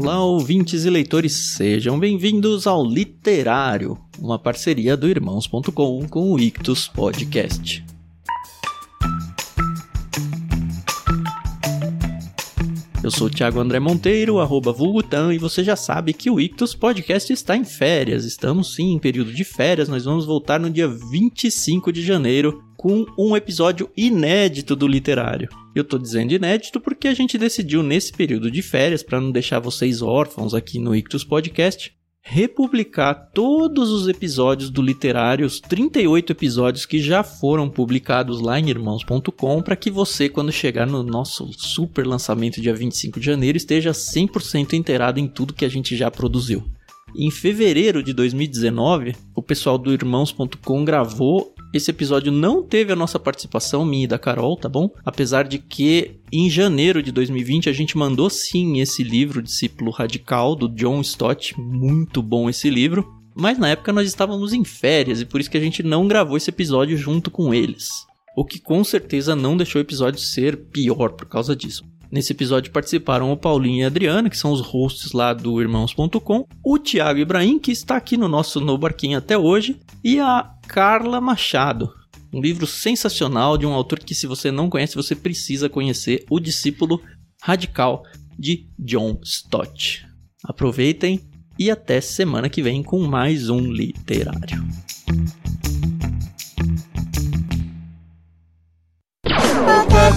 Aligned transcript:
Olá, 0.00 0.22
ouvintes 0.22 0.84
e 0.84 0.90
leitores, 0.90 1.32
sejam 1.56 1.98
bem-vindos 1.98 2.68
ao 2.68 2.86
Literário, 2.86 3.98
uma 4.16 4.38
parceria 4.38 4.96
do 4.96 5.08
Irmãos.com 5.08 6.06
com 6.08 6.30
o 6.30 6.38
Ictus 6.38 6.86
Podcast. 6.86 7.84
Eu 13.08 13.12
sou 13.12 13.26
o 13.28 13.30
Thiago 13.30 13.58
André 13.58 13.80
Monteiro, 13.80 14.38
arroba 14.38 14.70
Vulgutan, 14.70 15.32
e 15.32 15.38
você 15.38 15.64
já 15.64 15.74
sabe 15.74 16.12
que 16.12 16.28
o 16.28 16.38
Ictus 16.38 16.74
Podcast 16.74 17.32
está 17.32 17.56
em 17.56 17.64
férias. 17.64 18.26
Estamos 18.26 18.74
sim 18.74 18.92
em 18.92 18.98
período 18.98 19.32
de 19.32 19.44
férias, 19.44 19.88
nós 19.88 20.04
vamos 20.04 20.26
voltar 20.26 20.60
no 20.60 20.68
dia 20.68 20.86
25 20.86 21.90
de 21.90 22.02
janeiro 22.02 22.62
com 22.76 23.06
um 23.18 23.34
episódio 23.34 23.90
inédito 23.96 24.76
do 24.76 24.86
literário. 24.86 25.48
Eu 25.74 25.84
tô 25.84 25.96
dizendo 25.96 26.34
inédito 26.34 26.78
porque 26.78 27.08
a 27.08 27.14
gente 27.14 27.38
decidiu 27.38 27.82
nesse 27.82 28.12
período 28.12 28.50
de 28.50 28.60
férias, 28.60 29.02
para 29.02 29.18
não 29.18 29.32
deixar 29.32 29.58
vocês 29.58 30.02
órfãos 30.02 30.52
aqui 30.52 30.78
no 30.78 30.94
Ictus 30.94 31.24
Podcast, 31.24 31.90
republicar 32.30 33.30
todos 33.32 33.88
os 33.88 34.06
episódios 34.06 34.68
do 34.68 34.82
literário, 34.82 35.46
os 35.46 35.60
38 35.60 36.32
episódios 36.32 36.84
que 36.84 37.00
já 37.00 37.22
foram 37.22 37.70
publicados 37.70 38.42
lá 38.42 38.60
em 38.60 38.68
irmãos.com, 38.68 39.62
para 39.62 39.74
que 39.74 39.90
você, 39.90 40.28
quando 40.28 40.52
chegar 40.52 40.86
no 40.86 41.02
nosso 41.02 41.50
super 41.54 42.06
lançamento 42.06 42.60
dia 42.60 42.74
25 42.74 43.18
de 43.18 43.24
janeiro, 43.24 43.56
esteja 43.56 43.92
100% 43.92 44.74
inteirado 44.74 45.18
em 45.18 45.26
tudo 45.26 45.54
que 45.54 45.64
a 45.64 45.70
gente 45.70 45.96
já 45.96 46.10
produziu. 46.10 46.62
Em 47.16 47.30
fevereiro 47.30 48.02
de 48.02 48.12
2019, 48.12 49.16
o 49.34 49.42
pessoal 49.42 49.78
do 49.78 49.90
irmãos.com 49.90 50.84
gravou 50.84 51.54
esse 51.72 51.90
episódio 51.90 52.32
não 52.32 52.62
teve 52.62 52.92
a 52.92 52.96
nossa 52.96 53.18
participação, 53.18 53.84
minha 53.84 54.04
e 54.04 54.06
da 54.06 54.18
Carol, 54.18 54.56
tá 54.56 54.68
bom? 54.68 54.90
Apesar 55.04 55.46
de 55.46 55.58
que 55.58 56.16
em 56.32 56.48
janeiro 56.48 57.02
de 57.02 57.12
2020 57.12 57.68
a 57.68 57.72
gente 57.72 57.98
mandou 57.98 58.30
sim 58.30 58.80
esse 58.80 59.02
livro, 59.02 59.42
Discípulo 59.42 59.90
Radical, 59.90 60.54
do 60.54 60.68
John 60.68 61.00
Stott. 61.02 61.58
Muito 61.60 62.22
bom 62.22 62.48
esse 62.48 62.70
livro. 62.70 63.06
Mas 63.34 63.58
na 63.58 63.68
época 63.68 63.92
nós 63.92 64.08
estávamos 64.08 64.52
em 64.52 64.64
férias 64.64 65.20
e 65.20 65.26
por 65.26 65.40
isso 65.40 65.50
que 65.50 65.58
a 65.58 65.60
gente 65.60 65.82
não 65.82 66.08
gravou 66.08 66.36
esse 66.36 66.50
episódio 66.50 66.96
junto 66.96 67.30
com 67.30 67.52
eles. 67.52 67.88
O 68.36 68.44
que 68.44 68.58
com 68.58 68.82
certeza 68.82 69.36
não 69.36 69.56
deixou 69.56 69.78
o 69.80 69.84
episódio 69.84 70.20
ser 70.20 70.56
pior 70.56 71.12
por 71.12 71.26
causa 71.26 71.54
disso. 71.54 71.84
Nesse 72.10 72.32
episódio 72.32 72.72
participaram 72.72 73.30
o 73.30 73.36
Paulinho 73.36 73.80
e 73.80 73.84
a 73.84 73.88
Adriana, 73.88 74.30
que 74.30 74.38
são 74.38 74.50
os 74.50 74.60
hosts 74.60 75.12
lá 75.12 75.34
do 75.34 75.60
Irmãos.com, 75.60 76.46
o 76.64 76.78
Thiago 76.78 77.20
Ibrahim, 77.20 77.58
que 77.58 77.70
está 77.70 77.96
aqui 77.96 78.16
no 78.16 78.28
nosso 78.28 78.60
No 78.60 78.78
Barquinho 78.78 79.18
até 79.18 79.36
hoje, 79.36 79.78
e 80.02 80.18
a 80.18 80.50
Carla 80.66 81.20
Machado. 81.20 81.92
Um 82.32 82.40
livro 82.40 82.66
sensacional 82.66 83.58
de 83.58 83.66
um 83.66 83.72
autor 83.72 83.98
que, 83.98 84.14
se 84.14 84.26
você 84.26 84.50
não 84.50 84.70
conhece, 84.70 84.94
você 84.94 85.14
precisa 85.14 85.68
conhecer, 85.68 86.24
O 86.30 86.40
Discípulo 86.40 87.00
Radical 87.42 88.02
de 88.38 88.66
John 88.78 89.18
Stott. 89.22 90.06
Aproveitem 90.44 91.20
e 91.58 91.70
até 91.70 92.00
semana 92.00 92.48
que 92.48 92.62
vem 92.62 92.82
com 92.82 93.00
mais 93.00 93.50
um 93.50 93.60
literário. 93.60 94.64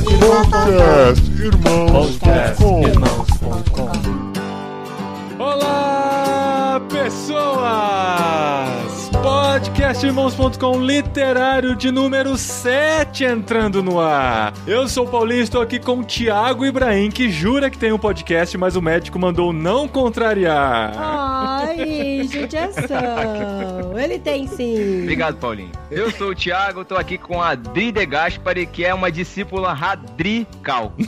Podcast 0.04 1.22
Irmãos.com 1.40 2.82
Olá, 5.38 6.82
pessoas! 6.90 8.91
Podcastirmãos.com 9.22 10.82
literário 10.84 11.76
de 11.76 11.92
número 11.92 12.36
7 12.36 13.24
entrando 13.24 13.84
no 13.84 14.00
ar. 14.00 14.52
Eu 14.66 14.88
sou 14.88 15.06
o 15.06 15.08
Paulinho, 15.08 15.44
estou 15.44 15.62
aqui 15.62 15.78
com 15.80 16.00
o 16.00 16.04
Thiago 16.04 16.66
Ibrahim, 16.66 17.12
que 17.12 17.30
jura 17.30 17.70
que 17.70 17.78
tem 17.78 17.92
um 17.92 18.00
podcast, 18.00 18.58
mas 18.58 18.76
o 18.76 18.82
médico 18.82 19.20
mandou 19.20 19.54
não 19.54 19.88
contrariar. 19.88 20.94
Ai, 20.98 22.24
judiação. 22.34 23.96
Ele 23.96 24.18
tem 24.18 24.48
sim. 24.48 25.04
Obrigado, 25.04 25.38
Paulinho. 25.38 25.72
Eu 25.92 26.10
sou 26.10 26.30
o 26.30 26.36
Thiago, 26.36 26.84
tô 26.84 26.96
aqui 26.96 27.20
com 27.20 27.40
a 27.40 27.50
Adri 27.50 27.92
De 27.92 28.06
Gaspari, 28.08 28.66
que 28.66 28.84
é 28.84 28.92
uma 28.92 29.12
discípula 29.12 29.72
radical. 29.72 30.94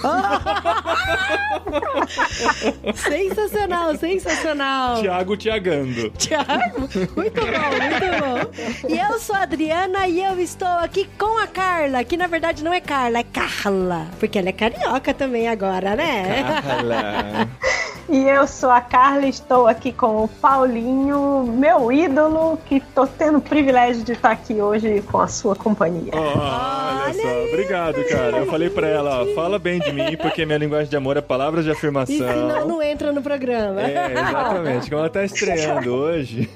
sensacional, 2.94 3.96
sensacional. 3.96 5.02
Thiago 5.02 5.36
Tiagando. 5.36 6.12
Thiago, 6.12 6.82
muito 7.16 7.42
bom, 7.42 7.90
muito 7.90 8.03
bom. 8.20 8.90
E 8.90 8.98
eu 8.98 9.20
sou 9.20 9.36
a 9.36 9.44
Adriana 9.44 10.08
e 10.08 10.24
eu 10.24 10.40
estou 10.40 10.68
aqui 10.68 11.10
com 11.18 11.38
a 11.38 11.48
Carla, 11.48 12.04
que 12.04 12.18
na 12.18 12.28
verdade 12.28 12.64
não 12.64 12.74
é 12.74 12.82
Carla, 12.82 13.20
é 13.20 13.24
Carla. 13.24 14.08
Porque 14.20 14.38
ela 14.38 14.50
é 14.50 14.52
carioca 14.52 15.14
também 15.14 15.48
agora, 15.48 15.96
né? 15.96 16.62
Carla. 16.62 17.50
E 18.10 18.28
eu 18.28 18.46
sou 18.46 18.70
a 18.70 18.82
Carla, 18.82 19.26
estou 19.28 19.66
aqui 19.66 19.92
com 19.94 20.24
o 20.26 20.28
Paulinho, 20.28 21.46
meu 21.48 21.90
ídolo, 21.90 22.60
que 22.66 22.76
estou 22.76 23.08
tendo 23.08 23.38
o 23.38 23.42
privilégio 23.42 24.04
de 24.04 24.12
estar 24.12 24.32
aqui 24.32 24.56
hoje 24.62 25.02
com 25.10 25.20
a 25.22 25.28
sua 25.28 25.56
companhia. 25.56 26.12
Oh, 26.14 26.20
olha 26.38 27.14
só, 27.14 27.44
obrigado, 27.48 28.04
cara. 28.10 28.38
Eu 28.40 28.46
falei 28.48 28.70
pra 28.70 28.88
ela, 28.88 29.22
ó, 29.24 29.26
fala 29.34 29.58
bem 29.58 29.80
de 29.80 29.94
mim, 29.94 30.18
porque 30.18 30.46
minha 30.46 30.58
linguagem 30.58 30.90
de 30.90 30.98
amor 30.98 31.16
é 31.16 31.22
palavras 31.22 31.64
de 31.64 31.70
E 31.70 31.74
afirmação. 31.74 32.16
senão 32.18 32.68
não 32.68 32.82
entra 32.84 33.12
no 33.14 33.22
programa. 33.22 33.82
É, 33.82 34.12
exatamente. 34.12 34.90
Como 34.90 35.00
ela 35.00 35.10
tá 35.10 35.24
estreando 35.24 35.90
hoje. 35.96 36.50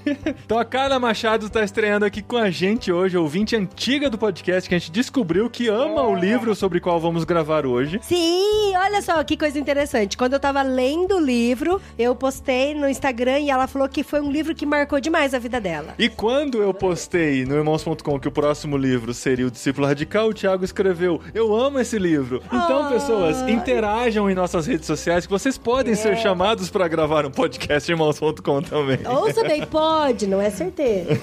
Então 0.46 0.59
a 0.59 0.66
Carla 0.66 1.00
Machado 1.00 1.50
tá 1.50 1.63
estreando 1.63 2.03
aqui 2.06 2.22
com 2.22 2.36
a 2.38 2.50
gente 2.52 2.91
hoje, 2.91 3.18
ouvinte 3.18 3.56
antiga 3.56 4.09
do 4.09 4.18
podcast, 4.18 4.68
que 4.68 4.75
a 4.75 4.78
gente 4.78 4.91
descobriu 4.91 5.50
que 5.50 5.69
ama 5.69 6.03
o 6.03 6.13
livro 6.13 6.53
sobre 6.53 6.80
o 6.80 6.81
qual 6.81 7.00
vamos 7.00 7.24
gravar 7.24 7.66
hoje. 7.66 8.00
Sim, 8.03 8.74
olha 8.75 9.02
só 9.02 9.24
que 9.24 9.38
coisa 9.38 9.57
interessante. 9.57 10.18
Quando 10.18 10.34
eu 10.34 10.40
tava 10.41 10.62
lendo 10.62 11.16
o 11.16 11.19
livro, 11.19 11.38
eu 11.97 12.16
postei 12.16 12.74
no 12.74 12.88
Instagram 12.88 13.40
e 13.40 13.50
ela 13.50 13.68
falou 13.68 13.88
que 13.88 14.03
foi 14.03 14.22
um 14.22 14.31
livro 14.31 14.56
que 14.56 14.66
marcou 14.66 15.00
demais 15.00 15.34
a 15.34 15.40
vida 15.40 15.59
dela. 15.59 15.94
E 15.97 16.09
quando 16.09 16.62
eu 16.62 16.74
postei 16.74 17.46
no 17.46 17.56
irmãos.com 17.56 18.19
que 18.19 18.28
o 18.28 18.31
próximo 18.31 18.78
livro 18.78 19.13
seria 19.13 19.47
o 19.47 19.52
Discípulo 19.52 19.88
Radical, 19.88 20.30
o 20.30 20.34
Thiago 20.34 20.63
escreveu: 20.63 21.22
Eu 21.34 21.56
amo 21.56 21.80
esse 21.80 21.97
livro. 21.97 22.41
Então, 22.47 22.84
Ai. 22.84 22.94
pessoas, 22.94 23.41
interajam 23.50 24.30
em 24.30 24.36
nossas 24.36 24.66
redes 24.66 24.86
sociais 24.86 25.25
que 25.25 25.31
vocês 25.31 25.57
podem 25.57 25.96
ser 25.96 26.18
chamados 26.18 26.69
para 26.69 26.88
gravar 26.88 27.25
um 27.25 27.31
podcast 27.31 27.91
irmãos.com 27.91 28.62
também. 28.62 29.00
Ouça 29.06 29.44
bem, 29.44 29.66
pode, 29.66 30.28
não 30.28 30.41
é 30.41 30.50
certeza. 30.50 31.12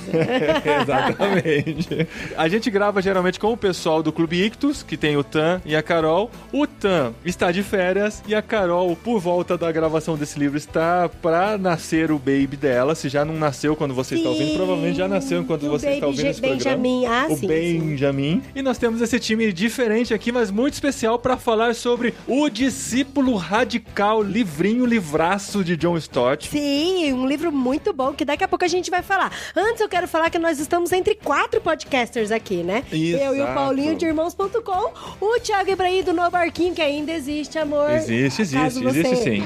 Exatamente. 0.83 2.09
A 2.37 2.49
gente 2.49 2.71
grava 2.71 3.01
geralmente 3.01 3.39
com 3.39 3.53
o 3.53 3.57
pessoal 3.57 4.03
do 4.03 4.13
Clube 4.13 4.43
Ictus, 4.43 4.83
que 4.83 4.97
tem 4.97 5.17
o 5.17 5.25
Tan 5.25 5.61
e 5.65 5.75
a 5.75 5.83
Carol. 5.83 6.31
O 6.53 6.67
Tan 6.67 7.13
está 7.25 7.51
de 7.51 7.63
férias 7.63 8.23
e 8.27 8.35
a 8.35 8.43
Carol, 8.43 8.97
por 8.97 9.21
volta 9.21 9.57
da 9.57 9.71
gravação 9.71 10.04
desse 10.13 10.39
livro, 10.39 10.59
está 10.59 11.09
pra 11.23 11.57
nascer 11.57 12.11
o 12.11 12.19
baby 12.19 12.57
dela. 12.57 12.95
Se 12.95 13.09
já 13.09 13.25
não 13.25 13.35
nasceu 13.35 13.75
quando 13.75 13.95
você 13.95 14.17
está 14.17 14.29
ouvindo, 14.29 14.51
Sim, 14.51 14.57
provavelmente 14.57 14.99
já 14.99 15.09
nasceu 15.09 15.41
enquanto 15.41 15.65
o 15.65 15.71
você 15.71 15.91
está 15.93 16.07
ouvindo 16.07 16.27
esse 16.27 16.41
programa. 16.41 16.77
Benjamin. 16.77 17.07
Ah, 17.07 17.27
o 17.31 17.37
sim, 17.37 17.47
Benjamin. 17.47 18.43
E 18.55 18.61
nós 18.61 18.77
temos 18.77 19.01
esse 19.01 19.19
time 19.19 19.53
diferente 19.53 20.13
aqui, 20.13 20.31
mas 20.31 20.51
muito 20.51 20.75
especial 20.75 21.19
para 21.19 21.37
falar 21.37 21.75
sobre 21.75 22.13
o 22.29 22.49
discípulo 22.51 23.35
radical, 23.37 24.23
livrinho, 24.23 24.85
livraço 24.85 25.65
de 25.65 25.77
John 25.77 25.97
Stott. 25.97 26.49
Sim, 26.49 27.13
um 27.15 27.27
livro 27.27 27.51
muito 27.51 27.93
bom 27.93 28.13
que 28.13 28.25
daqui 28.25 28.45
a 28.45 28.49
pouco 28.49 28.65
a 28.65 28.69
gente 28.69 28.91
vai 28.91 29.03
falar. 29.03 29.33
Antes 29.57 29.81
eu 29.81 29.89
quero 29.89 30.07
falar 30.07 30.29
que 30.29 30.39
nós 30.39 30.59
estamos 30.59 30.93
entre 30.93 31.15
quatro 31.15 31.61
podcasters 31.61 32.31
aqui, 32.31 32.63
né? 32.63 32.85
Eu 32.93 32.99
e 32.99 33.15
o 33.15 33.35
Exato. 33.35 33.55
Paulinho 33.55 33.95
de 33.97 34.05
Irmãos.com, 34.05 34.93
o 35.21 35.41
Thiago 35.41 35.71
Ibrahim 35.71 36.03
do 36.03 36.13
No 36.13 36.31
Barquinho, 36.31 36.75
que 36.75 36.83
ainda 36.83 37.13
existe, 37.13 37.59
amor. 37.59 37.91
Existe, 37.91 38.43
existe, 38.43 38.85
existe 38.85 39.17
sim. 39.17 39.43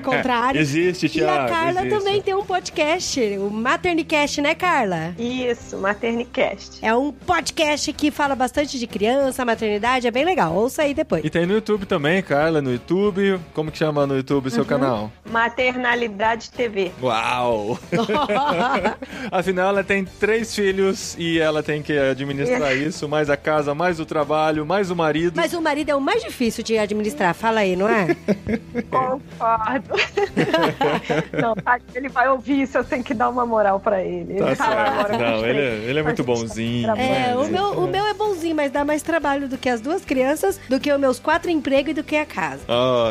Fale 0.00 0.16
o 0.16 0.16
contrário. 0.16 0.60
Existe, 0.60 1.06
E 1.06 1.08
Thiago. 1.08 1.44
a 1.44 1.48
Carla 1.48 1.80
existe. 1.80 1.98
também 1.98 2.22
tem 2.22 2.34
um 2.34 2.44
podcast, 2.44 3.20
o 3.38 3.50
Maternicast, 3.50 4.40
né, 4.40 4.54
Carla? 4.54 5.14
Isso, 5.18 5.76
Maternicast. 5.78 6.78
É 6.82 6.94
um 6.94 7.12
podcast 7.12 7.92
que 7.92 8.10
fala 8.10 8.34
bastante 8.34 8.78
de 8.78 8.86
criança, 8.86 9.44
maternidade, 9.44 10.06
é 10.06 10.10
bem 10.10 10.24
legal. 10.24 10.54
Ouça 10.54 10.82
aí 10.82 10.94
depois. 10.94 11.24
E 11.24 11.30
tem 11.30 11.46
no 11.46 11.54
YouTube 11.54 11.86
também, 11.86 12.22
Carla, 12.22 12.60
no 12.62 12.72
YouTube. 12.72 13.38
Como 13.54 13.70
que 13.70 13.78
chama 13.78 14.06
no 14.06 14.16
YouTube 14.16 14.44
o 14.44 14.48
Uhum. 14.48 14.50
seu 14.54 14.64
canal? 14.64 15.10
Maternalidade 15.30 16.50
TV. 16.50 16.92
Uau! 17.02 17.78
Afinal, 19.30 19.68
ela 19.70 19.84
tem 19.84 20.04
três 20.04 20.54
filhos 20.54 21.14
e 21.18 21.38
ela 21.38 21.62
tem 21.62 21.82
que 21.82 21.96
administrar 21.96 22.76
isso, 22.76 23.08
mais 23.08 23.28
a 23.30 23.36
casa, 23.36 23.74
mais 23.74 23.98
o 24.00 24.06
trabalho, 24.06 24.64
mais 24.66 24.90
o 24.90 24.96
marido. 24.96 25.34
Mas 25.36 25.52
o 25.52 25.60
marido 25.60 25.90
é 25.90 25.94
o 25.94 26.00
mais 26.00 26.22
difícil 26.22 26.62
de 26.64 26.78
administrar, 26.78 27.34
fala 27.34 27.60
aí, 27.60 27.76
não 27.76 27.88
é? 27.88 28.16
Concordo. 28.90 29.85
Não, 31.40 31.54
tá, 31.54 31.78
ele 31.94 32.08
vai 32.08 32.28
ouvir 32.28 32.62
isso, 32.62 32.76
eu 32.78 32.84
tenho 32.84 33.02
que 33.04 33.14
dar 33.14 33.28
uma 33.28 33.44
moral 33.46 33.78
pra 33.80 34.02
ele. 34.02 34.34
Tá 34.34 34.46
Ele 34.46 34.56
tá 34.56 34.64
certo. 34.66 34.78
agora 34.90 35.08
com 35.18 35.18
Não, 35.24 35.46
ele, 35.46 35.58
é- 35.60 35.88
ele 35.90 35.98
é 35.98 36.02
muito 36.02 36.24
bonzinho. 36.24 36.90
É, 36.96 37.34
mas- 37.34 37.46
o 37.46 37.50
meu, 37.50 37.64
o 37.84 37.86
meu 37.86 38.06
é 38.06 38.14
bonzinho, 38.14 38.54
mas 38.56 38.70
dá 38.70 38.84
mais 38.84 39.02
trabalho 39.02 39.48
do 39.48 39.56
que 39.58 39.68
as 39.68 39.80
duas 39.80 40.04
crianças, 40.04 40.58
do 40.68 40.78
que 40.80 40.92
os 40.92 40.98
meus 41.00 41.18
quatro 41.18 41.50
empregos 41.50 41.90
e 41.90 41.94
do 41.94 42.02
que 42.04 42.16
a 42.16 42.26
casa. 42.26 42.60
Oh, 42.68 43.10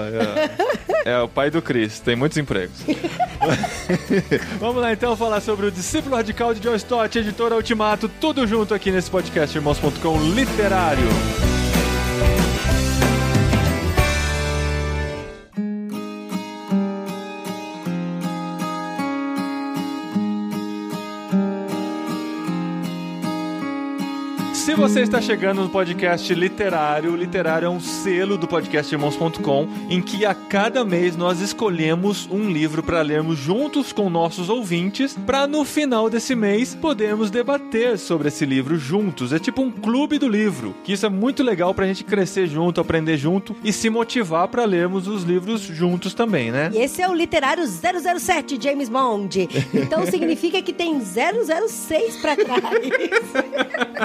é. 1.05 1.11
é 1.13 1.19
o 1.19 1.27
pai 1.27 1.49
do 1.49 1.61
Chris, 1.61 1.99
tem 1.99 2.15
muitos 2.15 2.37
empregos. 2.37 2.81
Vamos 4.59 4.81
lá 4.81 4.91
então 4.93 5.15
falar 5.15 5.41
sobre 5.41 5.65
o 5.67 5.71
discípulo 5.71 6.15
radical 6.15 6.53
de 6.53 6.59
John 6.59 6.75
Stott, 6.75 7.17
editora 7.17 7.55
Ultimato, 7.55 8.09
tudo 8.09 8.45
junto 8.47 8.73
aqui 8.73 8.91
nesse 8.91 9.09
podcast 9.09 9.55
irmãos.com 9.57 10.17
literário. 10.33 11.07
Você 24.87 25.01
está 25.01 25.19
chegando 25.19 25.63
no 25.63 25.69
podcast 25.69 26.31
literário, 26.35 27.13
o 27.13 27.15
literário 27.15 27.65
é 27.65 27.69
um 27.69 27.79
selo 27.79 28.37
do 28.37 28.47
podcast 28.47 28.93
irmãos.com 28.93 29.67
em 29.89 29.99
que 29.99 30.23
a 30.23 30.35
cada 30.35 30.85
mês 30.85 31.17
nós 31.17 31.41
escolhemos 31.41 32.29
um 32.31 32.51
livro 32.51 32.83
para 32.83 33.01
lermos 33.01 33.39
juntos 33.39 33.91
com 33.91 34.11
nossos 34.11 34.47
ouvintes, 34.47 35.17
para 35.25 35.47
no 35.47 35.65
final 35.65 36.07
desse 36.07 36.35
mês 36.35 36.75
podermos 36.75 37.31
debater 37.31 37.97
sobre 37.97 38.27
esse 38.27 38.45
livro 38.45 38.77
juntos. 38.77 39.33
É 39.33 39.39
tipo 39.39 39.63
um 39.63 39.71
clube 39.71 40.19
do 40.19 40.29
livro, 40.29 40.75
que 40.83 40.93
isso 40.93 41.07
é 41.07 41.09
muito 41.09 41.41
legal 41.41 41.73
pra 41.73 41.87
gente 41.87 42.03
crescer 42.03 42.45
junto, 42.45 42.79
aprender 42.79 43.17
junto 43.17 43.55
e 43.63 43.73
se 43.73 43.89
motivar 43.89 44.47
para 44.49 44.65
lermos 44.65 45.07
os 45.07 45.23
livros 45.23 45.61
juntos 45.61 46.13
também, 46.13 46.51
né? 46.51 46.69
E 46.71 46.77
esse 46.77 47.01
é 47.01 47.09
o 47.09 47.13
literário 47.15 47.65
007 47.65 48.59
James 48.61 48.87
Bond. 48.87 49.49
Então 49.73 50.05
significa 50.05 50.61
que 50.61 50.71
tem 50.71 51.01
006 51.01 52.17
pra 52.17 52.35
trás. 52.35 52.85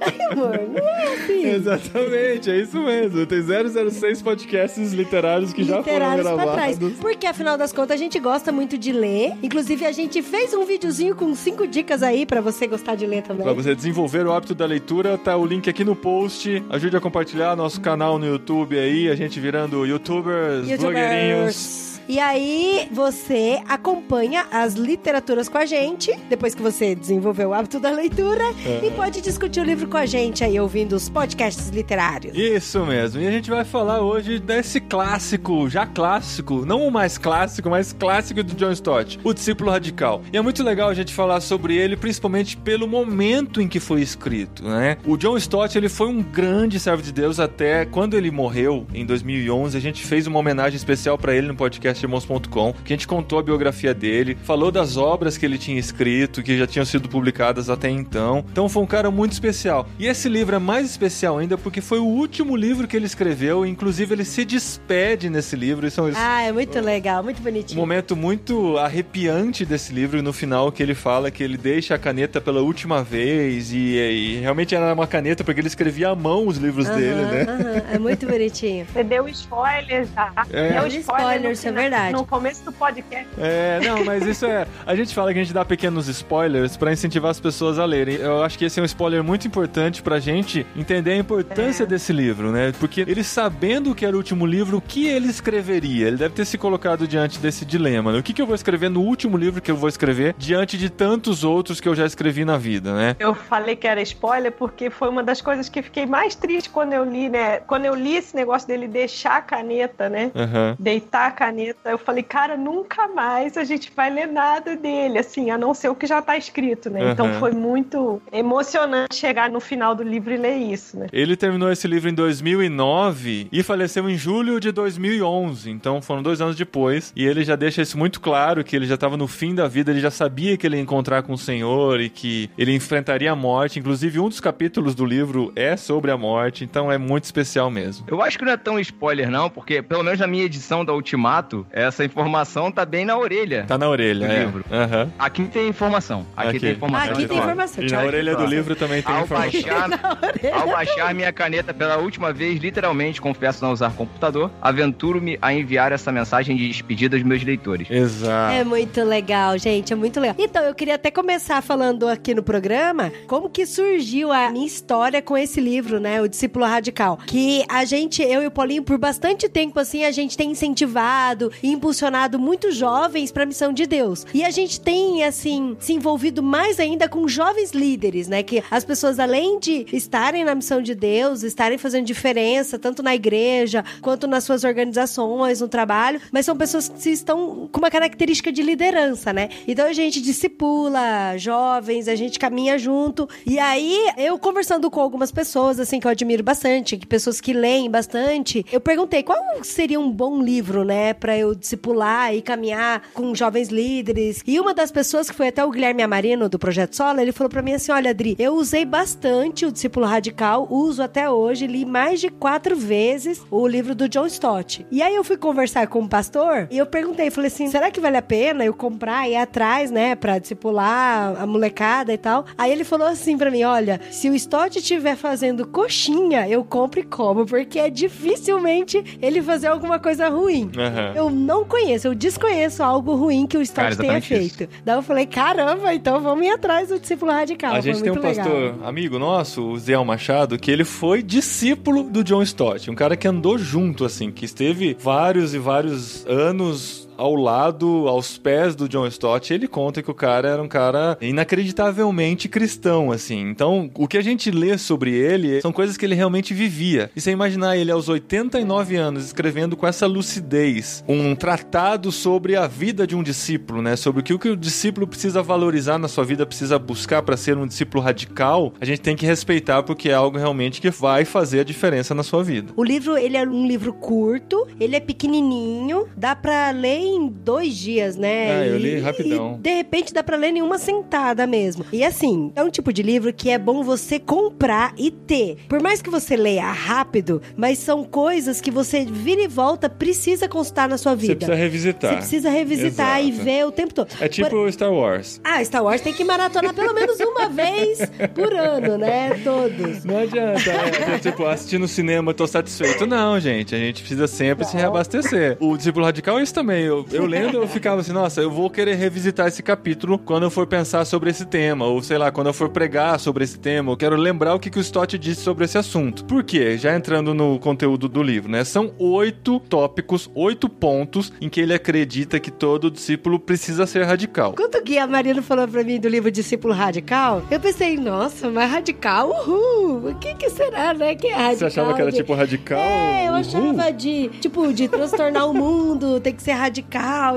Ai, 0.00 0.32
amor, 0.32 0.60
não 0.68 0.88
é 0.88 1.14
assim. 1.14 1.46
Exatamente, 1.46 2.50
é 2.50 2.60
isso 2.60 2.78
mesmo. 2.78 3.26
Tem 3.26 3.42
006 3.90 4.22
podcasts 4.22 4.92
literários 4.92 5.52
que 5.52 5.64
já 5.64 5.78
literários 5.78 6.22
foram 6.26 6.36
pra 6.42 6.52
trás. 6.52 6.78
gravados. 6.78 7.00
Porque 7.00 7.26
afinal 7.26 7.56
das 7.56 7.72
contas 7.72 7.94
a 7.94 7.96
gente 7.96 8.18
gosta 8.18 8.50
muito 8.52 8.76
de 8.78 8.92
ler. 8.92 9.32
Inclusive 9.42 9.84
a 9.84 9.92
gente 9.92 10.22
fez 10.22 10.54
um 10.54 10.64
videozinho 10.64 11.14
com 11.14 11.34
cinco 11.34 11.66
dicas 11.66 12.02
aí 12.02 12.26
pra 12.26 12.40
você 12.40 12.66
gostar 12.66 12.94
de 12.94 13.06
ler 13.06 13.22
também. 13.22 13.44
Pra 13.44 13.52
você 13.52 13.74
desenvolver 13.74 14.26
o 14.26 14.32
hábito 14.32 14.54
da 14.54 14.66
leitura, 14.66 15.16
tá 15.18 15.36
o 15.36 15.44
link 15.46 15.68
aqui 15.68 15.84
no 15.84 15.96
post. 15.96 16.62
Ajude 16.70 16.96
a 16.96 17.00
compartilhar 17.00 17.56
nosso 17.56 17.80
canal 17.80 18.18
no 18.18 18.26
YouTube 18.26 18.78
aí, 18.78 19.08
a 19.08 19.14
gente 19.14 19.38
virando 19.40 19.86
youtubers, 19.86 20.66
blogueirinhos. 20.78 21.95
E 22.08 22.20
aí 22.20 22.88
você 22.92 23.60
acompanha 23.68 24.46
as 24.52 24.74
literaturas 24.74 25.48
com 25.48 25.58
a 25.58 25.66
gente, 25.66 26.16
depois 26.28 26.54
que 26.54 26.62
você 26.62 26.94
desenvolveu 26.94 27.50
o 27.50 27.54
hábito 27.54 27.80
da 27.80 27.90
leitura, 27.90 28.44
e 28.82 28.90
pode 28.92 29.20
discutir 29.20 29.60
o 29.60 29.64
livro 29.64 29.88
com 29.88 29.96
a 29.96 30.06
gente 30.06 30.44
aí, 30.44 30.58
ouvindo 30.60 30.94
os 30.94 31.08
podcasts 31.08 31.68
literários. 31.68 32.36
Isso 32.36 32.84
mesmo. 32.86 33.20
E 33.20 33.26
a 33.26 33.30
gente 33.30 33.50
vai 33.50 33.64
falar 33.64 34.00
hoje 34.00 34.38
desse 34.38 34.80
clássico, 34.80 35.68
já 35.68 35.84
clássico, 35.84 36.64
não 36.64 36.86
o 36.86 36.92
mais 36.92 37.18
clássico, 37.18 37.68
mas 37.68 37.92
clássico 37.92 38.42
do 38.42 38.54
John 38.54 38.70
Stott, 38.70 39.18
O 39.24 39.34
Discípulo 39.34 39.70
Radical. 39.70 40.22
E 40.32 40.36
é 40.36 40.40
muito 40.40 40.62
legal 40.62 40.88
a 40.88 40.94
gente 40.94 41.12
falar 41.12 41.40
sobre 41.40 41.76
ele, 41.76 41.96
principalmente 41.96 42.56
pelo 42.56 42.86
momento 42.86 43.60
em 43.60 43.66
que 43.66 43.80
foi 43.80 44.00
escrito, 44.00 44.62
né? 44.62 44.96
O 45.04 45.16
John 45.16 45.36
Stott, 45.36 45.76
ele 45.76 45.88
foi 45.88 46.06
um 46.06 46.22
grande 46.22 46.78
servo 46.78 47.02
de 47.02 47.12
Deus 47.12 47.40
até 47.40 47.84
quando 47.84 48.14
ele 48.14 48.30
morreu 48.30 48.86
em 48.94 49.04
2011. 49.04 49.76
A 49.76 49.80
gente 49.80 50.04
fez 50.04 50.26
uma 50.26 50.38
homenagem 50.38 50.76
especial 50.76 51.18
para 51.18 51.34
ele 51.34 51.48
no 51.48 51.56
podcast 51.56 51.95
irmãos.com, 52.02 52.72
que 52.84 52.92
a 52.92 52.96
gente 52.96 53.06
contou 53.06 53.38
a 53.38 53.42
biografia 53.42 53.92
dele, 53.94 54.36
falou 54.44 54.70
das 54.70 54.96
obras 54.96 55.36
que 55.38 55.44
ele 55.46 55.58
tinha 55.58 55.78
escrito, 55.78 56.42
que 56.42 56.56
já 56.58 56.66
tinham 56.66 56.84
sido 56.84 57.08
publicadas 57.08 57.68
até 57.70 57.88
então. 57.90 58.44
Então 58.50 58.68
foi 58.68 58.82
um 58.82 58.86
cara 58.86 59.10
muito 59.10 59.32
especial. 59.32 59.86
E 59.98 60.06
esse 60.06 60.28
livro 60.28 60.56
é 60.56 60.58
mais 60.58 60.88
especial 60.90 61.38
ainda 61.38 61.56
porque 61.58 61.80
foi 61.80 61.98
o 61.98 62.04
último 62.04 62.56
livro 62.56 62.86
que 62.86 62.96
ele 62.96 63.06
escreveu, 63.06 63.64
e 63.64 63.68
inclusive 63.70 64.14
ele 64.14 64.24
se 64.24 64.44
despede 64.44 65.28
nesse 65.30 65.56
livro. 65.56 65.86
Isso 65.86 66.00
é 66.00 66.04
um 66.04 66.12
Ah, 66.16 66.42
é 66.42 66.52
muito 66.52 66.78
legal, 66.80 67.22
muito 67.22 67.40
um 67.40 67.44
bonitinho. 67.44 67.78
momento 67.80 68.16
muito 68.16 68.76
arrepiante 68.78 69.64
desse 69.64 69.92
livro 69.92 70.22
no 70.22 70.32
final 70.32 70.70
que 70.72 70.82
ele 70.82 70.94
fala 70.94 71.30
que 71.30 71.42
ele 71.42 71.56
deixa 71.56 71.94
a 71.94 71.98
caneta 71.98 72.40
pela 72.40 72.60
última 72.60 73.02
vez 73.02 73.72
e, 73.72 73.76
e 73.96 74.36
realmente 74.40 74.74
era 74.74 74.92
uma 74.92 75.06
caneta 75.06 75.44
porque 75.44 75.60
ele 75.60 75.68
escrevia 75.68 76.10
à 76.10 76.14
mão 76.14 76.46
os 76.46 76.56
livros 76.58 76.86
Aham, 76.88 76.96
dele, 76.96 77.22
né? 77.22 77.42
aham, 77.48 77.82
É 77.94 77.98
muito 77.98 78.26
bonitinho. 78.26 78.86
Você 78.92 79.02
deu 79.04 79.28
spoiler 79.28 80.06
já. 80.14 80.32
É. 80.52 80.72
Deu 80.80 80.86
spoiler, 80.86 81.00
spoiler, 81.00 81.42
no 81.42 81.50
isso 81.52 81.68
é 81.68 81.70
verdade. 81.90 82.12
No 82.12 82.26
começo 82.26 82.64
do 82.64 82.72
podcast. 82.72 83.26
É, 83.38 83.80
não, 83.84 84.04
mas 84.04 84.24
isso 84.24 84.46
é. 84.46 84.66
A 84.86 84.94
gente 84.94 85.14
fala 85.14 85.32
que 85.32 85.38
a 85.38 85.42
gente 85.42 85.52
dá 85.54 85.64
pequenos 85.64 86.08
spoilers 86.08 86.76
pra 86.76 86.92
incentivar 86.92 87.30
as 87.30 87.40
pessoas 87.40 87.78
a 87.78 87.84
lerem. 87.84 88.16
Eu 88.16 88.42
acho 88.42 88.58
que 88.58 88.64
esse 88.64 88.78
é 88.78 88.82
um 88.82 88.86
spoiler 88.86 89.22
muito 89.22 89.46
importante 89.46 90.02
pra 90.02 90.18
gente 90.18 90.66
entender 90.76 91.12
a 91.12 91.16
importância 91.16 91.84
É. 91.84 91.86
desse 91.86 92.12
livro, 92.12 92.50
né? 92.52 92.72
Porque 92.78 93.00
ele 93.02 93.22
sabendo 93.24 93.94
que 93.94 94.04
era 94.04 94.14
o 94.14 94.18
último 94.18 94.46
livro, 94.46 94.78
o 94.78 94.80
que 94.80 95.06
ele 95.06 95.28
escreveria? 95.28 96.08
Ele 96.08 96.16
deve 96.16 96.34
ter 96.34 96.44
se 96.44 96.58
colocado 96.58 97.06
diante 97.06 97.38
desse 97.38 97.64
dilema. 97.64 98.12
Né? 98.12 98.18
O 98.18 98.22
que, 98.22 98.32
que 98.32 98.42
eu 98.42 98.46
vou 98.46 98.54
escrever 98.54 98.88
no 98.90 99.00
último 99.00 99.36
livro 99.36 99.60
que 99.60 99.70
eu 99.70 99.76
vou 99.76 99.88
escrever 99.88 100.34
diante 100.38 100.76
de 100.78 100.90
tantos 100.90 101.44
outros 101.44 101.80
que 101.80 101.88
eu 101.88 101.94
já 101.94 102.04
escrevi 102.06 102.44
na 102.44 102.56
vida, 102.56 102.92
né? 102.94 103.16
Eu 103.18 103.34
falei 103.34 103.76
que 103.76 103.86
era 103.86 104.00
spoiler 104.02 104.52
porque 104.52 104.90
foi 104.90 105.08
uma 105.08 105.22
das 105.22 105.40
coisas 105.40 105.68
que 105.68 105.82
fiquei 105.82 106.06
mais 106.06 106.34
triste 106.34 106.70
quando 106.70 106.92
eu 106.92 107.04
li, 107.04 107.28
né? 107.28 107.60
Quando 107.60 107.84
eu 107.84 107.94
li 107.94 108.16
esse 108.16 108.34
negócio 108.34 108.66
dele 108.68 108.86
deixar 108.88 109.36
a 109.36 109.42
caneta, 109.42 110.08
né? 110.08 110.30
Aham. 110.34 110.76
Deitar 110.78 111.28
a 111.28 111.30
caneta, 111.30 111.75
eu 111.84 111.98
falei, 111.98 112.22
cara, 112.22 112.56
nunca 112.56 113.08
mais 113.08 113.56
a 113.56 113.64
gente 113.64 113.92
vai 113.94 114.10
ler 114.10 114.26
nada 114.26 114.76
dele, 114.76 115.18
assim, 115.18 115.50
a 115.50 115.58
não 115.58 115.74
ser 115.74 115.88
o 115.88 115.94
que 115.94 116.06
já 116.06 116.20
tá 116.20 116.36
escrito, 116.36 116.90
né? 116.90 117.12
Então 117.12 117.26
Aham. 117.26 117.38
foi 117.38 117.52
muito 117.52 118.20
emocionante 118.32 119.14
chegar 119.14 119.50
no 119.50 119.60
final 119.60 119.94
do 119.94 120.02
livro 120.02 120.32
e 120.32 120.36
ler 120.36 120.56
isso, 120.56 120.98
né? 120.98 121.06
Ele 121.12 121.36
terminou 121.36 121.70
esse 121.70 121.86
livro 121.86 122.08
em 122.08 122.14
2009 122.14 123.48
e 123.50 123.62
faleceu 123.62 124.08
em 124.08 124.16
julho 124.16 124.60
de 124.60 124.72
2011. 124.72 125.70
Então 125.70 126.02
foram 126.02 126.22
dois 126.22 126.40
anos 126.40 126.56
depois. 126.56 127.12
E 127.14 127.26
ele 127.26 127.44
já 127.44 127.56
deixa 127.56 127.82
isso 127.82 127.96
muito 127.98 128.20
claro: 128.20 128.64
que 128.64 128.74
ele 128.74 128.86
já 128.86 128.94
estava 128.94 129.16
no 129.16 129.26
fim 129.26 129.54
da 129.54 129.68
vida, 129.68 129.90
ele 129.90 130.00
já 130.00 130.10
sabia 130.10 130.56
que 130.56 130.66
ele 130.66 130.76
ia 130.76 130.82
encontrar 130.82 131.22
com 131.22 131.32
o 131.32 131.38
Senhor 131.38 132.00
e 132.00 132.08
que 132.08 132.50
ele 132.58 132.74
enfrentaria 132.74 133.30
a 133.30 133.36
morte. 133.36 133.78
Inclusive, 133.78 134.18
um 134.20 134.28
dos 134.28 134.40
capítulos 134.40 134.94
do 134.94 135.04
livro 135.04 135.52
é 135.54 135.76
sobre 135.76 136.10
a 136.10 136.16
morte. 136.16 136.64
Então 136.64 136.90
é 136.90 136.98
muito 136.98 137.24
especial 137.24 137.70
mesmo. 137.70 138.06
Eu 138.08 138.22
acho 138.22 138.38
que 138.38 138.44
não 138.44 138.52
é 138.52 138.56
tão 138.56 138.78
spoiler, 138.80 139.30
não, 139.30 139.48
porque 139.48 139.82
pelo 139.82 140.02
menos 140.02 140.20
na 140.20 140.26
minha 140.26 140.44
edição 140.44 140.84
da 140.84 140.92
Ultimato, 140.92 141.65
essa 141.70 142.04
informação 142.04 142.70
tá 142.70 142.84
bem 142.84 143.04
na 143.04 143.16
orelha. 143.18 143.64
Tá 143.66 143.76
na 143.78 143.88
orelha, 143.88 144.26
Do 144.26 144.32
é. 144.32 144.38
livro. 144.40 144.64
Aham. 144.70 145.10
Aqui 145.18 145.44
tem 145.44 145.68
informação. 145.68 146.26
Aqui, 146.36 146.48
Aqui. 146.48 146.60
tem 146.60 146.72
informação. 146.72 147.12
Aqui 147.12 147.26
tem 147.26 147.38
informação. 147.38 147.84
E 147.84 147.90
na 147.90 148.02
orelha 148.02 148.36
do 148.36 148.46
livro 148.46 148.74
também 148.76 149.02
tem 149.02 149.14
Ao 149.14 149.24
informação. 149.24 149.52
baixar, 149.62 149.90
ao 150.60 150.68
baixar 150.68 151.14
minha 151.14 151.32
caneta 151.32 151.72
pela 151.74 151.96
última 151.98 152.32
vez, 152.32 152.60
literalmente, 152.60 153.20
confesso 153.20 153.64
não 153.64 153.72
usar 153.72 153.92
computador, 153.92 154.50
aventuro-me 154.60 155.38
a 155.40 155.52
enviar 155.52 155.92
essa 155.92 156.10
mensagem 156.12 156.56
de 156.56 156.68
despedida 156.68 157.16
aos 157.16 157.22
meus 157.24 157.42
leitores. 157.42 157.90
Exato. 157.90 158.54
É 158.54 158.64
muito 158.64 159.02
legal, 159.02 159.58
gente, 159.58 159.92
é 159.92 159.96
muito 159.96 160.20
legal. 160.20 160.36
Então, 160.38 160.62
eu 160.64 160.74
queria 160.74 160.94
até 160.94 161.10
começar 161.10 161.62
falando 161.62 162.08
aqui 162.08 162.34
no 162.34 162.42
programa 162.42 163.12
como 163.26 163.48
que 163.50 163.66
surgiu 163.66 164.32
a 164.32 164.50
minha 164.50 164.66
história 164.66 165.20
com 165.22 165.36
esse 165.36 165.60
livro, 165.60 166.00
né, 166.00 166.20
O 166.20 166.28
Discípulo 166.28 166.64
Radical. 166.64 167.18
Que 167.26 167.64
a 167.68 167.84
gente, 167.84 168.22
eu 168.22 168.42
e 168.42 168.46
o 168.46 168.50
Paulinho, 168.50 168.82
por 168.82 168.98
bastante 168.98 169.48
tempo, 169.48 169.78
assim, 169.80 170.04
a 170.04 170.10
gente 170.10 170.36
tem 170.36 170.50
incentivado 170.50 171.50
impulsionado 171.62 172.38
muitos 172.38 172.74
jovens 172.76 173.32
pra 173.32 173.46
missão 173.46 173.72
de 173.72 173.86
Deus. 173.86 174.26
E 174.32 174.44
a 174.44 174.50
gente 174.50 174.80
tem, 174.80 175.24
assim, 175.24 175.76
se 175.80 175.92
envolvido 175.92 176.42
mais 176.42 176.78
ainda 176.80 177.08
com 177.08 177.26
jovens 177.28 177.72
líderes, 177.72 178.28
né, 178.28 178.42
que 178.42 178.62
as 178.70 178.84
pessoas, 178.84 179.18
além 179.18 179.58
de 179.58 179.86
estarem 179.92 180.44
na 180.44 180.54
missão 180.54 180.80
de 180.80 180.94
Deus, 180.94 181.42
estarem 181.42 181.78
fazendo 181.78 182.04
diferença, 182.04 182.78
tanto 182.78 183.02
na 183.02 183.14
igreja, 183.14 183.84
quanto 184.00 184.26
nas 184.26 184.44
suas 184.44 184.64
organizações, 184.64 185.60
no 185.60 185.68
trabalho, 185.68 186.20
mas 186.30 186.46
são 186.46 186.56
pessoas 186.56 186.88
que 186.88 187.10
estão 187.10 187.68
com 187.70 187.78
uma 187.78 187.90
característica 187.90 188.52
de 188.52 188.62
liderança, 188.62 189.32
né? 189.32 189.48
Então 189.66 189.86
a 189.86 189.92
gente 189.92 190.20
discipula 190.20 191.36
jovens, 191.36 192.08
a 192.08 192.14
gente 192.14 192.38
caminha 192.38 192.78
junto. 192.78 193.28
E 193.46 193.58
aí, 193.58 194.12
eu 194.16 194.38
conversando 194.38 194.90
com 194.90 195.00
algumas 195.00 195.30
pessoas, 195.32 195.78
assim, 195.80 196.00
que 196.00 196.06
eu 196.06 196.10
admiro 196.10 196.42
bastante, 196.42 196.96
que 196.96 197.06
pessoas 197.06 197.40
que 197.40 197.52
leem 197.52 197.90
bastante, 197.90 198.64
eu 198.72 198.80
perguntei 198.80 199.22
qual 199.22 199.38
seria 199.62 199.98
um 200.00 200.10
bom 200.10 200.42
livro, 200.42 200.84
né, 200.84 201.14
pra 201.14 201.36
eu 201.36 201.45
discipular 201.54 202.34
e 202.34 202.42
caminhar 202.42 203.02
com 203.14 203.34
jovens 203.34 203.68
líderes. 203.68 204.42
E 204.46 204.58
uma 204.60 204.74
das 204.74 204.90
pessoas, 204.90 205.28
que 205.30 205.36
foi 205.36 205.48
até 205.48 205.64
o 205.64 205.70
Guilherme 205.70 206.02
Amarino, 206.02 206.48
do 206.48 206.58
Projeto 206.58 206.96
Sola, 206.96 207.22
ele 207.22 207.32
falou 207.32 207.50
pra 207.50 207.62
mim 207.62 207.72
assim: 207.72 207.92
olha, 207.92 208.10
Adri, 208.10 208.36
eu 208.38 208.54
usei 208.54 208.84
bastante 208.84 209.66
o 209.66 209.72
Discípulo 209.72 210.06
Radical, 210.06 210.66
uso 210.70 211.02
até 211.02 211.30
hoje, 211.30 211.66
li 211.66 211.84
mais 211.84 212.20
de 212.20 212.28
quatro 212.28 212.76
vezes 212.76 213.42
o 213.50 213.66
livro 213.66 213.94
do 213.94 214.08
John 214.08 214.26
Stott. 214.26 214.86
E 214.90 215.02
aí 215.02 215.14
eu 215.14 215.24
fui 215.24 215.36
conversar 215.36 215.86
com 215.86 216.00
o 216.00 216.08
pastor 216.08 216.68
e 216.70 216.78
eu 216.78 216.86
perguntei, 216.86 217.30
falei 217.30 217.48
assim: 217.48 217.68
será 217.68 217.90
que 217.90 218.00
vale 218.00 218.16
a 218.16 218.22
pena 218.22 218.64
eu 218.64 218.74
comprar 218.74 219.28
e 219.28 219.32
ir 219.32 219.36
atrás, 219.36 219.90
né, 219.90 220.14
pra 220.14 220.38
discipular 220.38 221.40
a 221.40 221.46
molecada 221.46 222.12
e 222.12 222.18
tal? 222.18 222.44
Aí 222.56 222.72
ele 222.72 222.84
falou 222.84 223.06
assim 223.06 223.36
pra 223.36 223.50
mim: 223.50 223.62
olha, 223.62 224.00
se 224.10 224.28
o 224.30 224.34
Stott 224.34 224.78
estiver 224.78 225.16
fazendo 225.16 225.66
coxinha, 225.66 226.48
eu 226.48 226.64
compro 226.64 227.00
e 227.00 227.02
como, 227.02 227.46
porque 227.46 227.78
é 227.78 227.90
dificilmente 227.90 229.18
ele 229.20 229.42
fazer 229.42 229.68
alguma 229.68 229.98
coisa 229.98 230.28
ruim. 230.28 230.70
Aham. 230.76 231.12
Eu 231.14 231.25
não 231.30 231.64
conheço, 231.64 232.08
eu 232.08 232.14
desconheço 232.14 232.82
algo 232.82 233.14
ruim 233.14 233.46
que 233.46 233.56
o 233.56 233.66
Cara, 233.68 233.90
Stott 233.90 233.96
tenha 233.96 234.20
feito. 234.22 234.68
Daí 234.84 234.96
eu 234.96 235.02
falei, 235.02 235.26
caramba, 235.26 235.94
então 235.94 236.20
vamos 236.20 236.46
ir 236.46 236.50
atrás 236.50 236.88
do 236.88 236.98
discípulo 236.98 237.32
radical. 237.32 237.74
A 237.74 237.80
gente 237.80 238.00
Foi 238.00 238.02
tem 238.02 238.12
um 238.12 238.22
legal. 238.22 238.44
pastor 238.44 238.74
amigo 238.84 239.18
nosso, 239.18 239.62
o 239.62 239.78
Zé 239.78 239.96
Machado, 240.04 240.58
que 240.58 240.70
ele 240.70 240.84
foi 240.84 241.22
discípulo 241.22 242.04
do 242.04 242.22
John 242.22 242.42
Stott. 242.42 242.90
Um 242.90 242.94
cara 242.94 243.16
que 243.16 243.26
andou 243.26 243.58
junto, 243.58 244.04
assim, 244.04 244.30
que 244.30 244.44
esteve 244.44 244.96
vários 244.98 245.54
e 245.54 245.58
vários 245.58 246.26
anos 246.26 247.05
ao 247.16 247.34
lado, 247.34 248.08
aos 248.08 248.38
pés 248.38 248.74
do 248.74 248.88
John 248.88 249.06
Stott, 249.06 249.52
ele 249.52 249.68
conta 249.68 250.02
que 250.02 250.10
o 250.10 250.14
cara 250.14 250.48
era 250.48 250.62
um 250.62 250.68
cara 250.68 251.16
inacreditavelmente 251.20 252.48
cristão, 252.48 253.10
assim. 253.10 253.40
Então, 253.40 253.90
o 253.94 254.06
que 254.06 254.18
a 254.18 254.22
gente 254.22 254.50
lê 254.50 254.76
sobre 254.78 255.12
ele 255.12 255.60
são 255.60 255.72
coisas 255.72 255.96
que 255.96 256.04
ele 256.04 256.14
realmente 256.14 256.54
vivia. 256.54 257.10
E 257.14 257.20
você 257.20 257.30
imaginar 257.30 257.76
ele 257.76 257.90
aos 257.90 258.08
89 258.08 258.96
anos 258.96 259.24
escrevendo 259.24 259.76
com 259.76 259.86
essa 259.86 260.06
lucidez 260.06 261.04
um 261.08 261.34
tratado 261.34 262.10
sobre 262.12 262.56
a 262.56 262.66
vida 262.66 263.06
de 263.06 263.16
um 263.16 263.22
discípulo, 263.22 263.82
né? 263.82 263.96
Sobre 263.96 264.20
o 264.20 264.24
que 264.24 264.34
o, 264.34 264.38
que 264.38 264.48
o 264.48 264.56
discípulo 264.56 265.06
precisa 265.06 265.42
valorizar 265.42 265.98
na 265.98 266.08
sua 266.08 266.24
vida, 266.24 266.46
precisa 266.46 266.78
buscar 266.78 267.22
para 267.22 267.36
ser 267.36 267.56
um 267.56 267.66
discípulo 267.66 268.02
radical, 268.02 268.72
a 268.80 268.84
gente 268.84 269.00
tem 269.00 269.16
que 269.16 269.26
respeitar 269.26 269.82
porque 269.82 270.08
é 270.08 270.14
algo 270.14 270.38
realmente 270.38 270.80
que 270.80 270.90
vai 270.90 271.24
fazer 271.24 271.60
a 271.60 271.64
diferença 271.64 272.14
na 272.14 272.22
sua 272.22 272.42
vida. 272.42 272.72
O 272.76 272.84
livro, 272.84 273.16
ele 273.16 273.36
é 273.36 273.42
um 273.42 273.66
livro 273.66 273.92
curto, 273.92 274.66
ele 274.78 274.96
é 274.96 275.00
pequenininho, 275.00 276.06
dá 276.16 276.34
pra 276.34 276.70
ler 276.70 277.05
em 277.06 277.28
dois 277.28 277.74
dias, 277.76 278.16
né? 278.16 278.50
Ah, 278.60 278.66
eu 278.66 278.76
E- 278.78 278.82
li 278.82 278.98
rapidão. 279.00 279.56
E, 279.58 279.62
de 279.62 279.74
repente 279.74 280.12
dá 280.12 280.22
pra 280.22 280.36
ler 280.36 280.54
em 280.54 280.62
uma 280.62 280.78
sentada 280.78 281.46
mesmo. 281.46 281.84
E 281.92 282.04
assim, 282.04 282.52
é 282.54 282.62
um 282.62 282.70
tipo 282.70 282.92
de 282.92 283.02
livro 283.02 283.32
que 283.32 283.50
é 283.50 283.58
bom 283.58 283.82
você 283.82 284.18
comprar 284.18 284.92
e 284.96 285.10
ter. 285.10 285.56
Por 285.68 285.80
mais 285.82 286.00
que 286.02 286.10
você 286.10 286.36
leia 286.36 286.70
rápido, 286.70 287.40
mas 287.56 287.78
são 287.78 288.04
coisas 288.04 288.60
que 288.60 288.70
você 288.70 289.04
vira 289.04 289.42
e 289.42 289.48
volta 289.48 289.88
precisa 289.88 290.48
constar 290.48 290.88
na 290.88 290.98
sua 290.98 291.14
vida. 291.14 291.32
Você 291.34 291.36
precisa 291.36 291.54
revisitar. 291.54 292.10
Você 292.10 292.16
precisa 292.18 292.50
revisitar 292.50 293.20
Exato. 293.20 293.40
e 293.40 293.44
ver 293.44 293.66
o 293.66 293.72
tempo 293.72 293.94
todo. 293.94 294.08
É 294.20 294.28
tipo 294.28 294.48
Por- 294.50 294.72
Star 294.72 294.92
Wars. 294.92 295.40
Ah, 295.44 295.62
Star 295.64 295.82
Wars 295.84 296.00
tem 296.00 296.12
que 296.12 296.24
maratonar 296.24 296.74
pelo 296.74 296.92
menos 296.94 297.18
uma 297.20 297.48
vez 297.50 297.98
por 298.34 298.52
ano, 298.52 298.98
né? 298.98 299.30
Todos. 299.44 300.04
Não 300.04 300.18
adianta, 300.18 300.70
é, 300.70 301.18
tipo, 301.18 301.44
assistir 301.46 301.78
no 301.78 301.88
cinema, 301.88 302.32
tô 302.34 302.46
satisfeito. 302.46 303.06
Não, 303.06 303.38
gente, 303.40 303.74
a 303.74 303.78
gente 303.78 304.00
precisa 304.00 304.26
sempre 304.26 304.64
se 304.64 304.76
reabastecer. 304.76 305.56
O 305.60 305.76
discípulo 305.76 306.04
radical 306.04 306.38
é 306.38 306.42
isso 306.42 306.54
também. 306.54 306.88
Eu, 306.96 307.06
eu 307.12 307.26
lendo, 307.26 307.56
eu 307.58 307.68
ficava 307.68 308.00
assim, 308.00 308.12
nossa, 308.12 308.40
eu 308.40 308.50
vou 308.50 308.70
querer 308.70 308.94
revisitar 308.94 309.46
esse 309.48 309.62
capítulo 309.62 310.18
quando 310.18 310.44
eu 310.44 310.50
for 310.50 310.66
pensar 310.66 311.04
sobre 311.04 311.30
esse 311.30 311.44
tema, 311.44 311.84
ou 311.86 312.02
sei 312.02 312.18
lá, 312.18 312.30
quando 312.30 312.48
eu 312.48 312.54
for 312.54 312.68
pregar 312.68 313.18
sobre 313.18 313.44
esse 313.44 313.58
tema, 313.58 313.92
eu 313.92 313.96
quero 313.96 314.16
lembrar 314.16 314.54
o 314.54 314.58
que, 314.60 314.70
que 314.70 314.78
o 314.78 314.80
Stott 314.80 315.18
disse 315.18 315.42
sobre 315.42 315.64
esse 315.64 315.76
assunto. 315.78 316.24
Por 316.24 316.42
quê? 316.44 316.76
Já 316.78 316.94
entrando 316.96 317.34
no 317.34 317.58
conteúdo 317.58 318.08
do 318.08 318.22
livro, 318.22 318.50
né? 318.50 318.64
São 318.64 318.92
oito 318.98 319.60
tópicos, 319.60 320.30
oito 320.34 320.68
pontos 320.68 321.32
em 321.40 321.48
que 321.48 321.60
ele 321.60 321.74
acredita 321.74 322.38
que 322.40 322.50
todo 322.50 322.90
discípulo 322.90 323.38
precisa 323.38 323.86
ser 323.86 324.04
radical. 324.04 324.54
Quando 324.56 324.74
o 324.76 324.82
Guia 324.82 325.06
Marino 325.06 325.42
falou 325.42 325.66
pra 325.68 325.82
mim 325.84 325.98
do 326.00 326.08
livro 326.08 326.30
Discípulo 326.30 326.72
Radical, 326.74 327.42
eu 327.50 327.58
pensei, 327.60 327.96
nossa, 327.96 328.48
mas 328.50 328.70
radical, 328.70 329.30
uhul, 329.30 330.10
o 330.10 330.14
que 330.16 330.34
que 330.34 330.48
será, 330.50 330.94
né? 330.94 331.14
Que 331.14 331.26
é 331.28 331.34
radical? 331.34 331.56
Você 331.56 331.64
achava 331.66 331.94
que 331.94 332.00
era 332.02 332.12
tipo 332.12 332.34
radical? 332.34 332.78
É, 332.78 333.26
eu 333.28 333.32
Uhul? 333.32 333.40
achava 333.40 333.92
de, 333.92 334.28
tipo, 334.40 334.72
de 334.72 334.88
transtornar 334.88 335.48
o 335.48 335.54
mundo, 335.54 336.20
tem 336.20 336.34
que 336.34 336.42
ser 336.42 336.52
radical 336.52 336.85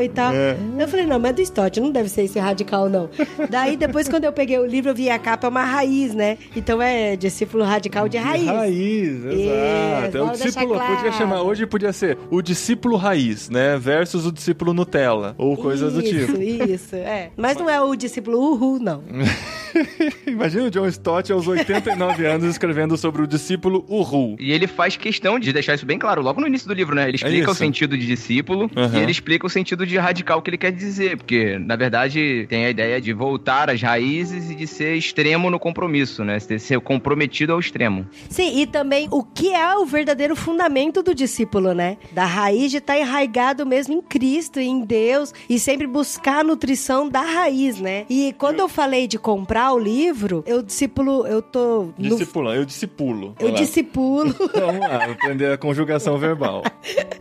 e 0.01 0.09
tal. 0.09 0.33
É. 0.33 0.57
Eu 0.77 0.87
falei, 0.87 1.05
não, 1.05 1.19
mas 1.19 1.31
é 1.31 1.33
do 1.33 1.41
Stott, 1.41 1.79
não 1.79 1.91
deve 1.91 2.09
ser 2.09 2.23
esse 2.23 2.39
radical, 2.39 2.89
não. 2.89 3.09
Daí, 3.49 3.75
depois, 3.75 4.07
quando 4.07 4.25
eu 4.25 4.33
peguei 4.33 4.57
o 4.59 4.65
livro, 4.65 4.91
eu 4.91 4.95
vi 4.95 5.09
a 5.09 5.19
capa, 5.19 5.47
é 5.47 5.49
uma 5.49 5.63
raiz, 5.63 6.13
né? 6.13 6.37
Então 6.55 6.81
é 6.81 7.15
discípulo 7.15 7.63
radical 7.63 8.07
de 8.07 8.17
raiz. 8.17 8.45
Raiz, 8.45 9.25
exato. 9.25 10.17
É 10.17 10.21
o 10.21 10.31
discípulo, 10.31 10.69
deixar 10.69 10.87
podia 10.87 10.95
claro. 10.97 11.13
chamar, 11.13 11.41
hoje 11.41 11.65
podia 11.65 11.93
ser 11.93 12.17
o 12.29 12.41
discípulo 12.41 12.95
raiz, 12.97 13.49
né? 13.49 13.77
Versus 13.77 14.25
o 14.25 14.31
discípulo 14.31 14.73
Nutella, 14.73 15.35
ou 15.37 15.55
coisas 15.57 15.93
do 15.93 16.01
tipo. 16.01 16.41
Isso, 16.41 16.63
isso, 16.63 16.95
é. 16.95 17.31
Mas 17.35 17.57
não 17.57 17.69
é 17.69 17.81
o 17.81 17.95
discípulo 17.95 18.39
uhul, 18.39 18.79
não. 18.79 19.03
Imagina 20.25 20.65
o 20.65 20.71
John 20.71 20.87
Stott 20.87 21.31
aos 21.31 21.47
89 21.47 22.25
anos 22.25 22.45
escrevendo 22.49 22.97
sobre 22.97 23.21
o 23.21 23.27
discípulo 23.27 23.85
Uhu. 23.87 24.35
E 24.39 24.51
ele 24.51 24.67
faz 24.67 24.95
questão 24.95 25.39
de 25.39 25.51
deixar 25.51 25.75
isso 25.75 25.85
bem 25.85 25.97
claro 25.97 26.21
logo 26.21 26.41
no 26.41 26.47
início 26.47 26.67
do 26.67 26.73
livro, 26.73 26.95
né? 26.95 27.07
Ele 27.07 27.15
explica 27.15 27.37
isso. 27.43 27.51
o 27.51 27.55
sentido 27.55 27.97
de 27.97 28.05
discípulo 28.05 28.69
Aham. 28.75 28.97
e 28.97 29.01
ele 29.01 29.11
explica 29.11 29.45
o 29.45 29.49
sentido 29.49 29.85
de 29.85 29.97
radical 29.97 30.41
que 30.41 30.49
ele 30.49 30.57
quer 30.57 30.71
dizer. 30.71 31.17
Porque, 31.17 31.57
na 31.59 31.75
verdade, 31.75 32.45
tem 32.49 32.65
a 32.65 32.69
ideia 32.69 33.01
de 33.01 33.13
voltar 33.13 33.69
às 33.69 33.81
raízes 33.81 34.49
e 34.49 34.55
de 34.55 34.67
ser 34.67 34.95
extremo 34.95 35.49
no 35.49 35.59
compromisso, 35.59 36.23
né? 36.23 36.37
De 36.37 36.59
ser 36.59 36.79
comprometido 36.79 37.53
ao 37.53 37.59
extremo. 37.59 38.07
Sim, 38.29 38.59
e 38.61 38.65
também 38.65 39.07
o 39.11 39.23
que 39.23 39.53
é 39.53 39.75
o 39.75 39.85
verdadeiro 39.85 40.35
fundamento 40.35 41.03
do 41.03 41.13
discípulo, 41.13 41.73
né? 41.73 41.97
Da 42.11 42.25
raiz 42.25 42.71
de 42.71 42.77
estar 42.77 42.97
enraigado 42.97 43.65
mesmo 43.65 43.93
em 43.93 44.01
Cristo, 44.01 44.59
em 44.59 44.81
Deus, 44.85 45.33
e 45.49 45.59
sempre 45.59 45.85
buscar 45.87 46.39
a 46.39 46.43
nutrição 46.43 47.07
da 47.09 47.21
raiz, 47.21 47.79
né? 47.79 48.05
E 48.09 48.33
quando 48.37 48.59
eu 48.59 48.69
falei 48.69 49.07
de 49.07 49.17
comprar 49.17 49.58
o 49.73 49.77
livro, 49.79 50.43
eu 50.47 50.61
discípulo, 50.61 51.25
eu 51.27 51.41
tô. 51.41 51.89
no- 51.97 52.09
Discipulando, 52.17 52.55
eu 52.59 52.65
discipulo. 52.65 53.35
eu 53.39 53.51
discipulo. 53.51 54.33
Vamos 54.55 54.79
lá, 54.79 55.05
aprender 55.11 55.51
a 55.51 55.57
conjugação 55.57 56.17
verbal. 56.17 56.63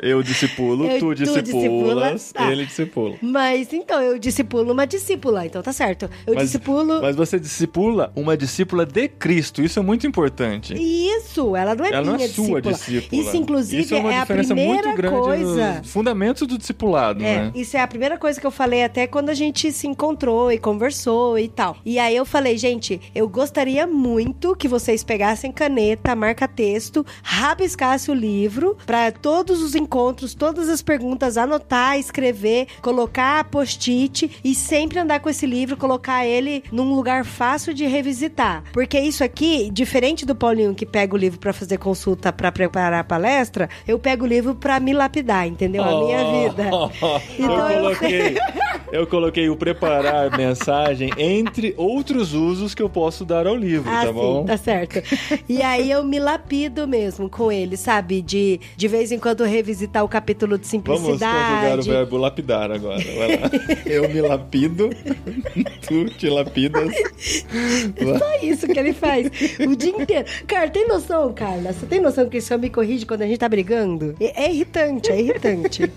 Eu 0.03 0.23
discipulo, 0.23 0.87
Eu- 0.87 0.99
tu 0.99 1.09
tu 1.09 1.15
discipulas, 1.15 1.45
discipulas, 1.45 2.33
tá. 2.33 2.51
ele 2.53 2.67
discipula. 2.67 3.17
Mas 3.21 3.73
então, 3.73 4.01
eu 4.01 4.19
discipulo 4.19 4.73
uma 4.73 4.87
discípula, 4.87 5.45
então 5.47 5.63
tá 5.63 5.73
certo. 5.73 6.09
Eu 6.27 6.35
Mas- 6.35 6.45
discipulo. 6.45 7.01
Mas 7.03 7.17
você 7.17 7.39
discipula 7.41 8.13
uma 8.15 8.37
discípula 8.37 8.85
de 8.87 9.09
Cristo, 9.09 9.63
isso 9.63 9.79
é 9.79 9.83
muito 9.83 10.07
importante. 10.07 10.75
Isso, 10.75 11.57
ela 11.57 11.75
não 11.75 11.85
é 11.85 11.89
Ela 11.89 12.01
minha 12.03 12.17
não 12.19 12.25
é 12.25 12.29
sua 12.29 12.61
discípula. 12.61 12.73
discípula. 13.01 13.23
Isso, 13.23 13.37
inclusive, 13.37 13.83
Isso 13.83 13.95
é 13.95 13.99
uma 13.99 14.11
a 14.17 14.21
diferença 14.21 14.55
primeira 14.55 14.83
muito 14.89 14.97
grande 14.97 15.17
coisa. 15.19 15.79
nos 15.79 15.91
fundamentos 15.91 16.47
do 16.47 16.59
discipulado, 16.59 17.23
É, 17.25 17.37
né? 17.47 17.53
isso 17.55 17.77
é 17.77 17.81
a 17.81 17.87
primeira 17.87 18.17
coisa 18.19 18.41
que 18.41 18.47
eu 18.47 18.51
falei 18.51 18.85
até 18.85 19.07
quando 19.07 19.31
a 19.31 19.35
gente 19.35 19.73
se 19.73 19.87
encontrou 19.87 20.51
e 20.53 20.59
conversou 20.59 21.39
e 21.39 21.49
tal. 21.49 21.77
E 21.85 21.99
aí 21.99 22.15
eu 22.17 22.25
falei, 22.29 22.57
gente, 22.59 23.01
eu 23.15 23.29
gostaria 23.29 23.87
muito 23.87 24.55
que 24.57 24.69
vocês 24.69 25.03
pegassem 25.05 25.51
caneta, 25.53 26.15
marca-texto, 26.15 27.05
rabiscassem 27.23 28.15
o 28.15 28.17
livro 28.19 28.77
pra 28.87 29.11
todos 29.11 29.63
os 29.63 29.75
encontros, 29.75 30.35
todas 30.35 30.69
as 30.69 30.83
perguntas, 30.83 31.37
anotar, 31.37 31.99
escrever, 31.99 32.67
colocar 32.83 33.45
post-it 33.45 34.31
e 34.45 34.55
sempre 34.55 34.99
andar 34.99 35.21
com 35.21 35.29
esse 35.29 35.47
livro, 35.47 35.77
colocar 35.77 36.27
ele 36.27 36.63
num 36.73 36.95
lugar 36.95 37.25
fácil 37.25 37.73
de 37.73 37.87
revisitar. 37.87 38.63
Porque 38.73 38.99
isso 38.99 39.23
aqui, 39.25 39.71
diferente 39.71 40.27
do 40.27 40.35
Paulinho 40.35 40.75
que 40.75 40.85
pega 40.87 41.15
o 41.15 41.19
livro 41.19 41.39
pra 41.39 41.53
fazer 41.53 41.79
consulta 41.79 42.33
pra 42.33 42.51
preparar 42.53 43.01
a 43.01 43.05
palestra, 43.05 43.69
eu 43.87 43.99
pego 43.99 44.25
o 44.25 44.29
livro 44.29 44.55
pra 44.55 44.79
me 44.81 44.93
lapidar, 44.93 45.47
entendeu? 45.47 45.83
A 45.85 46.01
minha 46.05 46.49
vida. 46.49 46.65
Então 47.39 47.69
eu 47.71 47.79
eu- 47.79 47.83
coloquei, 47.83 48.37
eu 48.93 49.07
coloquei 49.07 49.49
o 49.49 49.57
preparar 49.57 50.37
mensagem 50.37 51.11
entre 51.17 51.75
outros 51.77 52.18
usos 52.33 52.75
que 52.75 52.83
eu 52.83 52.89
posso 52.89 53.25
dar 53.25 53.47
ao 53.47 53.55
livro, 53.57 53.89
Ah, 53.91 54.03
tá 54.03 54.07
sim, 54.09 54.13
bom? 54.13 54.45
tá 54.45 54.57
certo. 54.57 55.03
E 55.49 55.63
aí 55.63 55.91
eu 55.91 56.03
me 56.05 56.19
lapido 56.19 56.87
mesmo 56.87 57.29
com 57.29 57.51
ele, 57.51 57.77
sabe? 57.77 58.21
De, 58.23 58.61
de 58.77 58.89
vez 58.89 59.11
em 59.13 59.19
quando 59.19 59.45
revisitar 59.45 60.05
o 60.05 60.09
capítulo 60.09 60.59
de 60.59 60.67
Vamos 60.69 60.85
conjugar 61.03 61.09
o 61.09 61.39
simplicidade. 61.83 61.89
verbo 61.91 62.17
lapidar 62.17 62.71
agora. 62.71 63.03
Vai 63.17 63.37
lá. 63.37 63.51
Eu 63.87 64.09
me 64.09 64.21
lapido, 64.21 64.91
tu 65.87 66.05
te 66.17 66.29
lapidas. 66.29 66.93
Só 68.19 68.39
isso 68.47 68.67
que 68.67 68.79
ele 68.79 68.93
faz 68.93 69.31
o 69.61 69.75
dia 69.77 69.91
inteiro. 69.91 70.27
Cara, 70.47 70.69
tem 70.71 70.87
noção, 70.89 71.33
Carla? 71.33 71.73
Você 71.73 71.87
tem 71.87 72.01
noção 72.01 72.29
que 72.29 72.41
só 72.41 72.57
me 72.59 72.71
corrige 72.71 73.07
quando 73.07 73.23
a 73.23 73.27
gente 73.27 73.39
tá 73.39 73.49
brigando? 73.49 74.15
É, 74.21 74.45
é 74.45 74.51
irritante, 74.53 75.11
é 75.11 75.21
irritante. 75.21 75.91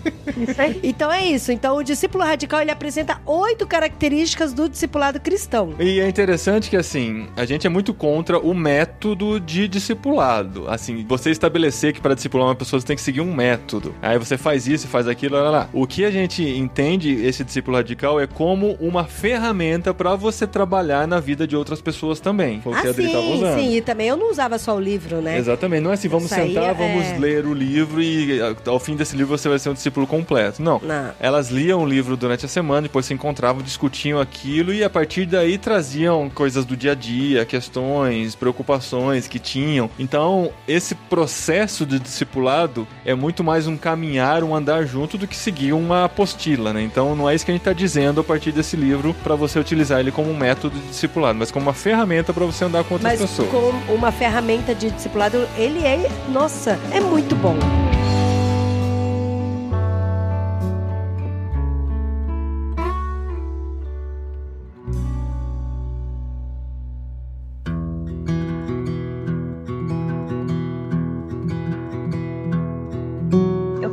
Isso 0.48 0.60
aí. 0.60 0.80
Então 0.82 1.10
é 1.12 1.24
isso. 1.26 1.52
Então 1.52 1.76
o 1.76 1.82
discípulo 1.82 2.24
radical 2.24 2.60
ele 2.60 2.70
apresenta 2.70 3.20
oito 3.26 3.66
características 3.66 4.52
do 4.52 4.68
discipulado 4.68 5.20
cristão. 5.20 5.74
E 5.78 6.00
é 6.00 6.11
interessante 6.12 6.68
que, 6.70 6.76
assim, 6.76 7.26
a 7.36 7.44
gente 7.44 7.66
é 7.66 7.70
muito 7.70 7.92
contra 7.94 8.38
o 8.38 8.54
método 8.54 9.40
de 9.40 9.66
discipulado. 9.66 10.64
Assim, 10.68 11.04
você 11.08 11.30
estabelecer 11.30 11.92
que 11.92 12.00
para 12.00 12.14
discipular 12.14 12.46
uma 12.46 12.54
pessoa 12.54 12.80
você 12.80 12.86
tem 12.86 12.96
que 12.96 13.02
seguir 13.02 13.20
um 13.20 13.32
método. 13.34 13.94
Aí 14.02 14.18
você 14.18 14.36
faz 14.36 14.66
isso, 14.66 14.86
faz 14.88 15.08
aquilo, 15.08 15.36
lá, 15.36 15.42
lá, 15.42 15.50
lá. 15.50 15.68
O 15.72 15.86
que 15.86 16.04
a 16.04 16.10
gente 16.10 16.42
entende 16.42 17.10
esse 17.24 17.42
discípulo 17.44 17.76
radical 17.76 18.20
é 18.20 18.26
como 18.26 18.76
uma 18.80 19.04
ferramenta 19.04 19.92
para 19.94 20.14
você 20.14 20.46
trabalhar 20.46 21.06
na 21.06 21.18
vida 21.20 21.46
de 21.46 21.56
outras 21.56 21.80
pessoas 21.80 22.20
também. 22.20 22.60
Foi 22.60 22.72
o 22.72 22.76
que 22.80 22.86
Ah, 22.86 22.90
a 22.90 22.92
Adri 22.92 23.06
tava 23.08 23.22
sim, 23.22 23.34
usando. 23.34 23.58
sim. 23.58 23.74
E 23.76 23.80
também 23.80 24.08
eu 24.08 24.16
não 24.16 24.30
usava 24.30 24.58
só 24.58 24.76
o 24.76 24.80
livro, 24.80 25.20
né? 25.20 25.38
Exatamente, 25.38 25.82
não 25.82 25.90
é 25.90 25.94
assim, 25.94 26.08
vamos 26.08 26.26
Isso 26.30 26.34
sentar, 26.34 26.74
vamos 26.74 27.04
é- 27.06 27.18
ler 27.18 27.46
o 27.46 27.54
livro 27.54 28.02
e 28.02 28.38
ao 28.66 28.78
fim 28.78 28.94
desse 28.96 29.16
livro 29.16 29.36
você 29.36 29.48
vai 29.48 29.58
ser 29.58 29.70
um 29.70 29.74
discípulo 29.74 30.06
completo. 30.06 30.62
Não. 30.62 30.80
Não. 30.82 31.10
Elas 31.20 31.50
liam 31.50 31.82
o 31.82 31.86
livro 31.86 32.16
durante 32.16 32.44
a 32.44 32.48
semana, 32.48 32.82
depois 32.82 33.06
se 33.06 33.14
encontravam, 33.14 33.62
discutiam 33.62 34.20
aquilo 34.20 34.72
e 34.72 34.82
a 34.84 34.90
partir 34.90 35.26
daí 35.26 35.56
traziam 35.58 36.01
coisas 36.34 36.64
do 36.64 36.76
dia 36.76 36.92
a 36.92 36.94
dia, 36.94 37.44
questões, 37.44 38.34
preocupações 38.34 39.28
que 39.28 39.38
tinham. 39.38 39.90
Então, 39.98 40.50
esse 40.66 40.94
processo 40.94 41.84
de 41.84 41.98
discipulado 41.98 42.86
é 43.04 43.14
muito 43.14 43.42
mais 43.44 43.66
um 43.66 43.76
caminhar, 43.76 44.42
um 44.42 44.54
andar 44.54 44.86
junto 44.86 45.16
do 45.18 45.26
que 45.26 45.36
seguir 45.36 45.72
uma 45.72 46.04
apostila, 46.04 46.72
né? 46.72 46.82
Então, 46.82 47.14
não 47.14 47.28
é 47.28 47.34
isso 47.34 47.44
que 47.44 47.50
a 47.50 47.54
gente 47.54 47.62
está 47.62 47.72
dizendo 47.72 48.20
a 48.20 48.24
partir 48.24 48.52
desse 48.52 48.76
livro 48.76 49.14
para 49.22 49.34
você 49.34 49.58
utilizar 49.58 50.00
ele 50.00 50.12
como 50.12 50.30
um 50.30 50.36
método 50.36 50.78
de 50.78 50.88
discipulado, 50.88 51.38
mas 51.38 51.50
como 51.50 51.66
uma 51.66 51.74
ferramenta 51.74 52.32
para 52.32 52.44
você 52.44 52.64
andar 52.64 52.84
com 52.84 52.94
outras 52.94 53.20
Mas 53.20 53.20
pessoas. 53.20 53.48
com 53.50 53.92
uma 53.92 54.12
ferramenta 54.12 54.74
de 54.74 54.90
discipulado, 54.90 55.46
ele 55.56 55.84
é, 55.84 56.08
nossa, 56.28 56.78
é 56.90 57.00
muito 57.00 57.34
bom. 57.36 57.56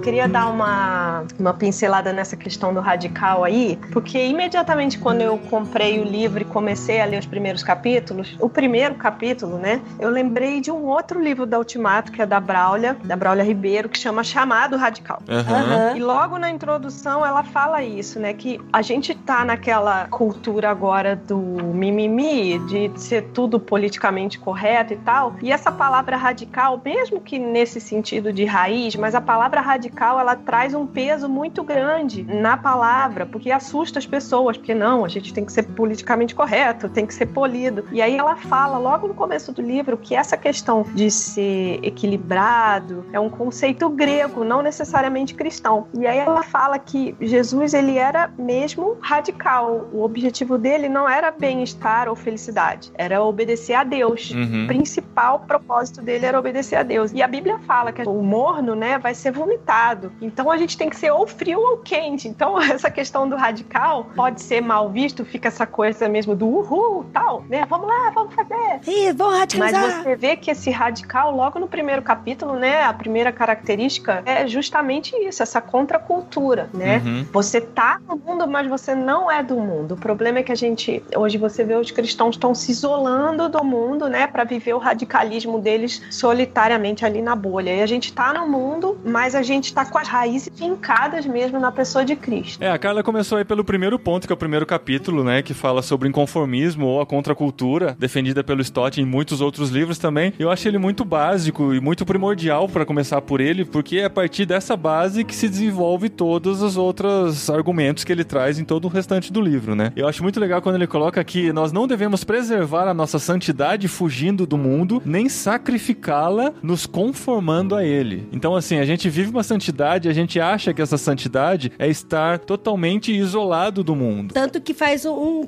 Queria 0.10 0.28
dar 0.28 0.48
uma, 0.48 1.24
uma 1.38 1.54
pincelada 1.54 2.12
nessa 2.12 2.36
questão 2.36 2.74
do 2.74 2.80
radical 2.80 3.44
aí, 3.44 3.78
porque 3.92 4.18
imediatamente 4.26 4.98
quando 4.98 5.22
eu 5.22 5.38
comprei 5.38 6.00
o 6.00 6.04
livro 6.04 6.42
e 6.42 6.46
comecei 6.50 7.00
a 7.00 7.06
ler 7.06 7.20
os 7.20 7.26
primeiros 7.26 7.64
capítulos, 7.64 8.36
o 8.40 8.50
primeiro 8.50 8.96
capítulo, 8.96 9.58
né, 9.58 9.82
eu 10.00 10.10
lembrei 10.10 10.60
de 10.60 10.72
um 10.72 10.86
outro 10.86 11.22
livro 11.22 11.46
da 11.46 11.58
Ultimato, 11.58 12.12
que 12.12 12.22
é 12.22 12.26
da 12.26 12.40
Braulia, 12.40 12.98
da 13.04 13.16
Braulia 13.16 13.44
Ribeiro, 13.44 13.88
que 13.88 13.98
chama 13.98 14.24
Chamado 14.24 14.76
Radical. 14.78 15.22
Aham. 15.28 15.96
E 15.96 16.00
logo 16.00 16.38
na 16.38 16.50
introdução 16.50 17.26
ela 17.26 17.44
fala 17.44 17.84
isso, 17.84 18.20
né? 18.20 18.34
Que 18.34 18.60
a 18.72 18.82
gente 18.82 19.14
tá 19.16 19.46
naquela 19.46 20.08
cultura 20.08 20.70
agora 20.70 21.16
do 21.16 21.38
mimimi, 21.38 22.60
de 22.68 22.92
ser 23.00 23.30
tudo 23.34 23.60
politicamente 23.60 24.40
correto 24.40 24.94
e 24.94 24.98
tal. 24.98 25.36
E 25.42 25.52
essa 25.52 25.72
palavra 25.72 26.18
radical, 26.18 26.82
mesmo 26.84 27.22
que 27.22 27.38
nesse 27.38 27.80
sentido 27.80 28.34
de 28.34 28.46
raiz, 28.46 28.96
mas 28.96 29.16
a 29.16 29.22
palavra 29.22 29.62
radical 29.62 30.20
ela 30.20 30.36
traz 30.36 30.74
um 30.74 30.86
peso 30.86 31.30
muito 31.30 31.64
grande 31.64 32.24
na 32.24 32.58
palavra, 32.58 33.26
porque 33.26 33.52
assusta 33.52 34.00
as 34.00 34.06
pessoas, 34.06 34.58
porque 34.58 34.74
não, 34.74 35.06
a 35.06 35.08
gente 35.08 35.34
tem 35.34 35.46
que 35.46 35.52
ser 35.52 35.64
politicamente 35.64 36.34
correto, 36.40 36.88
tem 36.88 37.06
que 37.06 37.14
ser 37.14 37.26
polido. 37.26 37.84
E 37.92 38.02
aí 38.02 38.16
ela 38.16 38.38
fala 38.38 38.78
logo 38.78 39.10
no 39.10 39.14
começo 39.14 39.52
do 39.52 39.62
livro 39.62 39.98
que 39.98 40.16
essa 40.16 40.38
questão 40.38 40.86
de 40.96 41.12
ser 41.12 41.82
equilibrado 41.84 43.06
é 43.12 43.20
um 43.20 43.30
conceito 43.30 43.90
grego, 43.90 44.46
não 44.46 44.62
necessariamente 44.62 45.36
cristão. 45.36 45.88
E 45.94 46.08
aí 46.08 46.18
ela 46.18 46.42
fala 46.42 46.80
que 46.80 47.14
Jesus 47.20 47.74
ele 47.74 47.98
era 47.98 48.32
mesmo 48.40 48.96
radical. 49.02 49.90
O 49.92 50.02
objetivo 50.02 50.58
dele 50.58 50.88
não 50.88 51.10
era 51.10 51.30
bem-estar 51.30 52.08
ou 52.08 52.16
felicidade, 52.16 52.90
era 52.94 53.22
obedecer 53.22 53.74
a 53.74 53.84
Deus. 53.84 54.32
Uhum. 54.32 54.64
O 54.64 54.68
principal 54.68 55.42
propósito 55.42 56.02
dele 56.02 56.26
era 56.26 56.40
obedecer 56.40 56.78
a 56.78 56.84
Deus. 56.84 57.12
E 57.12 57.22
a 57.22 57.28
Bíblia 57.28 57.60
fala 57.68 57.92
que 57.92 58.02
o 58.08 58.24
morno, 58.24 58.76
né, 58.76 58.98
vai 58.98 59.14
ser 59.14 59.34
vomitado. 59.34 60.10
Então 60.22 60.50
a 60.50 60.56
gente 60.56 60.78
tem 60.78 60.90
que 60.90 60.96
ser 60.96 61.12
ou 61.12 61.28
frio 61.28 61.60
ou 61.60 61.80
quente. 61.80 62.30
Então 62.30 62.58
essa 62.64 62.90
questão 62.90 63.28
do 63.28 63.36
radical 63.36 64.06
pode 64.16 64.42
ser 64.42 64.62
mal 64.62 64.90
visto, 64.90 65.26
fica 65.26 65.50
essa 65.50 65.68
coisa 65.68 66.08
mesmo 66.08 66.29
do 66.36 66.48
uhul, 66.48 67.06
tal, 67.14 67.44
né? 67.50 67.66
Vamos 67.70 67.88
lá, 67.88 68.12
vamos 68.14 68.34
fazer. 68.34 68.80
Ih, 68.88 69.12
vão 69.14 69.32
Mas 69.32 69.40
radicalizar. 69.40 70.04
você 70.04 70.16
vê 70.16 70.36
que 70.36 70.52
esse 70.52 70.70
radical, 70.70 71.36
logo 71.36 71.60
no 71.60 71.68
primeiro 71.68 72.02
capítulo, 72.02 72.54
né, 72.54 72.84
a 72.84 72.94
primeira 72.94 73.32
característica 73.32 74.22
é 74.26 74.48
justamente 74.48 75.16
isso, 75.16 75.44
essa 75.44 75.62
contracultura, 75.62 76.70
né? 76.74 77.02
Uhum. 77.06 77.26
Você 77.32 77.62
tá 77.62 78.00
no 78.08 78.18
mundo, 78.18 78.48
mas 78.48 78.68
você 78.68 78.96
não 78.96 79.30
é 79.32 79.44
do 79.44 79.56
mundo. 79.56 79.94
O 79.94 79.98
problema 79.98 80.40
é 80.40 80.44
que 80.44 80.52
a 80.52 80.56
gente, 80.56 81.04
hoje 81.16 81.38
você 81.38 81.64
vê 81.64 81.76
os 81.76 81.92
cristãos 81.92 82.36
estão 82.36 82.54
se 82.54 82.72
isolando 82.72 83.50
do 83.50 83.64
mundo, 83.64 84.08
né, 84.08 84.28
para 84.28 84.44
viver 84.44 84.74
o 84.74 84.78
radicalismo 84.78 85.60
deles 85.60 86.02
solitariamente 86.10 87.06
ali 87.06 87.22
na 87.22 87.36
bolha. 87.36 87.76
E 87.76 87.82
a 87.82 87.86
gente 87.86 88.14
tá 88.14 88.34
no 88.34 88.48
mundo, 88.48 88.98
mas 89.06 89.36
a 89.36 89.42
gente 89.42 89.74
tá 89.74 89.86
com 89.86 89.98
as 89.98 90.08
raízes 90.08 90.50
fincadas 90.56 91.26
mesmo 91.26 91.60
na 91.60 91.72
pessoa 91.72 92.04
de 92.04 92.16
Cristo. 92.16 92.64
É, 92.64 92.72
a 92.72 92.78
Carla 92.78 93.04
começou 93.04 93.38
aí 93.38 93.46
pelo 93.46 93.64
primeiro 93.64 93.98
ponto, 94.00 94.28
que 94.28 94.34
é 94.34 94.36
o 94.36 94.38
primeiro 94.38 94.66
capítulo, 94.66 95.24
né? 95.24 95.42
Que 95.42 95.54
fala 95.54 95.82
sobre 95.82 96.08
o 96.20 96.24
inconformismo 96.24 96.86
ou 96.86 97.02
a 97.02 97.06
contracultura, 97.06 97.96
defendida 97.98 98.44
pelo 98.44 98.62
Stott 98.62 99.00
em 99.00 99.06
muitos 99.06 99.42
outros 99.42 99.70
livros 99.70 99.98
também. 99.98 100.34
Eu 100.38 100.50
acho 100.50 100.68
ele 100.68 100.78
muito 100.78 101.06
básico 101.06 101.74
e 101.74 101.80
muito 101.80 102.06
primordial 102.06 102.68
para 102.68 102.86
começar 102.86 103.22
por 103.22 103.40
ele, 103.40 103.64
porque 103.64 103.98
é 103.98 104.06
a 104.06 104.10
partir 104.10 104.46
dessa 104.46 104.76
base 104.76 105.24
que 105.24 105.36
se 105.36 105.48
desenvolve 105.48 106.10
todos 106.10 106.62
os 106.62 106.76
outros 106.76 107.50
argumentos 107.50 108.04
que 108.04 108.12
ele 108.12 108.24
traz 108.24 108.60
em 108.60 108.66
todo 108.66 108.86
o 108.86 108.88
restante 108.88 109.32
do 109.32 109.42
livro, 109.42 109.76
né? 109.76 109.92
Eu 109.96 110.08
acho 110.08 110.22
muito 110.22 110.40
legal 110.40 110.62
quando 110.62 110.76
ele 110.76 110.88
coloca 110.88 111.24
que 111.24 111.54
nós 111.54 111.72
não 111.72 111.88
devemos 111.88 112.24
preservar 112.24 112.88
a 112.88 112.94
nossa 112.94 113.18
santidade 113.18 113.88
fugindo 113.88 114.46
do 114.46 114.58
mundo, 114.58 115.02
nem 115.06 115.30
sacrificá-la 115.30 116.54
nos 116.62 116.86
conformando 116.86 117.76
a 117.76 117.86
ele. 117.86 118.28
Então, 118.32 118.56
assim, 118.56 118.78
a 118.78 118.86
gente 118.86 119.10
vive 119.10 119.30
uma 119.30 119.44
santidade, 119.44 120.10
a 120.10 120.14
gente 120.14 120.40
acha 120.40 120.74
que 120.74 120.82
essa 120.82 120.98
santidade 120.98 121.72
é 121.80 121.88
estar 121.88 122.40
totalmente 122.40 123.14
isolado 123.14 123.84
do 123.84 123.96
mundo. 123.96 124.34
Tanto 124.34 124.60
que 124.60 124.74
faz 124.74 125.06
um, 125.06 125.40
um 125.40 125.46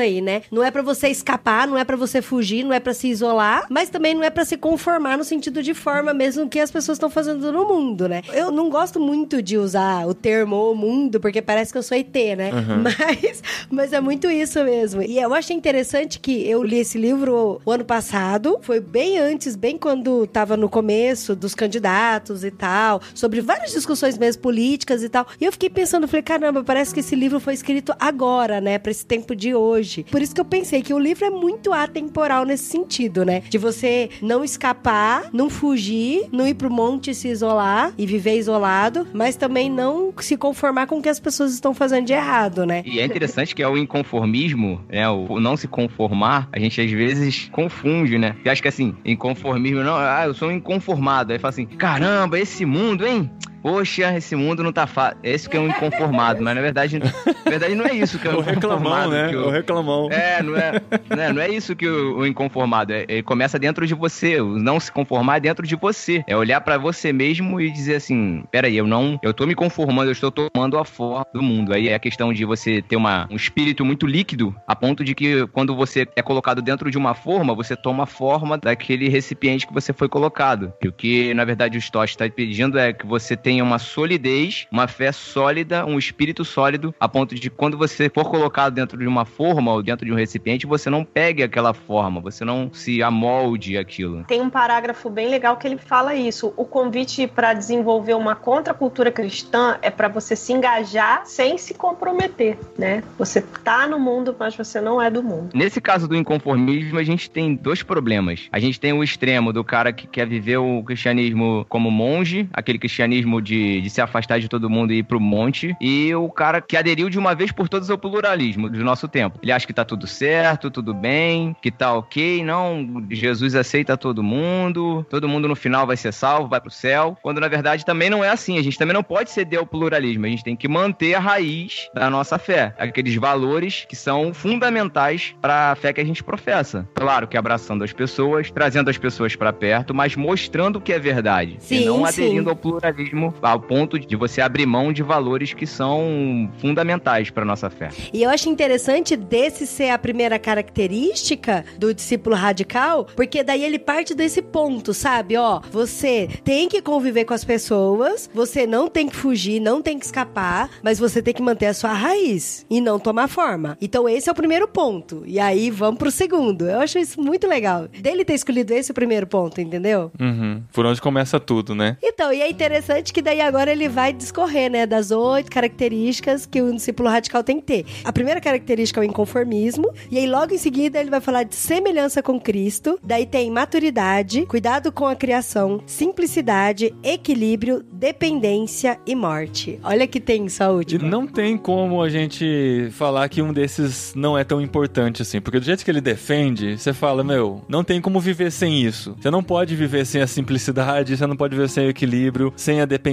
aí, 0.00 0.20
né? 0.20 0.42
Não 0.50 0.62
é 0.62 0.70
pra 0.70 0.82
você 0.82 1.08
escapar, 1.08 1.66
não 1.66 1.78
é 1.78 1.84
pra 1.84 1.96
você 1.96 2.20
fugir, 2.22 2.64
não 2.64 2.72
é 2.72 2.80
pra 2.80 2.94
se 2.94 3.08
isolar, 3.08 3.66
mas 3.68 3.88
também 3.88 4.14
não 4.14 4.22
é 4.22 4.30
pra 4.30 4.44
se 4.44 4.56
conformar 4.56 5.16
no 5.16 5.24
sentido 5.24 5.62
de 5.62 5.74
forma 5.74 6.12
mesmo 6.14 6.48
que 6.48 6.58
as 6.60 6.70
pessoas 6.70 6.96
estão 6.96 7.10
fazendo 7.10 7.52
no 7.52 7.66
mundo, 7.66 8.08
né? 8.08 8.22
Eu 8.32 8.50
não 8.50 8.68
gosto 8.68 8.98
muito 9.00 9.42
de 9.42 9.56
usar 9.56 10.06
o 10.06 10.14
termo 10.14 10.70
o 10.70 10.74
mundo, 10.74 11.20
porque 11.20 11.40
parece 11.42 11.72
que 11.72 11.78
eu 11.78 11.82
sou 11.82 11.96
ET, 11.96 12.14
né? 12.36 12.50
Mas, 12.82 13.42
mas 13.70 13.92
é 13.92 14.00
muito 14.00 14.30
isso 14.30 14.62
mesmo. 14.62 15.02
E 15.02 15.18
eu 15.18 15.32
achei 15.34 15.56
interessante 15.56 16.18
que 16.20 16.48
eu 16.48 16.62
li 16.62 16.78
esse 16.78 16.98
livro 16.98 17.60
o 17.64 17.70
ano 17.70 17.84
passado, 17.84 18.58
foi 18.62 18.80
bem 18.80 19.18
antes, 19.18 19.56
bem 19.56 19.76
quando 19.78 20.26
tava 20.26 20.56
no 20.56 20.68
começo 20.68 21.34
dos 21.34 21.54
candidatos 21.54 22.44
e 22.44 22.50
tal, 22.50 23.00
sobre 23.14 23.40
várias 23.40 23.72
discussões 23.72 24.16
mesmo 24.18 24.42
políticas 24.42 25.02
e 25.02 25.08
tal. 25.08 25.26
E 25.40 25.44
eu 25.44 25.52
fiquei 25.52 25.70
pensando, 25.70 26.06
falei, 26.06 26.22
caramba, 26.22 26.62
parece 26.62 26.92
que 26.94 27.00
esse 27.00 27.14
livro 27.14 27.40
foi 27.40 27.54
escrito 27.54 27.94
agora, 27.98 28.60
né, 28.60 28.78
Pra 28.78 28.90
esse 28.90 29.04
tempo 29.04 29.34
de 29.34 29.54
hoje. 29.54 29.85
Por 30.10 30.20
isso 30.22 30.34
que 30.34 30.40
eu 30.40 30.44
pensei 30.44 30.82
que 30.82 30.92
o 30.92 30.98
livro 30.98 31.24
é 31.24 31.30
muito 31.30 31.72
atemporal 31.72 32.44
nesse 32.44 32.64
sentido, 32.64 33.24
né? 33.24 33.42
De 33.48 33.58
você 33.58 34.10
não 34.20 34.44
escapar, 34.44 35.30
não 35.32 35.48
fugir, 35.48 36.26
não 36.32 36.46
ir 36.46 36.54
pro 36.54 36.70
monte 36.70 37.14
se 37.14 37.28
isolar 37.28 37.92
e 37.96 38.06
viver 38.06 38.36
isolado, 38.36 39.06
mas 39.12 39.36
também 39.36 39.70
não 39.70 40.12
se 40.18 40.36
conformar 40.36 40.86
com 40.86 40.98
o 40.98 41.02
que 41.02 41.08
as 41.08 41.20
pessoas 41.20 41.52
estão 41.52 41.74
fazendo 41.74 42.06
de 42.06 42.12
errado, 42.12 42.66
né? 42.66 42.82
E 42.84 43.00
é 43.00 43.04
interessante 43.04 43.54
que 43.54 43.62
é 43.62 43.68
o 43.68 43.76
inconformismo, 43.76 44.80
né? 44.88 45.08
O, 45.08 45.34
o 45.34 45.40
não 45.40 45.56
se 45.56 45.68
conformar, 45.68 46.48
a 46.52 46.58
gente 46.58 46.80
às 46.80 46.90
vezes 46.90 47.48
confunde, 47.52 48.18
né? 48.18 48.36
Eu 48.44 48.52
acho 48.52 48.62
que 48.62 48.68
assim, 48.68 48.94
inconformismo, 49.04 49.82
não, 49.82 49.96
ah, 49.96 50.24
eu 50.26 50.34
sou 50.34 50.48
um 50.48 50.52
inconformado. 50.52 51.32
Aí 51.32 51.38
fala 51.38 51.50
assim, 51.50 51.66
caramba, 51.66 52.38
esse 52.38 52.64
mundo, 52.64 53.06
hein? 53.06 53.30
Poxa, 53.66 54.16
esse 54.16 54.36
mundo 54.36 54.62
não 54.62 54.72
tá 54.72 54.86
fácil. 54.86 55.18
Esse 55.24 55.50
que 55.50 55.56
é 55.56 55.60
um 55.60 55.66
inconformado, 55.66 56.40
mas 56.40 56.54
na 56.54 56.60
verdade, 56.60 57.00
na 57.00 57.10
verdade 57.50 57.74
não 57.74 57.84
é 57.84 57.94
isso 57.94 58.16
que 58.16 58.28
é 58.28 58.30
um 58.32 58.36
O 58.36 58.40
reclamão, 58.40 59.10
né? 59.10 59.28
que 59.28 59.34
O 59.34 59.50
reclamão. 59.50 60.08
É, 60.08 60.40
não 60.40 60.56
é, 60.56 60.80
né, 61.16 61.32
não 61.32 61.42
é 61.42 61.48
isso 61.48 61.74
que 61.74 61.88
o, 61.88 62.18
o 62.18 62.26
inconformado 62.26 62.92
é. 62.92 63.04
Ele 63.08 63.24
começa 63.24 63.58
dentro 63.58 63.84
de 63.84 63.92
você. 63.92 64.40
O 64.40 64.56
não 64.56 64.78
se 64.78 64.92
conformar 64.92 65.38
é 65.38 65.40
dentro 65.40 65.66
de 65.66 65.74
você. 65.74 66.22
É 66.28 66.36
olhar 66.36 66.60
pra 66.60 66.78
você 66.78 67.12
mesmo 67.12 67.60
e 67.60 67.68
dizer 67.68 67.96
assim: 67.96 68.44
peraí, 68.52 68.76
eu 68.76 68.86
não. 68.86 69.18
Eu 69.20 69.34
tô 69.34 69.44
me 69.44 69.54
conformando, 69.56 70.10
eu 70.10 70.12
estou 70.12 70.30
tomando 70.30 70.78
a 70.78 70.84
forma 70.84 71.26
do 71.34 71.42
mundo. 71.42 71.74
Aí 71.74 71.88
é 71.88 71.94
a 71.96 71.98
questão 71.98 72.32
de 72.32 72.44
você 72.44 72.80
ter 72.80 72.94
uma, 72.94 73.26
um 73.28 73.34
espírito 73.34 73.84
muito 73.84 74.06
líquido, 74.06 74.54
a 74.64 74.76
ponto 74.76 75.02
de 75.02 75.12
que 75.12 75.44
quando 75.48 75.74
você 75.74 76.06
é 76.14 76.22
colocado 76.22 76.62
dentro 76.62 76.88
de 76.88 76.96
uma 76.96 77.14
forma, 77.14 77.52
você 77.52 77.74
toma 77.74 78.04
a 78.04 78.06
forma 78.06 78.58
daquele 78.58 79.08
recipiente 79.08 79.66
que 79.66 79.74
você 79.74 79.92
foi 79.92 80.08
colocado. 80.08 80.72
E 80.80 80.86
o 80.86 80.92
que, 80.92 81.34
na 81.34 81.44
verdade, 81.44 81.76
o 81.76 81.80
Stott 81.80 82.12
está 82.12 82.30
pedindo 82.30 82.78
é 82.78 82.92
que 82.92 83.04
você 83.04 83.36
tenha 83.56 83.64
uma 83.64 83.78
solidez, 83.78 84.66
uma 84.70 84.86
fé 84.86 85.10
sólida, 85.10 85.86
um 85.86 85.98
espírito 85.98 86.44
sólido, 86.44 86.94
a 87.00 87.08
ponto 87.08 87.34
de 87.34 87.48
quando 87.48 87.78
você 87.78 88.10
for 88.10 88.28
colocado 88.28 88.74
dentro 88.74 88.98
de 88.98 89.06
uma 89.06 89.24
forma 89.24 89.72
ou 89.72 89.82
dentro 89.82 90.04
de 90.04 90.12
um 90.12 90.14
recipiente, 90.14 90.66
você 90.66 90.90
não 90.90 91.02
pegue 91.02 91.42
aquela 91.42 91.72
forma, 91.72 92.20
você 92.20 92.44
não 92.44 92.70
se 92.70 93.02
amolde 93.02 93.78
aquilo. 93.78 94.24
Tem 94.24 94.42
um 94.42 94.50
parágrafo 94.50 95.08
bem 95.08 95.30
legal 95.30 95.56
que 95.56 95.66
ele 95.66 95.78
fala 95.78 96.14
isso. 96.14 96.52
O 96.54 96.66
convite 96.66 97.26
para 97.26 97.54
desenvolver 97.54 98.12
uma 98.12 98.34
contracultura 98.36 99.10
cristã 99.10 99.78
é 99.80 99.90
para 99.90 100.08
você 100.08 100.36
se 100.36 100.52
engajar 100.52 101.22
sem 101.24 101.56
se 101.56 101.72
comprometer, 101.72 102.58
né? 102.76 103.02
Você 103.18 103.40
tá 103.40 103.86
no 103.86 103.98
mundo, 103.98 104.36
mas 104.38 104.54
você 104.54 104.82
não 104.82 105.00
é 105.00 105.10
do 105.10 105.22
mundo. 105.22 105.48
Nesse 105.54 105.80
caso 105.80 106.06
do 106.06 106.14
inconformismo, 106.14 106.98
a 106.98 107.04
gente 107.04 107.30
tem 107.30 107.54
dois 107.54 107.82
problemas. 107.82 108.48
A 108.52 108.58
gente 108.58 108.78
tem 108.78 108.92
o 108.92 109.02
extremo 109.02 109.50
do 109.50 109.64
cara 109.64 109.94
que 109.94 110.06
quer 110.06 110.26
viver 110.26 110.58
o 110.58 110.82
cristianismo 110.82 111.64
como 111.70 111.90
monge, 111.90 112.46
aquele 112.52 112.78
cristianismo 112.78 113.40
de, 113.46 113.80
de 113.80 113.88
se 113.88 114.00
afastar 114.00 114.40
de 114.40 114.48
todo 114.48 114.68
mundo 114.68 114.92
e 114.92 114.98
ir 114.98 115.02
pro 115.04 115.20
monte, 115.20 115.74
e 115.80 116.14
o 116.14 116.28
cara 116.28 116.60
que 116.60 116.76
aderiu 116.76 117.08
de 117.08 117.18
uma 117.18 117.34
vez 117.34 117.52
por 117.52 117.68
todas 117.68 117.88
ao 117.88 117.96
pluralismo 117.96 118.68
do 118.68 118.84
nosso 118.84 119.08
tempo. 119.08 119.38
Ele 119.42 119.52
acha 119.52 119.66
que 119.66 119.72
tá 119.72 119.84
tudo 119.84 120.06
certo, 120.06 120.70
tudo 120.70 120.92
bem, 120.92 121.54
que 121.62 121.70
tá 121.70 121.92
ok, 121.94 122.44
não, 122.44 123.04
Jesus 123.10 123.54
aceita 123.54 123.96
todo 123.96 124.22
mundo, 124.22 125.06
todo 125.08 125.28
mundo 125.28 125.48
no 125.48 125.56
final 125.56 125.86
vai 125.86 125.96
ser 125.96 126.12
salvo, 126.12 126.48
vai 126.48 126.60
pro 126.60 126.70
céu, 126.70 127.16
quando 127.22 127.40
na 127.40 127.48
verdade 127.48 127.84
também 127.84 128.10
não 128.10 128.24
é 128.24 128.28
assim. 128.28 128.58
A 128.58 128.62
gente 128.62 128.78
também 128.78 128.94
não 128.94 129.02
pode 129.02 129.30
ceder 129.30 129.58
ao 129.58 129.66
pluralismo, 129.66 130.26
a 130.26 130.28
gente 130.28 130.44
tem 130.44 130.56
que 130.56 130.68
manter 130.68 131.14
a 131.14 131.20
raiz 131.20 131.88
da 131.94 132.10
nossa 132.10 132.38
fé, 132.38 132.74
aqueles 132.78 133.14
valores 133.14 133.86
que 133.88 133.94
são 133.94 134.34
fundamentais 134.34 135.34
para 135.40 135.72
a 135.72 135.76
fé 135.76 135.92
que 135.92 136.00
a 136.00 136.04
gente 136.04 136.24
professa. 136.24 136.88
Claro 136.94 137.28
que 137.28 137.36
abraçando 137.36 137.84
as 137.84 137.92
pessoas, 137.92 138.50
trazendo 138.50 138.90
as 138.90 138.98
pessoas 138.98 139.36
para 139.36 139.52
perto, 139.52 139.94
mas 139.94 140.16
mostrando 140.16 140.76
o 140.76 140.80
que 140.80 140.92
é 140.92 140.98
verdade. 140.98 141.56
Sim, 141.60 141.82
e 141.82 141.84
não 141.84 142.06
sim. 142.06 142.22
aderindo 142.22 142.50
ao 142.50 142.56
pluralismo 142.56 143.25
ao 143.42 143.60
ponto 143.60 143.98
de 143.98 144.16
você 144.16 144.40
abrir 144.40 144.66
mão 144.66 144.92
de 144.92 145.02
valores 145.02 145.52
que 145.52 145.66
são 145.66 146.50
fundamentais 146.58 147.30
para 147.30 147.44
nossa 147.44 147.70
fé. 147.70 147.90
E 148.12 148.22
eu 148.22 148.30
acho 148.30 148.48
interessante 148.48 149.16
desse 149.16 149.66
ser 149.66 149.90
a 149.90 149.98
primeira 149.98 150.38
característica 150.38 151.64
do 151.78 151.94
discípulo 151.94 152.36
radical, 152.36 153.06
porque 153.16 153.42
daí 153.42 153.64
ele 153.64 153.78
parte 153.78 154.14
desse 154.14 154.42
ponto, 154.42 154.92
sabe? 154.92 155.36
Ó, 155.36 155.60
você 155.70 156.28
tem 156.44 156.68
que 156.68 156.82
conviver 156.82 157.24
com 157.24 157.34
as 157.34 157.44
pessoas, 157.44 158.30
você 158.32 158.66
não 158.66 158.88
tem 158.88 159.08
que 159.08 159.16
fugir, 159.16 159.60
não 159.60 159.82
tem 159.82 159.98
que 159.98 160.04
escapar, 160.04 160.70
mas 160.82 160.98
você 160.98 161.22
tem 161.22 161.34
que 161.34 161.42
manter 161.42 161.66
a 161.66 161.74
sua 161.74 161.92
raiz 161.92 162.66
e 162.68 162.80
não 162.80 162.98
tomar 162.98 163.28
forma. 163.28 163.76
Então 163.80 164.08
esse 164.08 164.28
é 164.28 164.32
o 164.32 164.34
primeiro 164.34 164.68
ponto. 164.68 165.22
E 165.26 165.38
aí 165.38 165.70
vamos 165.70 165.98
pro 165.98 166.10
segundo. 166.10 166.68
Eu 166.68 166.80
acho 166.80 166.98
isso 166.98 167.20
muito 167.20 167.46
legal. 167.46 167.88
Dele 167.88 168.24
ter 168.24 168.34
escolhido 168.34 168.72
esse 168.72 168.90
o 168.90 168.94
primeiro 168.94 169.26
ponto, 169.26 169.60
entendeu? 169.60 170.10
Uhum. 170.20 170.62
Por 170.72 170.86
onde 170.86 171.00
começa 171.00 171.38
tudo, 171.38 171.74
né? 171.74 171.96
Então, 172.02 172.32
e 172.32 172.40
é 172.40 172.50
interessante 172.50 173.12
que 173.16 173.22
daí 173.22 173.40
agora 173.40 173.72
ele 173.72 173.88
vai 173.88 174.12
discorrer, 174.12 174.70
né, 174.70 174.84
das 174.84 175.10
oito 175.10 175.50
características 175.50 176.44
que 176.44 176.60
o 176.60 176.70
discípulo 176.74 177.08
radical 177.08 177.42
tem 177.42 177.58
que 177.58 177.64
ter. 177.64 177.86
A 178.04 178.12
primeira 178.12 178.42
característica 178.42 179.00
é 179.00 179.02
o 179.02 179.04
inconformismo, 179.04 179.90
e 180.10 180.18
aí 180.18 180.26
logo 180.26 180.52
em 180.52 180.58
seguida 180.58 181.00
ele 181.00 181.08
vai 181.08 181.22
falar 181.22 181.44
de 181.44 181.54
semelhança 181.54 182.22
com 182.22 182.38
Cristo, 182.38 182.98
daí 183.02 183.24
tem 183.24 183.50
maturidade, 183.50 184.44
cuidado 184.44 184.92
com 184.92 185.06
a 185.06 185.16
criação, 185.16 185.80
simplicidade, 185.86 186.94
equilíbrio, 187.02 187.82
dependência 187.90 189.00
e 189.06 189.14
morte. 189.14 189.80
Olha 189.82 190.06
que 190.06 190.20
tem 190.20 190.44
a 190.44 190.94
E 190.94 190.98
não 190.98 191.26
tem 191.26 191.56
como 191.56 192.02
a 192.02 192.10
gente 192.10 192.90
falar 192.90 193.30
que 193.30 193.40
um 193.40 193.50
desses 193.50 194.12
não 194.14 194.36
é 194.36 194.44
tão 194.44 194.60
importante 194.60 195.22
assim, 195.22 195.40
porque 195.40 195.58
do 195.58 195.64
jeito 195.64 195.82
que 195.82 195.90
ele 195.90 196.02
defende, 196.02 196.76
você 196.76 196.92
fala, 196.92 197.24
meu, 197.24 197.64
não 197.66 197.82
tem 197.82 197.98
como 197.98 198.20
viver 198.20 198.52
sem 198.52 198.82
isso. 198.82 199.16
Você 199.18 199.30
não 199.30 199.42
pode 199.42 199.74
viver 199.74 200.04
sem 200.04 200.20
a 200.20 200.26
simplicidade, 200.26 201.16
você 201.16 201.26
não 201.26 201.34
pode 201.34 201.56
viver 201.56 201.70
sem 201.70 201.86
o 201.86 201.88
equilíbrio, 201.88 202.52
sem 202.54 202.82
a 202.82 202.84
dependência, 202.84 203.05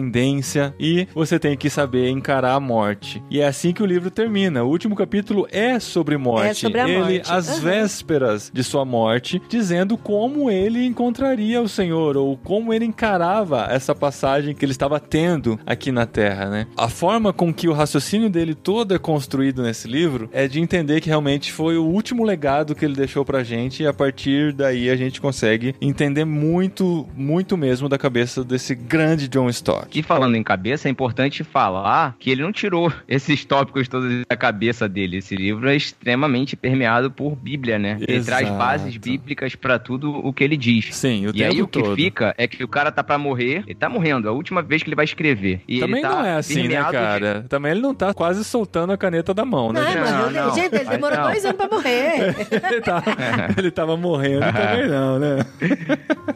e 0.79 1.07
você 1.13 1.37
tem 1.37 1.55
que 1.55 1.69
saber 1.69 2.09
encarar 2.09 2.53
a 2.53 2.59
morte. 2.59 3.23
E 3.29 3.39
é 3.39 3.47
assim 3.47 3.73
que 3.73 3.83
o 3.83 3.85
livro 3.85 4.09
termina. 4.09 4.63
O 4.63 4.69
último 4.69 4.95
capítulo 4.95 5.47
é 5.51 5.79
sobre 5.79 6.17
morte. 6.17 6.47
É 6.47 6.53
sobre 6.53 6.79
a 6.79 6.89
ele, 6.89 7.17
morte. 7.17 7.31
às 7.31 7.49
Aham. 7.49 7.59
vésperas 7.59 8.51
de 8.53 8.63
sua 8.63 8.85
morte, 8.85 9.41
dizendo 9.47 9.97
como 9.97 10.49
ele 10.49 10.85
encontraria 10.85 11.61
o 11.61 11.69
Senhor, 11.69 12.17
ou 12.17 12.37
como 12.37 12.73
ele 12.73 12.85
encarava 12.85 13.67
essa 13.69 13.93
passagem 13.93 14.53
que 14.53 14.65
ele 14.65 14.71
estava 14.71 14.99
tendo 14.99 15.59
aqui 15.65 15.91
na 15.91 16.05
Terra, 16.05 16.49
né? 16.49 16.67
A 16.77 16.89
forma 16.89 17.33
com 17.33 17.53
que 17.53 17.67
o 17.67 17.73
raciocínio 17.73 18.29
dele 18.29 18.55
todo 18.55 18.93
é 18.93 18.99
construído 18.99 19.63
nesse 19.63 19.87
livro 19.87 20.29
é 20.31 20.47
de 20.47 20.59
entender 20.59 21.01
que 21.01 21.09
realmente 21.09 21.51
foi 21.51 21.77
o 21.77 21.85
último 21.85 22.23
legado 22.23 22.75
que 22.75 22.85
ele 22.85 22.95
deixou 22.95 23.23
pra 23.25 23.43
gente, 23.43 23.83
e 23.83 23.87
a 23.87 23.93
partir 23.93 24.53
daí 24.53 24.89
a 24.89 24.95
gente 24.95 25.21
consegue 25.21 25.75
entender 25.81 26.25
muito, 26.25 27.07
muito 27.15 27.57
mesmo 27.57 27.87
da 27.89 27.97
cabeça 27.97 28.43
desse 28.43 28.75
grande 28.75 29.27
John 29.27 29.49
Stott. 29.49 29.82
E 29.91 30.03
falando 30.03 30.35
em 30.35 30.43
cabeça, 30.43 30.87
é 30.87 30.91
importante 30.91 31.43
falar 31.43 32.15
que 32.19 32.29
ele 32.31 32.41
não 32.41 32.51
tirou 32.51 32.91
esses 33.07 33.43
tópicos 33.45 33.87
todos 33.87 34.23
da 34.29 34.35
cabeça 34.37 34.87
dele. 34.87 35.17
Esse 35.17 35.35
livro 35.35 35.69
é 35.69 35.75
extremamente 35.75 36.55
permeado 36.55 37.09
por 37.11 37.35
Bíblia, 37.35 37.77
né? 37.79 37.97
Ele 38.01 38.17
Exato. 38.17 38.25
traz 38.43 38.57
bases 38.57 38.97
bíblicas 38.97 39.55
pra 39.55 39.77
tudo 39.79 40.11
o 40.11 40.31
que 40.33 40.43
ele 40.43 40.57
diz. 40.57 40.93
Sim, 40.95 41.27
o 41.27 41.29
E 41.29 41.33
tempo 41.33 41.51
aí 41.53 41.61
o 41.61 41.67
que 41.67 41.81
todo. 41.81 41.95
fica 41.95 42.33
é 42.37 42.47
que 42.47 42.63
o 42.63 42.67
cara 42.67 42.91
tá 42.91 43.03
pra 43.03 43.17
morrer, 43.17 43.63
ele 43.65 43.75
tá 43.75 43.89
morrendo, 43.89 44.27
é 44.27 44.31
a 44.31 44.33
última 44.33 44.61
vez 44.61 44.83
que 44.83 44.89
ele 44.89 44.95
vai 44.95 45.05
escrever. 45.05 45.61
E 45.67 45.79
Também 45.79 45.99
ele 46.01 46.09
tá 46.09 46.15
não 46.15 46.25
é 46.25 46.35
assim, 46.35 46.55
né, 46.55 46.61
permeado 46.61 46.91
de- 46.91 46.97
cara? 46.97 47.45
Também 47.49 47.71
ele 47.71 47.81
não 47.81 47.93
tá 47.93 48.13
quase 48.13 48.43
soltando 48.43 48.93
a 48.93 48.97
caneta 48.97 49.33
da 49.33 49.45
mão, 49.45 49.71
né? 49.73 49.81
Não, 49.81 49.87
gente? 49.91 49.99
mas 49.99 50.11
Não, 50.11 50.31
não. 50.31 50.55
gente, 50.55 50.75
ele 50.75 50.83
Mas 50.83 50.89
demorou 50.89 51.17
não. 51.17 51.23
dois 51.25 51.45
anos 51.45 51.57
pra 51.57 51.67
morrer. 51.67 52.35
ele, 52.71 52.81
tava, 52.81 53.03
ele 53.57 53.71
tava 53.71 53.97
morrendo 53.97 54.41
também 54.41 54.87
não, 54.87 55.19
né? 55.19 55.37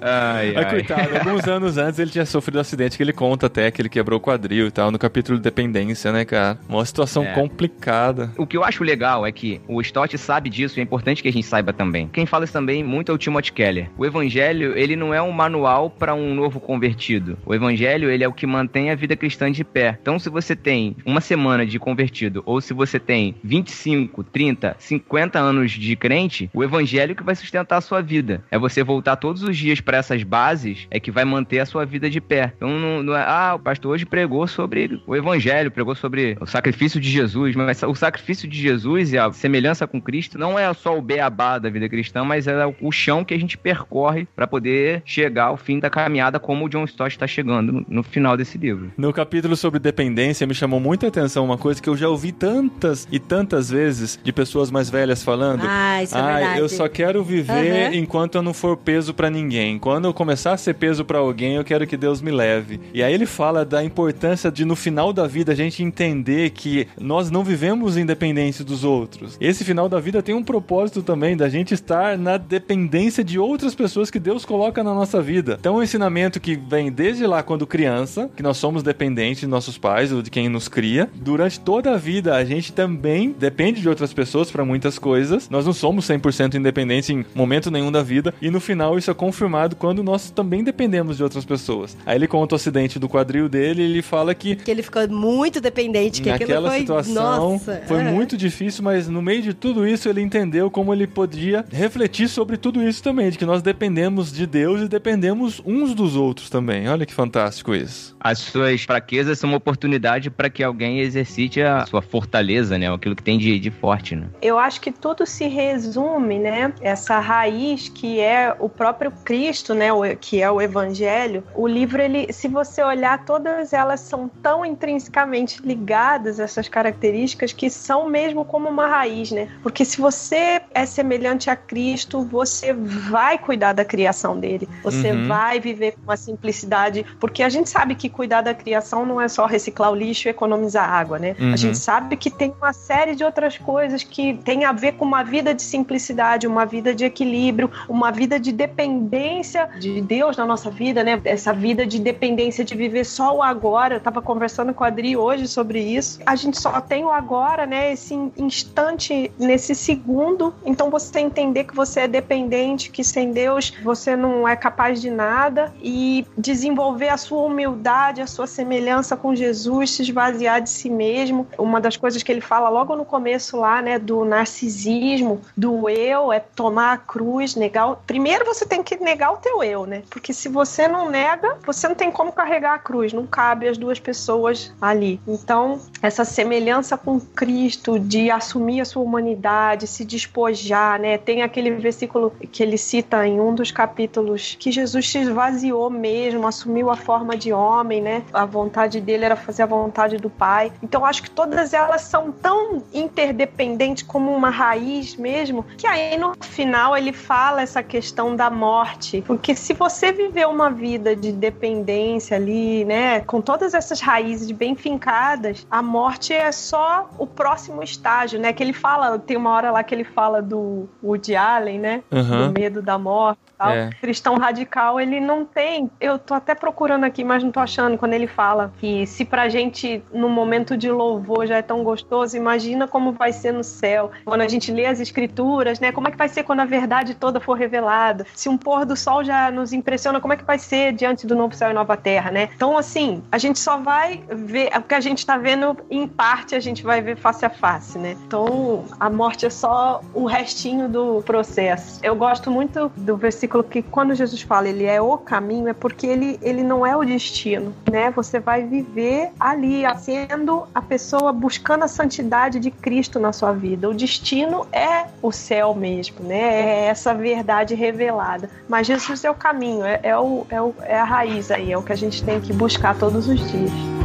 Ai, 0.01 0.53
Mas 0.53 0.65
ai. 0.65 0.69
coitado, 0.71 1.17
alguns 1.17 1.47
anos 1.47 1.77
antes 1.77 1.99
ele 1.99 2.12
tinha 2.12 2.25
sofrido 2.25 2.57
um 2.57 2.62
acidente 2.62 2.95
que 2.97 3.03
ele 3.03 3.13
conta 3.13 3.37
até 3.45 3.69
que 3.71 3.82
ele 3.82 3.89
quebrou 3.89 4.17
o 4.17 4.21
quadril 4.21 4.67
e 4.67 4.71
tal, 4.71 4.91
no 4.91 5.00
capítulo 5.00 5.38
de 5.38 5.43
dependência, 5.43 6.12
né, 6.12 6.26
cara? 6.26 6.58
Uma 6.67 6.86
situação 6.86 7.23
É. 7.23 7.34
complicada. 7.34 8.32
O 8.38 8.45
que 8.45 8.56
eu 8.58 8.63
acho 8.63 8.84
legal 8.84 9.26
é 9.26 9.32
que 9.32 9.62
o 9.67 9.82
Stott 9.82 10.17
sabe 10.17 10.50
disso 10.50 10.80
e 10.80 10.82
é 10.82 10.84
importante 10.84 11.21
que 11.21 11.28
a 11.30 11.32
gente 11.32 11.45
saiba 11.45 11.73
também. 11.73 12.08
Quem 12.12 12.26
fala 12.26 12.43
isso 12.45 12.54
também 12.54 12.84
muito 12.84 13.12
é 13.12 13.15
o 13.15 13.17
Timothy 13.17 13.52
Keller. 13.52 13.89
O 13.97 14.06
evangelho, 14.06 14.78
ele 14.78 14.95
não 14.95 15.13
é 15.13 15.21
um 15.21 15.32
manual 15.32 15.89
para 15.89 16.13
um 16.13 16.34
novo 16.34 16.60
convertido. 16.60 17.38
O 17.45 17.54
evangelho, 17.54 18.10
ele 18.10 18.23
é 18.23 18.28
o 18.28 18.34
que 18.34 18.47
mantém 18.47 18.89
a 18.89 18.95
vida 18.95 19.15
cristã 19.15 19.52
de 19.52 19.63
pé. 19.63 19.97
Então, 20.02 20.17
se 20.19 20.30
você 20.30 20.56
tem 20.56 20.95
uma 21.06 21.21
semana 21.21 21.65
de 21.65 21.78
convertido 21.80 22.41
ou 22.45 22.62
se 22.62 22.73
você 22.73 23.00
tem 23.00 23.36
25, 23.43 24.23
30, 24.23 24.76
50 24.80 25.39
anos 25.39 25.71
de 25.71 25.95
crente, 25.95 26.50
o 26.54 26.63
evangelho 26.63 27.15
que 27.15 27.23
vai 27.23 27.36
sustentar 27.36 27.78
a 27.78 27.82
sua 27.82 28.02
vida. 28.02 28.43
É 28.52 28.58
você 28.58 28.84
voltar 28.84 29.15
todos 29.15 29.43
os 29.43 29.58
dias 29.58 29.82
para 29.82 29.97
essas 29.97 30.23
bases 30.23 30.88
é 30.89 31.00
que 31.00 31.12
vai 31.12 31.26
manter 31.26 31.60
a 31.60 31.65
sua 31.65 31.86
vida 31.86 32.10
de 32.10 32.21
pé. 32.21 32.54
Então, 32.56 32.69
não, 32.69 33.04
não 33.04 33.15
é, 33.15 33.21
ah, 33.27 33.55
o 33.55 33.59
pastor 33.59 33.91
hoje 33.91 34.05
pregou 34.05 34.47
sobre 34.47 35.01
o 35.05 35.15
evangelho, 35.15 35.69
pregou 35.69 35.93
sobre 35.95 36.37
o 36.39 36.45
sacrifício 36.45 36.99
de 36.99 37.09
Jesus, 37.09 37.55
mas 37.55 37.83
o 37.83 37.93
sacrifício 37.93 38.47
de 38.47 38.57
Jesus 38.57 39.11
e 39.11 39.17
a 39.17 39.31
semelhança 39.33 39.85
com 39.85 40.01
Cristo 40.01 40.37
não 40.39 40.57
é 40.57 40.73
só 40.73 40.97
o 40.97 41.01
beabá 41.01 41.59
da 41.59 41.69
vida 41.69 41.89
cristã, 41.89 42.23
mas 42.23 42.47
é 42.47 42.65
o 42.81 42.91
chão 42.91 43.25
que 43.25 43.33
a 43.33 43.39
gente 43.39 43.57
percorre 43.57 44.27
para 44.33 44.47
poder 44.47 45.01
chegar 45.05 45.45
ao 45.45 45.57
fim 45.57 45.79
da 45.79 45.89
caminhada 45.89 46.39
como 46.39 46.65
o 46.65 46.69
John 46.69 46.85
Stott 46.85 47.11
está 47.11 47.27
chegando 47.27 47.85
no, 47.87 48.03
final 48.03 48.37
desse 48.37 48.57
livro. 48.57 48.91
No 48.97 49.11
capítulo 49.11 49.55
sobre 49.55 49.79
dependência, 49.79 50.47
me 50.47 50.53
chamou 50.53 50.79
muita 50.79 51.07
atenção 51.07 51.43
uma 51.43 51.57
coisa 51.57 51.81
que 51.81 51.89
eu 51.89 51.97
já 51.97 52.07
ouvi 52.07 52.31
tantas 52.31 53.07
e 53.11 53.19
tantas 53.19 53.69
vezes 53.69 54.17
de 54.23 54.31
pessoas 54.31 54.71
mais 54.71 54.89
velhas 54.89 55.23
falando. 55.23 55.63
Ah, 55.67 56.01
isso 56.01 56.15
é 56.15 56.21
Ai, 56.21 56.35
verdade. 56.35 56.59
eu 56.61 56.69
só 56.69 56.87
quero 56.87 57.23
viver 57.23 57.87
Aham. 57.87 57.95
enquanto 57.95 58.35
eu 58.35 58.41
não 58.41 58.53
for 58.53 58.77
peso 58.77 59.13
pra 59.13 59.29
ninguém. 59.29 59.77
Quando 59.77 60.05
eu 60.05 60.13
começar 60.13 60.53
a 60.53 60.57
ser 60.57 60.75
peso 60.75 61.03
pra 61.03 61.17
alguém, 61.17 61.55
eu 61.55 61.63
quero 61.63 61.85
que 61.85 61.97
Deus 61.97 62.21
me 62.21 62.31
leve. 62.31 62.79
E 62.93 63.03
aí 63.03 63.16
ele 63.17 63.25
fala 63.25 63.65
da 63.65 63.84
importância 63.84 64.51
de 64.51 64.63
no 64.63 64.75
final 64.75 65.12
da 65.12 65.27
vida 65.27 65.51
a 65.51 65.56
gente 65.56 65.84
entender 65.84 66.51
que 66.51 66.88
nós 66.99 67.30
não 67.30 67.43
vivemos 67.43 67.97
independente 67.97 68.63
dos 68.63 68.84
outros. 68.84 69.38
Esse 69.41 69.63
final 69.63 69.89
da 69.89 69.99
vida 69.99 70.21
tem 70.21 70.36
um 70.36 70.43
propósito 70.43 71.01
também 71.01 71.36
da 71.36 71.49
gente 71.49 71.73
estar 71.73 72.17
na 72.17 72.38
dependência 72.38 73.23
de 73.23 73.39
outras 73.39 73.75
pessoas 73.75 74.10
que 74.10 74.19
Deus 74.19 74.45
coloca 74.45 74.84
na 74.84 74.93
nossa 74.93 75.21
vida. 75.21 75.58
Então, 75.60 75.77
um 75.77 75.84
ensinamento 75.84 76.39
que 76.39 76.56
vem 76.56 76.91
desde 76.91 77.25
lá 77.25 77.41
quando 77.43 77.67
criança, 77.67 78.30
que 78.36 78.43
nós 78.43 78.58
somos 78.58 78.84
dependentes 78.84 79.41
de 79.41 79.47
nossos 79.47 79.77
pais 79.77 80.12
ou 80.12 80.21
de 80.21 80.30
quem 80.30 80.47
nos 80.47 80.67
cria. 80.67 81.10
Durante 81.15 81.60
toda 81.60 81.93
a 81.93 81.97
vida, 81.97 82.36
a 82.36 82.45
gente 82.45 82.71
também 82.71 83.36
depende 83.38 83.82
de 83.82 83.89
outras 83.89 84.13
pessoas 84.13 84.51
para 84.51 84.63
muitas 84.63 84.99
coisas. 84.99 85.49
Nós 85.49 85.65
não 85.65 85.73
somos 85.73 86.08
100% 86.08 86.56
independentes 86.56 87.10
em 87.10 87.25
momento 87.34 87.71
nenhum 87.71 87.91
da 87.91 88.03
vida. 88.03 88.34
E 88.41 88.49
no 88.49 88.60
final, 88.60 88.97
isso 88.97 89.10
é 89.10 89.13
confirmado 89.13 89.75
quando 89.75 90.03
nós 90.03 90.30
também 90.30 90.63
dependemos 90.63 91.17
de 91.17 91.23
outras 91.23 91.45
pessoas. 91.45 91.97
Aí 92.06 92.15
ele 92.15 92.27
conta 92.27 92.56
o 92.56 92.58
acidente 92.58 92.99
do 92.99 93.07
quadril 93.10 93.48
dele 93.50 93.84
ele 93.84 94.02
fala 94.02 94.34
que 94.36 94.56
Que 94.56 94.72
ele 94.72 94.82
ficou 94.84 95.08
muito 95.10 95.60
dependente, 95.62 96.22
que 96.22 96.30
aquilo 96.30 96.50
Naquela 96.50 96.70
foi... 96.70 96.80
situação 96.80 97.52
Nossa. 97.54 97.82
foi 97.88 98.00
é. 98.02 98.04
muito 98.12 98.36
difícil, 98.38 98.84
mas 98.84 99.08
no 99.08 99.22
meio 99.22 99.41
de 99.41 99.54
tudo 99.54 99.88
isso 99.88 100.08
ele 100.10 100.22
entendeu 100.22 100.70
como 100.72 100.93
ele 100.93 101.08
podia 101.08 101.65
refletir 101.72 102.28
sobre 102.28 102.58
tudo 102.58 102.82
isso 102.82 103.02
também, 103.04 103.30
de 103.30 103.38
que 103.38 103.46
nós 103.46 103.62
dependemos 103.62 104.32
de 104.32 104.46
Deus 104.46 104.82
e 104.82 104.88
dependemos 104.88 105.62
uns 105.65 105.93
dos 105.93 106.15
outros 106.15 106.50
também. 106.50 106.88
Olha 106.89 107.06
que 107.06 107.13
fantástico 107.13 107.74
isso. 107.74 108.15
As 108.20 108.39
suas 108.39 108.82
fraquezas 108.84 109.39
são 109.39 109.50
uma 109.50 109.58
oportunidade 109.58 110.30
para 110.30 110.50
que 110.50 110.63
alguém 110.63 111.00
exercite 111.00 111.62
a 111.62 111.86
sua 111.86 112.02
fortaleza, 112.02 112.78
né? 112.78 112.91
Aquilo 112.93 113.15
que 113.15 113.24
tem 113.24 113.38
de, 113.38 113.60
de 113.60 113.72
forte, 113.72 114.15
né? 114.15 114.28
Eu 114.41 114.58
acho 114.58 114.82
que 114.82 114.91
tudo 114.91 115.26
se 115.26 115.48
resume, 115.48 116.39
né? 116.39 116.74
Essa 116.82 117.20
raiz 117.20 117.89
que 117.89 118.20
é 118.20 118.56
o 118.60 118.67
próprio 118.70 119.12
Cristo, 119.24 119.74
né? 119.74 119.91
o- 119.93 120.04
Que 120.20 120.41
é 120.41 120.50
o 120.52 120.62
Evangelho. 120.62 121.43
O 121.56 121.67
livro, 121.67 122.02
ele, 122.02 122.32
se 122.34 122.48
você 122.48 122.82
olhar, 122.88 123.23
todas 123.26 123.73
elas 123.73 124.00
são 124.00 124.30
tão 124.41 124.65
intrinsecamente 124.65 125.62
ligadas 125.63 126.39
essas 126.39 126.67
características 126.67 127.52
que 127.54 127.69
são 127.69 128.08
mesmo 128.10 128.43
como 128.45 128.69
uma 128.69 128.88
raiz, 128.88 129.32
né? 129.32 129.47
Porque 129.62 129.84
se 129.86 130.00
você 130.00 130.62
é 130.73 130.86
semelhante 130.86 131.50
a 131.50 131.56
Cristo, 131.56 132.21
você 132.23 132.73
vai 132.73 133.38
cuidar 133.38 133.73
da 133.73 133.86
criação 133.86 134.39
dele. 134.39 134.67
Você 134.84 135.12
Uhum. 135.12 135.28
vai 135.28 135.60
viver 135.60 135.91
com 135.93 136.02
uma 136.04 136.17
simplicidade, 136.17 137.06
porque 137.19 137.43
a 137.43 137.50
gente 137.50 137.69
sabe 137.69 137.95
que 137.95 138.10
cuidar 138.10 138.41
da 138.41 138.54
criação 138.54 139.06
não 139.06 139.19
é 139.21 139.28
só 139.28 139.45
reciclar 139.45 139.91
o 139.91 139.95
lixo 139.95 140.28
e 140.28 140.32
economizar 140.32 140.89
água, 140.89 141.19
né? 141.19 141.36
Uhum. 141.39 141.54
A 141.54 141.56
gente 141.58 141.78
sabe 141.78 142.15
que 142.17 142.30
tem 142.30 142.54
uma 142.60 142.73
série 142.73 143.15
de 143.15 143.23
outras 143.23 143.58
coisas 143.58 144.04
que 144.04 144.36
tem 144.43 144.65
a 144.65 144.71
ver 144.71 144.93
com 144.93 145.06
uma 145.06 145.23
vida 145.23 145.54
de 145.54 145.62
simplicidade, 145.62 146.47
uma 146.47 146.65
vida 146.65 146.93
de 146.93 147.06
equilíbrio, 147.06 147.69
uma 147.88 148.12
vida 148.12 148.39
de 148.39 148.52
dependência 148.52 149.69
de 149.80 150.02
Deus 150.02 150.38
na 150.38 150.45
nossa 150.45 150.69
vida, 150.69 151.04
né? 151.04 151.19
Essa 151.26 151.54
vida 151.54 151.86
de 151.86 152.00
dependência 152.00 152.63
de 152.63 152.76
viver 152.77 153.03
só 153.05 153.35
o 153.35 153.43
agora. 153.43 153.95
Eu 153.95 153.99
tava 153.99 154.21
conversando 154.21 154.73
com 154.73 154.83
a 154.83 154.87
Adri 154.87 155.17
hoje 155.17 155.47
sobre 155.47 155.79
isso. 155.81 156.19
A 156.25 156.35
gente 156.35 156.59
só 156.59 156.79
tem 156.79 157.03
o 157.03 157.11
agora, 157.11 157.65
né? 157.65 157.91
Esse 157.91 158.13
instante, 158.37 159.31
nesse 159.37 159.75
segundo. 159.75 160.53
Então 160.65 160.89
você 160.89 161.19
entender 161.19 161.63
que 161.65 161.75
você 161.75 162.01
é 162.01 162.07
dependente, 162.07 162.89
que 162.91 163.03
sem 163.03 163.31
Deus 163.31 163.73
você 163.83 164.15
não 164.15 164.47
é 164.47 164.55
capaz 164.55 165.01
de 165.01 165.09
nada 165.09 165.73
e 165.81 166.25
desenvolver 166.37 167.09
a 167.09 167.17
sua 167.17 167.41
humildade, 167.43 168.21
a 168.21 168.27
sua 168.27 168.47
semelhança 168.47 169.17
com 169.17 169.35
Jesus, 169.35 169.91
se 169.91 170.01
esvaziar 170.03 170.61
de 170.61 170.69
si 170.69 170.89
mesmo. 170.89 171.47
Uma 171.57 171.79
das 171.81 171.97
coisas 171.97 172.21
que 172.23 172.31
ele 172.31 172.41
fala 172.41 172.69
logo 172.69 172.95
no 172.95 173.05
começo 173.05 173.57
lá, 173.57 173.81
né, 173.81 173.97
do 173.99 174.23
narcisismo, 174.25 175.41
do 175.55 175.89
eu, 175.89 176.31
é 176.31 176.39
tomar 176.39 176.93
a 176.93 176.97
cruz, 176.97 177.55
negar. 177.55 177.91
o- 177.91 177.95
Primeiro 177.95 178.45
você 178.45 178.65
tem 178.65 178.83
que 178.83 178.97
negar 178.97 179.31
o 179.33 179.37
teu 179.37 179.63
eu, 179.63 179.85
né? 179.85 180.03
Porque 180.09 180.33
se 180.33 180.49
você 180.49 180.87
não 180.87 181.09
nega, 181.09 181.57
você 181.65 181.87
não 181.87 181.95
tem 181.95 182.11
como 182.11 182.31
carregar 182.31 182.66
a 182.73 182.80
cruz, 182.80 183.13
não 183.13 183.25
cabe 183.25 183.67
as 183.67 183.77
duas 183.77 183.99
pessoas 183.99 184.73
ali. 184.82 185.19
Então, 185.27 185.80
essa 186.01 186.25
semelhança 186.25 186.97
com 186.97 187.19
Cristo, 187.19 187.99
de 187.99 188.30
assumir 188.30 188.82
a 188.82 188.86
sua 188.86 189.03
humanidade, 189.03 189.88
se 189.88 190.03
despojar, 190.03 190.99
né? 190.99 191.17
Tem 191.17 191.41
aquele 191.41 191.71
versículo 191.71 192.32
que 192.51 192.63
ele 192.63 192.77
cita 192.77 193.25
em 193.27 193.39
um 193.39 193.53
dos 193.53 193.71
capítulos 193.71 194.56
que 194.60 194.71
Jesus 194.71 195.10
se 195.10 195.19
esvaziou 195.19 195.89
mesmo, 195.89 196.47
assumiu 196.47 196.89
a 196.89 196.95
forma 196.95 197.36
de 197.36 197.53
homem, 197.53 198.01
né? 198.01 198.23
A 198.34 198.45
vontade 198.45 198.99
dele 198.99 199.25
era 199.25 199.36
fazer 199.36 199.63
a 199.63 199.65
vontade 199.65 200.17
do 200.17 200.30
Pai. 200.30 200.71
Então, 200.82 201.06
acho 201.06 201.23
que 201.23 201.30
todas 201.30 201.73
elas 201.73 202.01
são 202.01 202.32
tão 202.32 202.84
interdependentes 202.93 204.03
como 204.03 204.34
uma 204.34 204.49
raiz 204.49 205.15
mesmo, 205.15 205.65
que 205.77 205.88
aí 205.88 206.17
no 206.17 206.34
final 206.41 206.95
ele 206.95 207.13
fala 207.13 207.62
essa 207.62 207.84
questão 207.84 208.36
da 208.36 208.49
morte. 208.49 209.23
Porque 209.25 209.56
se 209.56 209.73
você 209.73 210.12
viver 210.12 210.47
uma 210.47 210.69
vida 210.69 211.15
de 211.15 211.32
dependência 211.32 212.38
ali 212.38 212.57
e, 212.58 212.86
né, 212.86 213.20
com 213.22 213.39
todas 213.39 213.76
essas 213.76 214.02
raízes 214.02 214.50
bem 214.52 214.76
fincadas, 214.76 215.67
a 215.70 215.82
morte 215.82 216.34
é 216.34 216.52
só 216.52 217.08
o 217.20 217.28
próximo 217.28 217.84
estágio, 217.84 218.39
né? 218.39 218.52
Que 218.52 218.63
ele 218.63 218.74
fala, 218.74 219.20
tem 219.20 219.38
uma 219.38 219.52
hora 219.52 219.70
lá 219.70 219.84
que 219.84 219.93
ele 219.93 220.04
fala 220.04 220.41
do 220.41 220.89
Woody 221.04 221.36
Allen, 221.36 221.80
né? 221.80 222.04
Aham. 222.12 222.48
Do 222.48 222.60
medo 222.60 222.82
da 222.82 222.98
morte. 222.98 223.48
Tal. 223.58 223.72
É. 223.72 223.89
Cristão 224.00 224.38
radical, 224.38 225.00
ele 225.00 225.20
não 225.20 225.43
tem. 225.43 225.89
Eu 226.00 226.20
tô 226.20 226.36
até 226.36 226.54
procurando 226.54 227.06
aqui, 227.06 227.24
mas 227.24 227.43
não 227.43 227.52
tô 227.52 227.60
achando. 227.60 227.98
Quando 227.98 228.13
ele 228.13 228.28
fala 228.28 228.72
que 228.78 229.08
se 229.08 229.26
pra 229.26 229.50
gente, 229.50 230.04
no 230.13 230.30
momento 230.30 230.78
de 230.78 230.91
louvor, 230.91 231.48
já 231.48 231.58
é 231.58 231.62
tão 231.63 231.84
gostoso, 231.84 232.38
imagina 232.38 232.88
como 232.88 233.13
vai 233.13 233.34
ser 233.34 233.52
no 233.52 233.63
céu. 233.63 234.12
Quando 234.24 234.41
a 234.41 234.48
gente 234.48 234.72
lê 234.72 234.86
as 234.86 235.00
escrituras, 235.00 235.80
né? 235.80 235.91
Como 235.91 236.08
é 236.08 236.12
que 236.12 236.17
vai 236.17 236.30
ser 236.30 236.43
quando 236.43 236.60
a 236.60 236.65
verdade 236.65 237.15
toda 237.15 237.39
for 237.39 237.56
revelada? 237.56 238.28
Se 238.36 238.48
um 238.48 238.58
pôr 238.58 238.86
do 238.86 238.96
sol 238.96 239.24
já 239.24 239.50
nos 239.50 239.74
impressiona, 239.74 240.22
como 240.22 240.34
é 240.34 240.38
que 240.38 240.46
vai 240.46 240.60
ser 240.60 240.93
diante 240.93 241.26
do 241.26 241.36
novo 241.36 241.56
céu 241.56 241.72
e 241.72 241.74
nova 241.74 241.98
terra, 241.98 242.30
né? 242.30 242.46
Então, 242.55 242.77
assim, 242.77 243.23
a 243.31 243.38
gente 243.38 243.60
só 243.60 243.77
vai 243.77 244.23
ver 244.29 244.69
o 244.77 244.81
que 244.81 244.95
a 244.95 244.99
gente 244.99 245.25
tá 245.25 245.38
vendo 245.38 245.77
em 245.89 246.07
parte, 246.07 246.55
a 246.55 246.60
gente 246.60 246.83
vai 246.83 247.01
ver 247.01 247.17
face 247.17 247.45
a 247.45 247.49
face, 247.49 247.97
né? 247.97 248.15
Então, 248.25 248.86
a 248.99 249.10
morte 249.10 249.45
é 249.45 249.49
só 249.49 250.01
o 250.13 250.25
restinho 250.25 250.89
do 250.89 251.21
processo. 251.23 251.99
Eu 252.03 252.15
gosto 252.15 252.49
muito 252.49 252.91
do 252.95 253.17
versículo 253.17 253.63
que 253.63 253.81
quando 253.81 254.15
Jesus 254.15 254.41
fala 254.41 254.69
ele 254.69 254.86
é 254.86 255.01
o 255.01 255.17
caminho, 255.17 255.67
é 255.67 255.73
porque 255.73 256.07
ele, 256.07 256.39
ele 256.41 256.63
não 256.63 256.86
é 256.86 256.95
o 256.95 257.03
destino, 257.03 257.73
né? 257.91 258.12
Você 258.12 258.39
vai 258.39 258.63
viver 258.63 259.31
ali, 259.39 259.83
sendo 259.99 260.67
a 260.73 260.81
pessoa 260.81 261.31
buscando 261.31 261.83
a 261.83 261.88
santidade 261.88 262.60
de 262.60 262.71
Cristo 262.71 263.19
na 263.19 263.31
sua 263.31 263.53
vida. 263.53 263.89
O 263.89 263.93
destino 263.93 264.65
é 264.71 265.05
o 265.21 265.31
céu 265.31 265.73
mesmo, 265.73 266.23
né? 266.23 266.38
É 266.38 266.86
essa 266.88 267.13
verdade 267.13 267.75
revelada. 267.75 268.49
Mas 268.67 268.88
Jesus 268.88 269.23
é 269.23 269.29
o 269.29 269.36
caminho, 269.36 269.86
é, 269.86 269.99
é, 270.03 270.17
o, 270.17 270.45
é, 270.49 270.62
o, 270.62 270.73
é 270.81 270.97
a 270.97 271.03
raiz 271.03 271.51
aí, 271.51 271.71
é 271.71 271.77
o 271.77 271.83
que 271.83 271.93
a 271.93 271.95
gente 271.95 272.23
tem 272.23 272.37
que 272.41 272.54
buscar 272.54 272.97
todos 272.97 273.28
os 273.28 273.52
dias. 273.52 273.96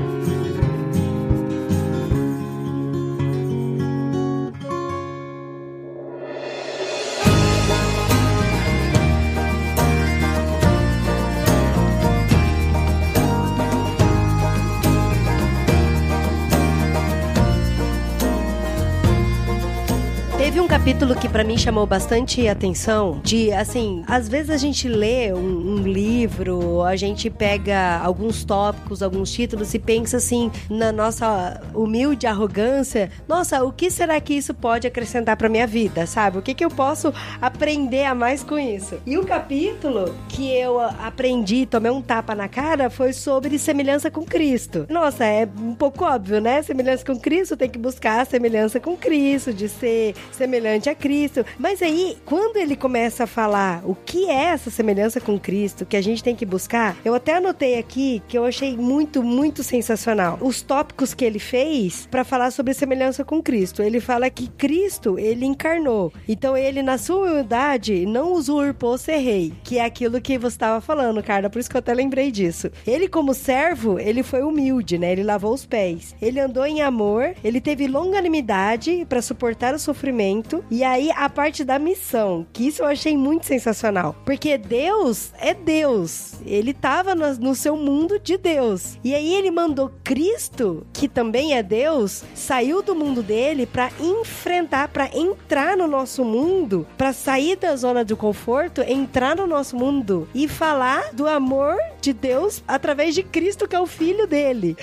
Capítulo 21.03 21.21
que 21.21 21.29
pra 21.29 21.43
mim 21.43 21.59
chamou 21.59 21.85
bastante 21.85 22.47
atenção, 22.47 23.21
de 23.25 23.51
assim, 23.51 24.05
às 24.07 24.29
vezes 24.29 24.51
a 24.51 24.57
gente 24.57 24.87
lê 24.87 25.33
um, 25.33 25.73
um 25.75 25.77
livro, 25.79 26.81
a 26.85 26.95
gente 26.95 27.29
pega 27.29 27.99
alguns 27.99 28.45
tópicos, 28.45 29.03
alguns 29.03 29.33
títulos 29.33 29.75
e 29.75 29.81
pensa 29.81 30.19
assim, 30.19 30.49
na 30.71 30.93
nossa 30.93 31.61
humilde 31.75 32.25
arrogância, 32.25 33.11
nossa, 33.27 33.65
o 33.65 33.73
que 33.73 33.91
será 33.91 34.21
que 34.21 34.33
isso 34.33 34.55
pode 34.55 34.87
acrescentar 34.87 35.37
pra 35.37 35.49
minha 35.49 35.67
vida, 35.67 36.07
sabe? 36.07 36.38
O 36.38 36.43
que 36.43 36.55
que 36.55 36.65
eu 36.65 36.71
posso 36.71 37.12
aprender 37.41 38.05
a 38.05 38.15
mais 38.15 38.45
com 38.45 38.57
isso? 38.57 39.01
E 39.05 39.19
o 39.19 39.27
capítulo 39.27 40.15
que 40.29 40.55
eu 40.55 40.79
aprendi, 40.79 41.67
tomei 41.67 41.91
um 41.91 42.01
tapa 42.01 42.33
na 42.33 42.49
cara, 42.49 42.88
foi 42.88 43.12
sobre 43.12 43.59
semelhança 43.59 44.09
com 44.09 44.25
Cristo. 44.25 44.87
Nossa, 44.88 45.25
é 45.25 45.49
um 45.59 45.75
pouco 45.75 46.05
óbvio, 46.05 46.41
né? 46.41 46.62
Semelhança 46.62 47.05
com 47.05 47.19
Cristo, 47.19 47.57
tem 47.57 47.69
que 47.69 47.79
buscar 47.79 48.21
a 48.21 48.25
semelhança 48.25 48.79
com 48.79 48.97
Cristo, 48.97 49.53
de 49.53 49.69
ser 49.69 50.15
semelhante 50.31 50.91
a 50.91 50.91
Cristo. 50.94 51.44
Mas 51.59 51.83
aí, 51.83 52.16
quando 52.24 52.57
ele 52.57 52.76
começa 52.76 53.24
a 53.24 53.26
falar 53.26 53.83
o 53.85 53.94
que 53.94 54.28
é 54.28 54.44
essa 54.44 54.70
semelhança 54.70 55.20
com 55.20 55.38
Cristo, 55.38 55.87
que 55.87 55.96
a 55.96 56.00
gente 56.00 56.22
tem 56.22 56.35
que 56.35 56.46
buscar, 56.46 56.96
eu 57.05 57.14
até 57.14 57.37
anotei 57.37 57.78
aqui 57.78 58.22
que 58.28 58.37
eu 58.37 58.44
achei 58.44 58.76
muito, 58.76 59.22
muito 59.22 59.62
sensacional. 59.62 60.38
Os 60.40 60.62
tópicos 60.62 61.14
que 61.14 61.24
ele 61.24 61.38
fez 61.38 62.07
para 62.11 62.24
falar 62.24 62.50
sobre 62.50 62.74
semelhança 62.74 63.24
com 63.24 63.42
Cristo. 63.42 63.83
Ele 63.83 64.00
fala 64.00 64.31
que 64.31 64.48
Cristo, 64.48 65.18
ele 65.18 65.44
encarnou. 65.44 66.12
Então 66.28 66.57
ele, 66.57 66.83
na 66.83 66.98
sua 66.98 67.26
humildade, 67.26 68.07
não 68.07 68.33
usurpou 68.33 68.98
ser 68.98 69.18
rei, 69.18 69.52
que 69.62 69.78
é 69.78 69.85
aquilo 69.85 70.20
que 70.20 70.38
você 70.38 70.55
estava 70.55 70.81
falando, 70.81 71.22
Carla, 71.22 71.50
por 71.50 71.59
isso 71.59 71.70
que 71.70 71.76
eu 71.76 71.81
até 71.81 71.94
lembrei 71.94 72.31
disso. 72.31 72.70
Ele, 72.87 73.09
como 73.09 73.35
servo, 73.35 73.98
ele 73.98 74.22
foi 74.22 74.42
humilde, 74.42 74.98
né? 74.98 75.12
Ele 75.12 75.22
lavou 75.22 75.52
os 75.52 75.66
pés. 75.66 76.14
Ele 76.20 76.40
andou 76.40 76.64
em 76.64 76.83
amor, 76.83 77.35
ele 77.42 77.61
teve 77.61 77.87
longanimidade 77.87 79.07
para 79.09 79.22
suportar 79.22 79.74
o 79.74 79.78
sofrimento. 79.78 80.64
E 80.74 80.82
aí, 80.82 81.11
a 81.14 81.28
parte 81.28 81.64
da 81.64 81.78
missão, 81.78 82.46
que 82.50 82.66
isso 82.66 82.80
eu 82.80 82.87
achei 82.87 83.14
muito 83.14 83.44
sensacional. 83.44 84.16
Porque 84.24 84.56
Deus 84.56 85.30
é 85.38 85.52
Deus. 85.52 86.37
Ele 86.46 86.72
tava 86.72 87.14
no, 87.14 87.30
no 87.35 87.54
seu 87.54 87.76
mundo 87.76 88.18
de 88.18 88.38
Deus. 88.38 88.98
E 89.04 89.14
aí, 89.14 89.35
ele 89.35 89.50
mandou 89.50 89.92
Cristo, 90.02 90.87
que 90.90 91.08
também 91.08 91.54
é 91.54 91.62
Deus, 91.62 92.24
saiu 92.35 92.80
do 92.80 92.94
mundo 92.94 93.22
dele 93.22 93.66
para 93.66 93.90
enfrentar, 94.00 94.88
para 94.88 95.14
entrar 95.14 95.76
no 95.76 95.87
nosso 95.87 96.24
mundo, 96.24 96.87
para 96.96 97.12
sair 97.12 97.56
da 97.56 97.76
zona 97.76 98.02
do 98.02 98.16
conforto, 98.16 98.80
entrar 98.80 99.37
no 99.37 99.46
nosso 99.46 99.76
mundo 99.76 100.26
e 100.35 100.48
falar 100.48 101.12
do 101.12 101.28
amor 101.28 101.76
de 102.00 102.14
Deus 102.14 102.64
através 102.66 103.14
de 103.14 103.22
Cristo, 103.22 103.68
que 103.68 103.76
é 103.76 103.80
o 103.80 103.87
filho 103.87 104.26
dele. 104.26 104.74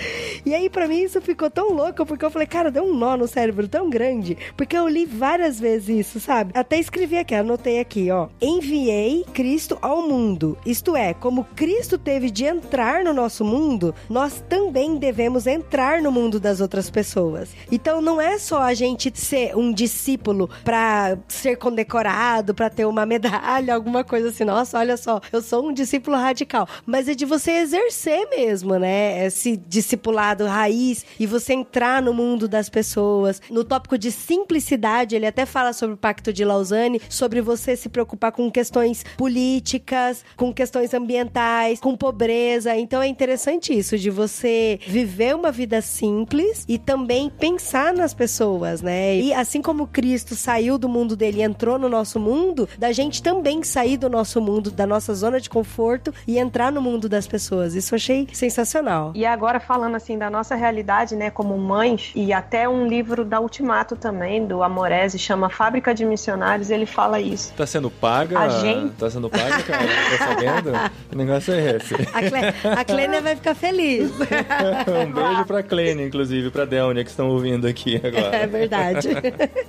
E 0.46 0.54
aí, 0.54 0.70
para 0.70 0.86
mim, 0.86 1.00
isso 1.00 1.20
ficou 1.20 1.50
tão 1.50 1.72
louco, 1.72 2.06
porque 2.06 2.24
eu 2.24 2.30
falei, 2.30 2.46
cara, 2.46 2.70
deu 2.70 2.84
um 2.84 2.94
nó 2.94 3.16
no 3.16 3.26
cérebro 3.26 3.66
tão 3.66 3.90
grande, 3.90 4.38
porque 4.56 4.76
eu 4.76 4.86
li 4.86 5.04
várias 5.04 5.58
vezes 5.58 5.79
isso, 5.88 6.20
sabe? 6.20 6.52
Até 6.54 6.78
escrevi 6.78 7.18
aqui, 7.18 7.34
anotei 7.34 7.80
aqui, 7.80 8.10
ó. 8.10 8.28
Enviei 8.40 9.24
Cristo 9.32 9.78
ao 9.80 10.02
mundo. 10.02 10.58
Isto 10.64 10.96
é, 10.96 11.14
como 11.14 11.44
Cristo 11.56 11.96
teve 11.96 12.30
de 12.30 12.44
entrar 12.44 13.04
no 13.04 13.12
nosso 13.12 13.44
mundo, 13.44 13.94
nós 14.08 14.42
também 14.48 14.96
devemos 14.96 15.46
entrar 15.46 16.02
no 16.02 16.12
mundo 16.12 16.38
das 16.38 16.60
outras 16.60 16.90
pessoas. 16.90 17.50
Então 17.70 18.00
não 18.00 18.20
é 18.20 18.38
só 18.38 18.62
a 18.62 18.74
gente 18.74 19.12
ser 19.18 19.56
um 19.56 19.72
discípulo 19.72 20.50
para 20.64 21.18
ser 21.28 21.56
condecorado, 21.56 22.54
para 22.54 22.70
ter 22.70 22.84
uma 22.84 23.06
medalha, 23.06 23.74
alguma 23.74 24.04
coisa 24.04 24.28
assim. 24.28 24.44
Nossa, 24.44 24.78
olha 24.78 24.96
só, 24.96 25.20
eu 25.32 25.42
sou 25.42 25.68
um 25.68 25.72
discípulo 25.72 26.16
radical. 26.16 26.68
Mas 26.84 27.08
é 27.08 27.14
de 27.14 27.24
você 27.24 27.52
exercer 27.52 28.28
mesmo, 28.28 28.78
né? 28.78 29.26
Esse 29.26 29.56
discipulado 29.56 30.46
raiz 30.46 31.04
e 31.18 31.26
você 31.26 31.52
entrar 31.52 32.02
no 32.02 32.12
mundo 32.12 32.48
das 32.48 32.68
pessoas. 32.68 33.40
No 33.50 33.64
tópico 33.64 33.96
de 33.96 34.10
simplicidade, 34.10 35.14
ele 35.14 35.26
até 35.26 35.46
fala 35.46 35.69
sobre 35.72 35.94
o 35.94 35.98
Pacto 35.98 36.32
de 36.32 36.44
Lausanne, 36.44 37.00
sobre 37.08 37.40
você 37.40 37.76
se 37.76 37.88
preocupar 37.88 38.32
com 38.32 38.50
questões 38.50 39.04
políticas, 39.16 40.24
com 40.36 40.52
questões 40.52 40.94
ambientais, 40.94 41.80
com 41.80 41.96
pobreza. 41.96 42.76
Então 42.76 43.02
é 43.02 43.06
interessante 43.06 43.76
isso, 43.76 43.98
de 43.98 44.10
você 44.10 44.78
viver 44.86 45.34
uma 45.34 45.50
vida 45.50 45.80
simples 45.80 46.64
e 46.68 46.78
também 46.78 47.30
pensar 47.30 47.92
nas 47.92 48.14
pessoas, 48.14 48.82
né? 48.82 49.16
E 49.16 49.32
assim 49.32 49.62
como 49.62 49.86
Cristo 49.86 50.34
saiu 50.34 50.78
do 50.78 50.88
mundo 50.88 51.16
dele 51.16 51.38
e 51.38 51.42
entrou 51.42 51.78
no 51.78 51.88
nosso 51.88 52.18
mundo, 52.18 52.68
da 52.78 52.92
gente 52.92 53.22
também 53.22 53.62
sair 53.62 53.96
do 53.96 54.08
nosso 54.08 54.40
mundo, 54.40 54.70
da 54.70 54.86
nossa 54.86 55.14
zona 55.14 55.40
de 55.40 55.50
conforto 55.50 56.12
e 56.26 56.38
entrar 56.38 56.72
no 56.72 56.80
mundo 56.80 57.08
das 57.08 57.26
pessoas. 57.26 57.74
Isso 57.74 57.94
eu 57.94 57.96
achei 57.96 58.28
sensacional. 58.32 59.12
E 59.14 59.26
agora 59.26 59.60
falando 59.60 59.96
assim 59.96 60.16
da 60.16 60.30
nossa 60.30 60.54
realidade, 60.54 61.16
né, 61.16 61.30
como 61.30 61.56
mães, 61.58 62.12
e 62.14 62.32
até 62.32 62.68
um 62.68 62.86
livro 62.86 63.24
da 63.24 63.40
Ultimato 63.40 63.96
também, 63.96 64.46
do 64.46 64.62
Amorese, 64.62 65.18
chama 65.18 65.48
Fábrica 65.60 65.94
de 65.94 66.06
Missionários, 66.06 66.70
ele 66.70 66.86
fala 66.86 67.20
isso. 67.20 67.52
Tá 67.54 67.66
sendo 67.66 67.90
paga? 67.90 68.38
A 68.38 68.48
gente- 68.48 68.94
Tá 68.94 69.10
sendo 69.10 69.28
paga, 69.28 69.62
cara? 69.62 69.84
Tá 70.16 70.26
sabendo? 70.26 70.72
Que 71.10 71.16
negócio 71.18 71.52
é 71.52 71.76
esse? 71.76 71.94
A, 72.14 72.22
Cle... 72.22 72.70
a 72.78 72.84
Clênia 72.86 73.20
vai 73.20 73.36
ficar 73.36 73.54
feliz. 73.54 74.10
um 74.88 75.12
beijo 75.12 75.44
pra 75.44 75.62
Clênia, 75.62 76.06
inclusive, 76.06 76.50
pra 76.50 76.64
Delnia, 76.64 77.04
que 77.04 77.10
estão 77.10 77.28
ouvindo 77.28 77.66
aqui 77.66 77.96
agora. 77.96 78.36
É 78.36 78.46
verdade. 78.46 79.08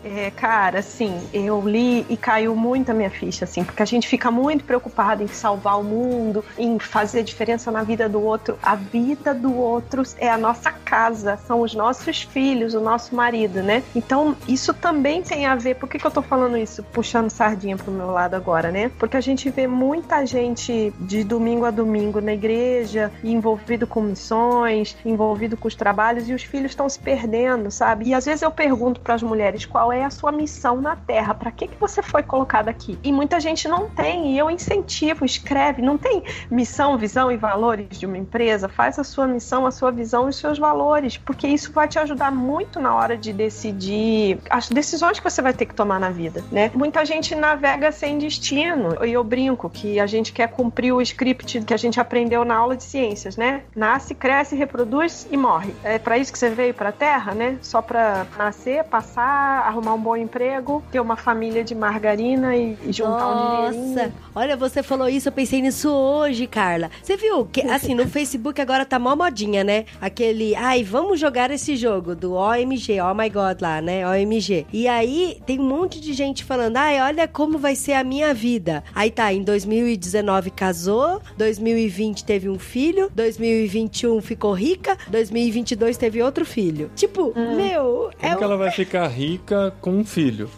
É, 0.03 0.29
cara, 0.31 0.79
assim, 0.79 1.17
eu 1.33 1.61
li 1.67 2.05
e 2.09 2.17
caiu 2.17 2.55
muito 2.55 2.91
a 2.91 2.93
minha 2.93 3.09
ficha, 3.09 3.45
assim, 3.45 3.63
porque 3.63 3.81
a 3.81 3.85
gente 3.85 4.07
fica 4.07 4.29
muito 4.31 4.63
preocupado 4.63 5.23
em 5.23 5.27
salvar 5.27 5.79
o 5.79 5.83
mundo, 5.83 6.43
em 6.57 6.77
fazer 6.79 7.23
diferença 7.23 7.71
na 7.71 7.83
vida 7.83 8.09
do 8.09 8.21
outro. 8.21 8.57
A 8.61 8.75
vida 8.75 9.33
do 9.33 9.55
outro 9.55 10.03
é 10.17 10.29
a 10.29 10.37
nossa 10.37 10.71
casa, 10.71 11.37
são 11.47 11.61
os 11.61 11.73
nossos 11.73 12.23
filhos, 12.23 12.73
o 12.73 12.81
nosso 12.81 13.15
marido, 13.15 13.61
né? 13.61 13.83
Então, 13.95 14.35
isso 14.47 14.73
também 14.73 15.21
tem 15.21 15.45
a 15.45 15.55
ver. 15.55 15.75
Por 15.81 15.89
que, 15.89 15.97
que 15.97 16.05
eu 16.05 16.11
tô 16.11 16.21
falando 16.21 16.55
isso? 16.55 16.83
Puxando 16.83 17.31
sardinha 17.31 17.75
pro 17.75 17.91
meu 17.91 18.11
lado 18.11 18.35
agora, 18.35 18.71
né? 18.71 18.91
Porque 18.99 19.17
a 19.17 19.21
gente 19.21 19.49
vê 19.49 19.65
muita 19.65 20.23
gente 20.27 20.93
de 20.99 21.23
domingo 21.23 21.65
a 21.65 21.71
domingo 21.71 22.21
na 22.21 22.33
igreja, 22.33 23.11
envolvido 23.23 23.87
com 23.87 23.99
missões, 23.99 24.95
envolvido 25.03 25.57
com 25.57 25.67
os 25.67 25.73
trabalhos, 25.73 26.29
e 26.29 26.35
os 26.35 26.43
filhos 26.43 26.71
estão 26.71 26.87
se 26.87 26.99
perdendo, 26.99 27.71
sabe? 27.71 28.09
E 28.09 28.13
às 28.13 28.25
vezes 28.25 28.43
eu 28.43 28.51
pergunto 28.51 29.01
para 29.01 29.15
as 29.15 29.23
mulheres 29.23 29.65
qual 29.65 29.91
é 29.91 30.05
a 30.05 30.11
sua 30.11 30.31
missão 30.31 30.79
na 30.79 30.95
Terra, 30.95 31.33
para 31.33 31.49
que, 31.49 31.67
que 31.67 31.79
você 31.79 32.03
foi 32.03 32.21
colocada 32.21 32.69
aqui? 32.69 32.99
E 33.03 33.11
muita 33.11 33.39
gente 33.39 33.67
não 33.67 33.89
tem, 33.89 34.33
e 34.33 34.37
eu 34.37 34.51
incentivo, 34.51 35.25
escreve, 35.25 35.81
não 35.81 35.97
tem 35.97 36.23
missão, 36.51 36.95
visão 36.95 37.31
e 37.31 37.37
valores 37.37 37.97
de 37.97 38.05
uma 38.05 38.19
empresa, 38.19 38.69
faz 38.69 38.99
a 38.99 39.03
sua 39.03 39.25
missão, 39.25 39.65
a 39.65 39.71
sua 39.71 39.91
visão 39.91 40.27
e 40.27 40.29
os 40.29 40.35
seus 40.35 40.59
valores 40.59 41.17
porque 41.17 41.47
isso 41.47 41.71
vai 41.71 41.87
te 41.87 41.97
ajudar 41.99 42.31
muito 42.31 42.79
na 42.79 42.93
hora 42.93 43.17
de 43.17 43.31
decidir 43.31 44.39
as 44.49 44.69
decisões 44.69 45.19
que 45.19 45.23
você 45.23 45.41
vai 45.41 45.53
ter 45.53 45.65
que 45.65 45.70
tomar 45.75 45.99
na 45.99 46.09
vida, 46.09 46.43
né? 46.51 46.71
Muita 46.73 47.05
gente 47.05 47.35
navega 47.35 47.91
sem 47.91 48.17
destino. 48.17 49.03
E 49.05 49.13
eu 49.13 49.23
brinco 49.23 49.69
que 49.69 49.99
a 49.99 50.05
gente 50.05 50.33
quer 50.33 50.47
cumprir 50.47 50.93
o 50.93 51.01
script 51.01 51.61
que 51.61 51.73
a 51.73 51.77
gente 51.77 51.99
aprendeu 51.99 52.43
na 52.45 52.55
aula 52.55 52.75
de 52.75 52.83
ciências, 52.83 53.37
né? 53.37 53.61
Nasce, 53.75 54.13
cresce, 54.13 54.55
reproduz 54.55 55.27
e 55.31 55.37
morre. 55.37 55.73
É 55.83 55.97
para 55.97 56.17
isso 56.17 56.31
que 56.31 56.39
você 56.39 56.49
veio 56.49 56.73
para 56.73 56.89
a 56.89 56.91
Terra, 56.91 57.33
né? 57.33 57.57
Só 57.61 57.81
para 57.81 58.25
nascer, 58.37 58.83
passar, 58.85 59.65
arrumar 59.65 59.93
um 59.93 59.99
bom 59.99 60.15
emprego, 60.15 60.83
ter 60.91 60.99
uma 60.99 61.15
família 61.15 61.63
de 61.63 61.75
margarina 61.75 62.55
e, 62.55 62.77
e 62.83 62.91
juntar 62.91 63.27
um 63.27 63.69
dinheirinho. 63.71 63.95
Nossa, 63.95 64.13
olha, 64.35 64.57
você 64.57 64.83
falou 64.83 65.07
isso, 65.07 65.29
eu 65.29 65.33
pensei 65.33 65.61
nisso 65.61 65.89
hoje, 65.89 66.47
Carla. 66.47 66.89
Você 67.01 67.17
viu 67.17 67.45
que, 67.45 67.61
assim, 67.61 67.93
no 67.93 68.07
Facebook 68.07 68.59
agora 68.61 68.85
tá 68.85 68.99
mó 68.99 69.15
modinha, 69.15 69.63
né? 69.63 69.85
Aquele, 69.99 70.55
ai, 70.55 70.83
vamos 70.83 71.19
jogar 71.19 71.51
esse 71.51 71.75
jogo 71.75 72.15
do 72.15 72.33
OMG, 72.33 73.01
oh 73.01 73.13
my 73.13 73.29
god 73.29 73.61
lá, 73.61 73.81
né? 73.81 74.07
OMG. 74.07 74.65
E 74.71 74.87
aí 74.87 75.41
tem 75.45 75.57
um 75.61 75.63
monte 75.63 76.01
de 76.01 76.11
gente 76.13 76.43
falando, 76.43 76.77
ai, 76.77 76.99
olha 76.99 77.27
como 77.27 77.59
vai 77.59 77.75
ser 77.75 77.93
a 77.93 78.03
minha 78.03 78.33
vida. 78.33 78.83
Aí 78.95 79.11
tá, 79.11 79.31
em 79.31 79.43
2019 79.43 80.49
casou, 80.49 81.21
2020 81.37 82.25
teve 82.25 82.49
um 82.49 82.57
filho, 82.57 83.11
2021 83.13 84.19
ficou 84.21 84.53
rica, 84.53 84.97
2022 85.07 85.97
teve 85.97 86.21
outro 86.23 86.43
filho. 86.45 86.89
Tipo, 86.95 87.31
meu, 87.55 88.09
é 88.19 88.27
Como 88.29 88.37
que 88.37 88.43
ela 88.43 88.57
vai 88.57 88.71
ficar 88.71 89.07
rica 89.07 89.71
com 89.79 89.91
um 89.91 90.03
filho? 90.03 90.49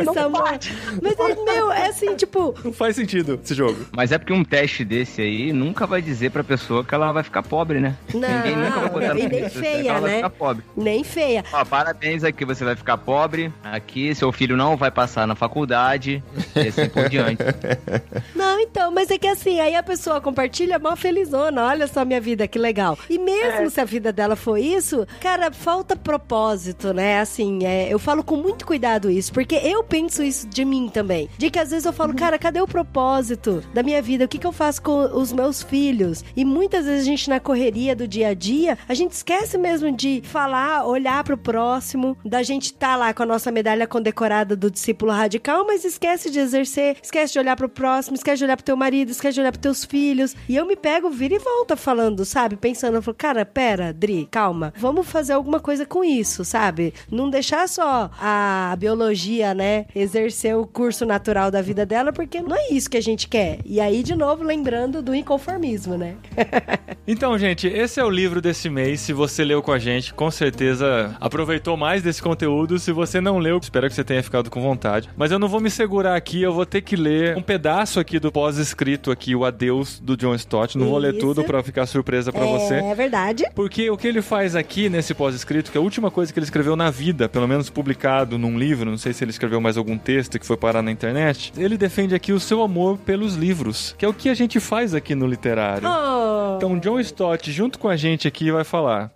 isso, 0.00 0.18
amor. 0.18 0.58
Mas 1.02 1.18
é, 1.18 1.34
meu, 1.44 1.70
é 1.70 1.86
assim, 1.88 2.16
tipo, 2.16 2.54
Não 2.64 2.72
faz 2.72 2.96
sentido 2.96 3.38
esse 3.42 3.54
jogo. 3.54 3.84
Mas 3.92 4.10
é 4.10 4.18
porque 4.18 4.32
um 4.32 4.44
teste 4.44 4.84
desse 4.84 5.20
aí 5.20 5.52
nunca 5.52 5.86
vai 5.86 6.00
dizer 6.00 6.30
pra 6.30 6.42
pessoa 6.42 6.82
que 6.82 6.94
ela 6.94 7.12
vai 7.12 7.22
ficar 7.22 7.42
pobre, 7.42 7.78
né? 7.78 7.96
Não, 8.14 8.28
Ninguém 8.28 8.56
nunca 8.56 8.80
vai 8.80 8.88
botar 8.90 9.18
e 9.18 9.28
nem 9.28 9.48
feia, 9.50 9.90
ela 9.90 10.00
vai 10.00 10.10
né? 10.10 10.16
ficar 10.16 10.30
pobre. 10.30 10.64
nem 10.76 11.04
feia. 11.04 11.44
Ó, 11.52 11.64
parabéns 11.90 12.22
aqui, 12.22 12.44
você 12.44 12.64
vai 12.64 12.76
ficar 12.76 12.96
pobre. 12.96 13.52
Aqui, 13.64 14.14
seu 14.14 14.30
filho 14.30 14.56
não 14.56 14.76
vai 14.76 14.90
passar 14.90 15.26
na 15.26 15.34
faculdade. 15.34 16.22
E 16.54 16.68
assim 16.68 16.88
por 16.88 17.08
diante. 17.08 17.42
Não, 18.34 18.60
então, 18.60 18.90
mas 18.90 19.10
é 19.10 19.18
que 19.18 19.26
assim, 19.26 19.60
aí 19.60 19.74
a 19.74 19.82
pessoa 19.82 20.20
compartilha 20.20 20.78
mó 20.78 20.94
felizona, 20.94 21.64
olha 21.64 21.86
só 21.86 22.04
minha 22.04 22.20
vida, 22.20 22.46
que 22.46 22.58
legal. 22.58 22.98
E 23.08 23.18
mesmo 23.18 23.68
se 23.70 23.80
a 23.80 23.84
vida 23.84 24.12
dela 24.12 24.36
foi 24.36 24.62
isso, 24.62 25.06
cara, 25.20 25.50
falta 25.50 25.96
propósito, 25.96 26.92
né? 26.92 27.20
Assim, 27.20 27.64
é, 27.64 27.92
eu 27.92 27.98
falo 27.98 28.22
com 28.22 28.36
muito 28.36 28.66
cuidado 28.66 29.10
isso, 29.10 29.32
porque 29.32 29.56
eu 29.56 29.82
penso 29.82 30.22
isso 30.22 30.46
de 30.46 30.64
mim 30.64 30.88
também. 30.88 31.28
De 31.36 31.50
que 31.50 31.58
às 31.58 31.70
vezes 31.70 31.84
eu 31.84 31.92
falo, 31.92 32.14
cara, 32.14 32.38
cadê 32.38 32.60
o 32.60 32.66
propósito 32.66 33.62
da 33.74 33.82
minha 33.82 34.00
vida? 34.00 34.24
O 34.24 34.28
que, 34.28 34.38
que 34.38 34.46
eu 34.46 34.52
faço 34.52 34.82
com 34.82 35.00
os 35.18 35.32
meus 35.32 35.62
filhos? 35.62 36.24
E 36.36 36.44
muitas 36.44 36.86
vezes 36.86 37.02
a 37.02 37.10
gente, 37.10 37.30
na 37.30 37.40
correria 37.40 37.96
do 37.96 38.06
dia 38.06 38.28
a 38.28 38.34
dia, 38.34 38.78
a 38.88 38.94
gente 38.94 39.12
esquece 39.12 39.58
mesmo 39.58 39.90
de 39.92 40.22
falar, 40.24 40.86
olhar 40.86 41.22
pro 41.24 41.36
próximo, 41.36 41.79
da 42.24 42.42
gente 42.42 42.72
tá 42.72 42.96
lá 42.96 43.12
com 43.12 43.22
a 43.22 43.26
nossa 43.26 43.50
medalha 43.50 43.86
condecorada 43.86 44.54
do 44.56 44.70
discípulo 44.70 45.12
radical, 45.12 45.66
mas 45.66 45.84
esquece 45.84 46.30
de 46.30 46.38
exercer, 46.38 46.96
esquece 47.02 47.32
de 47.32 47.38
olhar 47.38 47.56
pro 47.56 47.68
próximo, 47.68 48.16
esquece 48.16 48.38
de 48.38 48.44
olhar 48.44 48.56
pro 48.56 48.64
teu 48.64 48.76
marido, 48.76 49.10
esquece 49.10 49.34
de 49.34 49.40
olhar 49.40 49.52
pros 49.52 49.62
teus 49.62 49.84
filhos. 49.84 50.34
E 50.48 50.56
eu 50.56 50.66
me 50.66 50.76
pego, 50.76 51.10
vira 51.10 51.34
e 51.34 51.38
volta 51.38 51.76
falando, 51.76 52.24
sabe? 52.24 52.56
Pensando, 52.56 52.96
eu 52.96 53.02
falo, 53.02 53.16
cara, 53.16 53.44
pera, 53.44 53.92
Dri, 53.92 54.28
calma, 54.30 54.72
vamos 54.76 55.06
fazer 55.08 55.32
alguma 55.32 55.60
coisa 55.60 55.86
com 55.86 56.04
isso, 56.04 56.44
sabe? 56.44 56.94
Não 57.10 57.30
deixar 57.30 57.68
só 57.68 58.10
a 58.18 58.74
biologia, 58.78 59.54
né, 59.54 59.86
exercer 59.94 60.56
o 60.56 60.66
curso 60.66 61.04
natural 61.06 61.50
da 61.50 61.62
vida 61.62 61.84
dela, 61.86 62.12
porque 62.12 62.40
não 62.40 62.56
é 62.56 62.68
isso 62.70 62.90
que 62.90 62.96
a 62.96 63.02
gente 63.02 63.28
quer. 63.28 63.58
E 63.64 63.80
aí, 63.80 64.02
de 64.02 64.14
novo, 64.14 64.42
lembrando 64.42 65.02
do 65.02 65.14
inconformismo, 65.14 65.96
né? 65.96 66.16
Então, 67.06 67.36
gente, 67.36 67.66
esse 67.66 67.98
é 67.98 68.04
o 68.04 68.10
livro 68.10 68.40
desse 68.40 68.70
mês. 68.70 69.00
Se 69.00 69.12
você 69.12 69.42
leu 69.42 69.60
com 69.60 69.72
a 69.72 69.78
gente, 69.80 70.14
com 70.14 70.30
certeza 70.30 71.16
aproveitou 71.18 71.59
mais 71.76 72.02
desse 72.02 72.22
conteúdo. 72.22 72.78
Se 72.78 72.92
você 72.92 73.20
não 73.20 73.38
leu, 73.38 73.58
espero 73.58 73.88
que 73.88 73.94
você 73.94 74.04
tenha 74.04 74.22
ficado 74.22 74.50
com 74.50 74.60
vontade. 74.60 75.08
Mas 75.16 75.30
eu 75.30 75.38
não 75.38 75.48
vou 75.48 75.60
me 75.60 75.70
segurar 75.70 76.16
aqui, 76.16 76.42
eu 76.42 76.52
vou 76.52 76.66
ter 76.66 76.80
que 76.82 76.96
ler 76.96 77.36
um 77.36 77.42
pedaço 77.42 78.00
aqui 78.00 78.18
do 78.18 78.32
pós-escrito 78.32 79.10
aqui, 79.10 79.34
o 79.34 79.44
Adeus 79.44 80.00
do 80.00 80.16
John 80.16 80.34
Stott. 80.34 80.76
Não 80.76 80.88
vou 80.88 80.98
ler 80.98 81.12
Isso. 81.12 81.20
tudo 81.20 81.44
pra 81.44 81.62
ficar 81.62 81.86
surpresa 81.86 82.32
pra 82.32 82.44
você. 82.44 82.74
É 82.74 82.94
verdade. 82.94 83.44
Porque 83.54 83.90
o 83.90 83.96
que 83.96 84.08
ele 84.08 84.22
faz 84.22 84.56
aqui 84.56 84.88
nesse 84.88 85.14
pós-escrito, 85.14 85.70
que 85.70 85.78
é 85.78 85.80
a 85.80 85.82
última 85.82 86.10
coisa 86.10 86.32
que 86.32 86.38
ele 86.38 86.44
escreveu 86.44 86.76
na 86.76 86.90
vida, 86.90 87.28
pelo 87.28 87.46
menos 87.46 87.70
publicado 87.70 88.38
num 88.38 88.58
livro, 88.58 88.90
não 88.90 88.98
sei 88.98 89.12
se 89.12 89.24
ele 89.24 89.30
escreveu 89.30 89.60
mais 89.60 89.76
algum 89.76 89.98
texto 89.98 90.38
que 90.38 90.46
foi 90.46 90.56
parar 90.56 90.82
na 90.82 90.90
internet, 90.90 91.52
ele 91.56 91.76
defende 91.76 92.14
aqui 92.14 92.32
o 92.32 92.40
seu 92.40 92.62
amor 92.62 92.98
pelos 92.98 93.34
livros, 93.34 93.94
que 93.98 94.04
é 94.04 94.08
o 94.08 94.14
que 94.14 94.28
a 94.28 94.34
gente 94.34 94.60
faz 94.60 94.94
aqui 94.94 95.14
no 95.14 95.26
literário. 95.26 95.88
Oh. 95.88 96.56
Então, 96.56 96.78
John 96.78 97.00
Stott, 97.00 97.50
junto 97.50 97.78
com 97.78 97.88
a 97.88 97.96
gente 97.96 98.28
aqui, 98.28 98.50
vai 98.50 98.64
falar. 98.64 99.12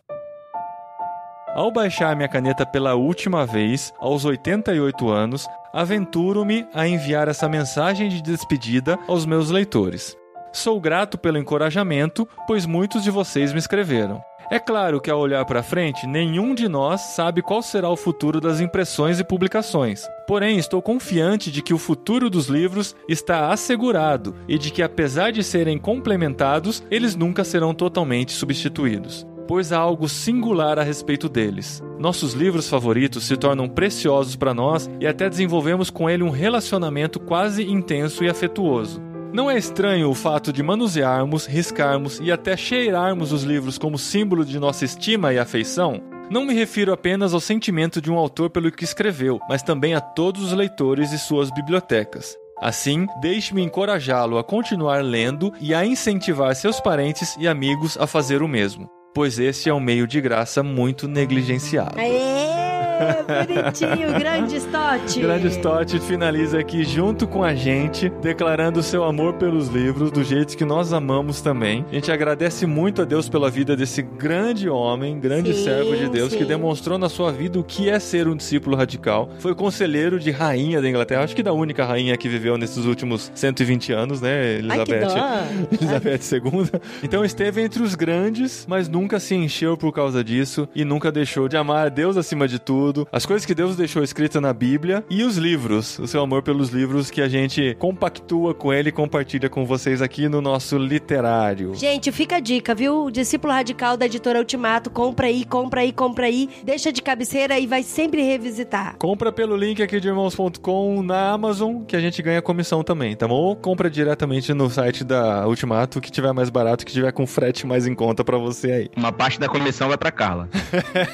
Ao 1.54 1.70
baixar 1.70 2.16
minha 2.16 2.26
caneta 2.26 2.66
pela 2.66 2.96
última 2.96 3.46
vez, 3.46 3.94
aos 4.00 4.24
88 4.24 5.08
anos, 5.08 5.46
aventuro-me 5.72 6.66
a 6.74 6.88
enviar 6.88 7.28
essa 7.28 7.48
mensagem 7.48 8.08
de 8.08 8.20
despedida 8.20 8.98
aos 9.06 9.24
meus 9.24 9.50
leitores. 9.50 10.16
Sou 10.52 10.80
grato 10.80 11.16
pelo 11.16 11.38
encorajamento, 11.38 12.28
pois 12.48 12.66
muitos 12.66 13.04
de 13.04 13.10
vocês 13.12 13.52
me 13.52 13.60
escreveram. 13.60 14.20
É 14.50 14.58
claro 14.58 15.00
que 15.00 15.08
ao 15.08 15.20
olhar 15.20 15.44
para 15.44 15.62
frente, 15.62 16.08
nenhum 16.08 16.56
de 16.56 16.68
nós 16.68 17.00
sabe 17.00 17.40
qual 17.40 17.62
será 17.62 17.88
o 17.88 17.96
futuro 17.96 18.40
das 18.40 18.58
impressões 18.58 19.20
e 19.20 19.24
publicações. 19.24 20.08
Porém, 20.26 20.58
estou 20.58 20.82
confiante 20.82 21.52
de 21.52 21.62
que 21.62 21.72
o 21.72 21.78
futuro 21.78 22.28
dos 22.28 22.48
livros 22.48 22.96
está 23.08 23.52
assegurado 23.52 24.34
e 24.48 24.58
de 24.58 24.72
que, 24.72 24.82
apesar 24.82 25.30
de 25.30 25.44
serem 25.44 25.78
complementados, 25.78 26.82
eles 26.90 27.14
nunca 27.14 27.44
serão 27.44 27.72
totalmente 27.72 28.32
substituídos. 28.32 29.24
Pois 29.46 29.72
há 29.72 29.78
algo 29.78 30.08
singular 30.08 30.78
a 30.78 30.82
respeito 30.82 31.28
deles. 31.28 31.82
Nossos 31.98 32.32
livros 32.32 32.68
favoritos 32.68 33.24
se 33.24 33.36
tornam 33.36 33.68
preciosos 33.68 34.36
para 34.36 34.54
nós 34.54 34.88
e 35.00 35.06
até 35.06 35.28
desenvolvemos 35.28 35.90
com 35.90 36.08
ele 36.08 36.22
um 36.22 36.30
relacionamento 36.30 37.20
quase 37.20 37.68
intenso 37.70 38.24
e 38.24 38.28
afetuoso. 38.28 39.02
Não 39.34 39.50
é 39.50 39.58
estranho 39.58 40.08
o 40.08 40.14
fato 40.14 40.52
de 40.52 40.62
manusearmos, 40.62 41.44
riscarmos 41.44 42.20
e 42.20 42.30
até 42.30 42.56
cheirarmos 42.56 43.32
os 43.32 43.42
livros 43.42 43.76
como 43.76 43.98
símbolo 43.98 44.44
de 44.44 44.60
nossa 44.60 44.84
estima 44.84 45.32
e 45.32 45.38
afeição? 45.38 46.00
Não 46.30 46.44
me 46.44 46.54
refiro 46.54 46.92
apenas 46.92 47.34
ao 47.34 47.40
sentimento 47.40 48.00
de 48.00 48.10
um 48.10 48.16
autor 48.16 48.48
pelo 48.48 48.70
que 48.70 48.84
escreveu, 48.84 49.40
mas 49.48 49.62
também 49.62 49.94
a 49.94 50.00
todos 50.00 50.44
os 50.44 50.52
leitores 50.52 51.12
e 51.12 51.18
suas 51.18 51.50
bibliotecas. 51.50 52.36
Assim, 52.62 53.06
deixe-me 53.20 53.62
encorajá-lo 53.62 54.38
a 54.38 54.44
continuar 54.44 55.04
lendo 55.04 55.52
e 55.60 55.74
a 55.74 55.84
incentivar 55.84 56.54
seus 56.54 56.80
parentes 56.80 57.36
e 57.38 57.46
amigos 57.46 57.98
a 57.98 58.06
fazer 58.06 58.40
o 58.40 58.48
mesmo, 58.48 58.88
pois 59.14 59.38
esse 59.38 59.68
é 59.68 59.72
um 59.72 59.80
meio 59.80 60.06
de 60.08 60.20
graça 60.20 60.62
muito 60.62 61.06
negligenciado. 61.06 61.98
Aê, 61.98 62.63
bonitinho, 62.94 64.18
grande 64.18 64.56
Stott. 64.56 65.20
Grande 65.20 65.48
Stott 65.48 65.98
finaliza 66.00 66.58
aqui 66.58 66.84
junto 66.84 67.26
com 67.26 67.42
a 67.42 67.54
gente, 67.54 68.08
declarando 68.22 68.82
seu 68.82 69.04
amor 69.04 69.34
pelos 69.34 69.68
livros, 69.68 70.10
do 70.10 70.22
jeito 70.22 70.56
que 70.56 70.64
nós 70.64 70.92
amamos 70.92 71.40
também. 71.40 71.84
A 71.90 71.94
gente 71.94 72.10
agradece 72.12 72.66
muito 72.66 73.02
a 73.02 73.04
Deus 73.04 73.28
pela 73.28 73.50
vida 73.50 73.76
desse 73.76 74.02
grande 74.02 74.68
homem, 74.68 75.18
grande 75.18 75.54
Sim, 75.54 75.64
servo 75.64 75.96
de 75.96 76.08
Deus, 76.08 76.32
sim. 76.32 76.38
que 76.38 76.44
demonstrou 76.44 76.98
na 76.98 77.08
sua 77.08 77.32
vida 77.32 77.58
o 77.58 77.64
que 77.64 77.88
é 77.88 77.98
ser 77.98 78.28
um 78.28 78.36
discípulo 78.36 78.76
radical. 78.76 79.28
Foi 79.38 79.54
conselheiro 79.54 80.18
de 80.18 80.30
rainha 80.30 80.80
da 80.80 80.88
Inglaterra, 80.88 81.22
acho 81.22 81.34
que 81.34 81.42
da 81.42 81.52
única 81.52 81.84
rainha 81.84 82.16
que 82.16 82.28
viveu 82.28 82.56
nesses 82.58 82.84
últimos 82.84 83.30
120 83.34 83.92
anos, 83.92 84.20
né, 84.20 84.34
Ai, 84.34 84.58
Elizabeth? 84.58 85.00
dó. 85.00 85.76
Elizabeth 85.80 86.20
II. 86.32 86.80
Então 87.02 87.24
esteve 87.24 87.62
entre 87.62 87.82
os 87.82 87.94
grandes, 87.94 88.64
mas 88.68 88.88
nunca 88.88 89.18
se 89.18 89.34
encheu 89.34 89.76
por 89.76 89.92
causa 89.92 90.22
disso 90.22 90.68
e 90.74 90.84
nunca 90.84 91.10
deixou 91.10 91.48
de 91.48 91.56
amar 91.56 91.86
a 91.86 91.88
Deus 91.88 92.16
acima 92.16 92.46
de 92.46 92.58
tudo, 92.58 92.83
as 93.12 93.24
coisas 93.24 93.46
que 93.46 93.54
Deus 93.54 93.76
deixou 93.76 94.02
escritas 94.02 94.40
na 94.40 94.52
Bíblia 94.52 95.04
e 95.08 95.22
os 95.22 95.36
livros, 95.36 95.98
o 95.98 96.06
seu 96.06 96.22
amor 96.22 96.42
pelos 96.42 96.70
livros 96.70 97.10
que 97.10 97.20
a 97.20 97.28
gente 97.28 97.76
compactua 97.78 98.54
com 98.54 98.72
ele 98.72 98.88
e 98.88 98.92
compartilha 98.92 99.48
com 99.48 99.64
vocês 99.64 100.02
aqui 100.02 100.28
no 100.28 100.40
nosso 100.40 100.76
literário. 100.76 101.74
Gente, 101.74 102.10
fica 102.12 102.36
a 102.36 102.40
dica, 102.40 102.74
viu? 102.74 103.04
O 103.04 103.10
discípulo 103.10 103.52
radical 103.52 103.96
da 103.96 104.06
editora 104.06 104.38
Ultimato, 104.38 104.90
compra 104.90 105.26
aí, 105.26 105.44
compra 105.44 105.80
aí, 105.82 105.92
compra 105.92 106.26
aí, 106.26 106.48
deixa 106.64 106.92
de 106.92 107.02
cabeceira 107.02 107.58
e 107.58 107.66
vai 107.66 107.82
sempre 107.82 108.22
revisitar. 108.22 108.96
Compra 108.98 109.32
pelo 109.32 109.56
link 109.56 109.82
aqui 109.82 110.00
de 110.00 110.08
irmãos.com 110.08 111.02
na 111.02 111.30
Amazon, 111.30 111.84
que 111.84 111.96
a 111.96 112.00
gente 112.00 112.20
ganha 112.22 112.42
comissão 112.42 112.82
também, 112.82 113.14
tá 113.16 113.26
bom? 113.28 113.34
Ou 113.34 113.56
compra 113.56 113.90
diretamente 113.90 114.52
no 114.52 114.68
site 114.70 115.04
da 115.04 115.46
Ultimato, 115.46 116.00
que 116.00 116.10
tiver 116.10 116.32
mais 116.32 116.50
barato, 116.50 116.84
que 116.84 116.92
tiver 116.92 117.12
com 117.12 117.26
frete 117.26 117.66
mais 117.66 117.86
em 117.86 117.94
conta 117.94 118.24
pra 118.24 118.38
você 118.38 118.72
aí. 118.72 118.90
Uma 118.96 119.12
parte 119.12 119.38
da 119.38 119.48
comissão 119.48 119.88
vai 119.88 119.98
pra 119.98 120.10
Carla. 120.10 120.48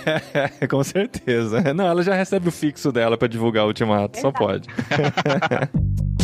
Com 0.71 0.83
certeza. 0.85 1.60
Não, 1.75 1.87
ela 1.87 2.03
já 2.03 2.15
recebe 2.15 2.49
o 2.49 2.53
fixo 2.53 2.93
dela 2.93 3.17
pra 3.17 3.29
divulgar 3.29 3.65
o 3.65 3.69
Ultimato, 3.69 4.21
só 4.21 4.31
pode. 4.31 4.69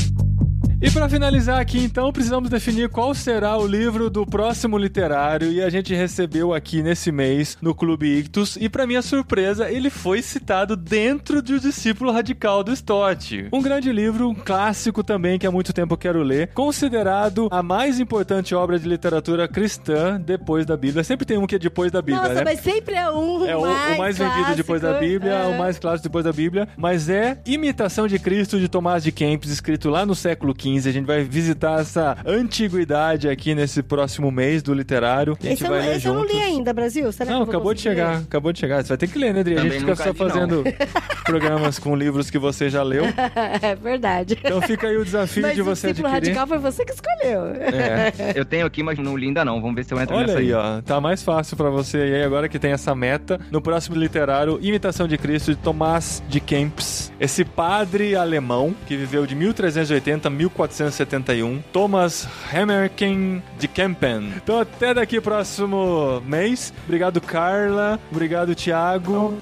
E 0.79 0.91
para 0.91 1.09
finalizar 1.09 1.59
aqui, 1.59 1.79
então, 1.83 2.13
precisamos 2.13 2.51
definir 2.51 2.91
qual 2.91 3.15
será 3.15 3.57
o 3.57 3.67
livro 3.67 4.11
do 4.11 4.27
próximo 4.27 4.77
literário 4.77 5.51
e 5.51 5.63
a 5.63 5.71
gente 5.71 5.95
recebeu 5.95 6.53
aqui 6.53 6.83
nesse 6.83 7.11
mês 7.11 7.57
no 7.63 7.75
Clube 7.75 8.07
Ictus 8.19 8.59
e 8.61 8.69
para 8.69 8.87
minha 8.87 9.01
surpresa, 9.01 9.71
ele 9.71 9.89
foi 9.89 10.21
citado 10.21 10.77
dentro 10.77 11.41
de 11.41 11.55
O 11.55 11.61
Discípulo 11.61 12.13
Radical 12.13 12.63
do 12.63 12.75
Stott. 12.75 13.49
Um 13.51 13.63
grande 13.63 13.91
livro, 13.91 14.29
um 14.29 14.35
clássico 14.35 15.03
também 15.03 15.39
que 15.39 15.47
há 15.47 15.51
muito 15.51 15.73
tempo 15.73 15.95
eu 15.95 15.99
quero 15.99 16.23
ler, 16.23 16.49
considerado 16.49 17.49
a 17.51 17.63
mais 17.63 17.99
importante 17.99 18.55
obra 18.55 18.79
de 18.79 18.87
literatura 18.87 19.49
cristã 19.49 20.21
depois 20.21 20.67
da 20.67 20.77
Bíblia. 20.77 21.03
Sempre 21.03 21.25
tem 21.25 21.39
um 21.39 21.47
que 21.47 21.55
é 21.55 21.59
depois 21.59 21.91
da 21.91 22.03
Bíblia, 22.03 22.21
Nossa, 22.21 22.35
né? 22.35 22.45
mas 22.45 22.61
sempre 22.61 22.95
é 22.97 23.11
um 23.11 23.47
É 23.47 23.57
o, 23.57 23.63
o 23.63 23.99
mais 23.99 24.19
vendido 24.19 24.55
depois 24.55 24.83
da. 24.83 24.99
Bíblia, 24.99 25.33
É. 25.33 25.47
o 25.47 25.59
mais 25.59 25.79
clássico 25.79 26.03
depois 26.03 26.25
da 26.27 26.33
Bíblia, 26.35 26.69
mas 26.77 27.09
é 27.09 27.39
Imitação 27.47 28.07
de 28.07 28.19
Cristo 28.19 28.61
de 28.61 28.69
Tomás 28.69 29.03
de 29.03 29.11
Kempis, 29.11 29.51
escrito 29.51 29.89
lá 29.89 30.05
no 30.05 30.15
século 30.15 30.53
XV. 30.53 30.66
A 30.67 30.93
gente 30.93 31.05
vai 31.07 31.23
visitar 31.23 31.81
essa 31.81 32.17
antiguidade 32.27 33.29
aqui 33.29 33.55
nesse 33.55 33.83
próximo 33.83 34.31
mês 34.31 34.63
do 34.63 34.75
literário. 34.75 35.37
A 35.41 35.43
gente 35.45 35.55
Esse, 35.55 35.65
eu, 35.65 35.71
vai 35.71 35.81
não- 35.81 35.87
ler 35.89 35.97
esse 35.97 36.07
eu 36.07 36.15
não 36.15 36.21
juntos. 36.23 36.35
li 36.37 36.43
ainda, 36.43 36.73
Brasil. 36.73 37.13
Será 37.13 37.31
Não, 37.31 37.39
eu 37.39 37.45
acabou 37.45 37.73
de 37.75 37.81
chegar, 37.81 38.17
ler? 38.17 38.23
acabou 38.25 38.53
de 38.53 38.59
chegar. 38.59 38.83
Você 38.83 38.89
vai 38.89 38.97
ter 38.99 39.07
que 39.09 39.19
ler, 39.19 39.33
né, 39.33 39.41
Adri? 39.41 39.57
A 39.59 39.63
gente 39.63 39.79
fica 39.79 39.97
só 39.97 40.11
li, 40.11 40.15
fazendo 40.17 40.65
programas 41.25 41.79
com 41.79 41.95
livros 41.95 42.31
que 42.31 42.39
você 42.39 42.69
já 42.69 42.83
leu. 42.83 43.05
é 43.63 43.75
verdade. 43.77 44.37
Então 44.43 44.61
fica 44.63 44.89
aí 44.89 44.97
o 44.97 45.05
desafio 45.05 45.43
Mas 45.43 45.55
de 45.55 45.63
o 45.63 45.65
você 45.65 45.89
discípulo 45.89 46.13
adquirir. 46.15 46.37
radical 46.37 46.47
foi 46.47 46.59
você 46.71 46.85
que 46.85 46.93
escolheu. 46.93 47.47
É. 47.61 48.33
Eu 48.35 48.45
tenho 48.45 48.67
aqui, 48.67 48.83
mas 48.83 48.99
não 48.99 49.17
li 49.17 49.27
ainda 49.27 49.45
não. 49.45 49.61
Vamos 49.61 49.77
ver 49.77 49.85
se 49.85 49.95
eu 49.95 50.01
entro 50.01 50.17
Olha 50.17 50.27
nessa 50.27 50.39
aí, 50.39 50.53
ó. 50.53 50.81
Tá 50.83 51.01
mais 51.01 51.23
fácil 51.23 51.57
pra 51.57 51.71
você 51.71 51.99
aí 51.99 52.23
agora 52.23 52.49
que 52.49 52.59
tem 52.59 52.73
essa 52.73 52.95
meta. 52.95 53.41
No 53.51 53.61
próximo 53.61 53.97
literário, 53.97 54.59
Imitação 54.63 55.07
de 55.07 55.17
Cristo, 55.17 55.53
de 55.53 55.57
Tomás 55.59 56.23
de 56.29 56.41
Kempis. 56.41 57.13
Esse 57.21 57.45
padre 57.45 58.15
alemão 58.17 58.75
que 58.87 58.97
viveu 58.97 59.27
de 59.27 59.35
1380 59.35 60.29
a 60.29 60.31
1471. 60.57 61.63
Thomas 61.73 62.29
Hammerken 62.53 63.43
de 63.59 63.69
Kempen. 63.69 64.33
Então 64.37 64.61
até 64.61 64.95
daqui 64.95 65.21
próximo 65.21 66.21
mês. 66.25 66.73
Obrigado, 66.85 67.21
Carla. 67.21 67.99
Obrigado, 68.11 68.55
Thiago. 68.55 69.39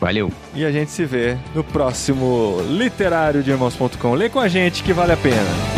Valeu. 0.00 0.32
E 0.54 0.64
a 0.64 0.70
gente 0.70 0.90
se 0.90 1.04
vê 1.04 1.36
no 1.54 1.64
próximo 1.64 2.58
literário 2.68 3.42
de 3.42 3.50
irmãos.com. 3.50 4.14
Lê 4.14 4.28
com 4.28 4.40
a 4.40 4.48
gente 4.48 4.82
que 4.82 4.92
vale 4.92 5.12
a 5.12 5.16
pena. 5.16 5.75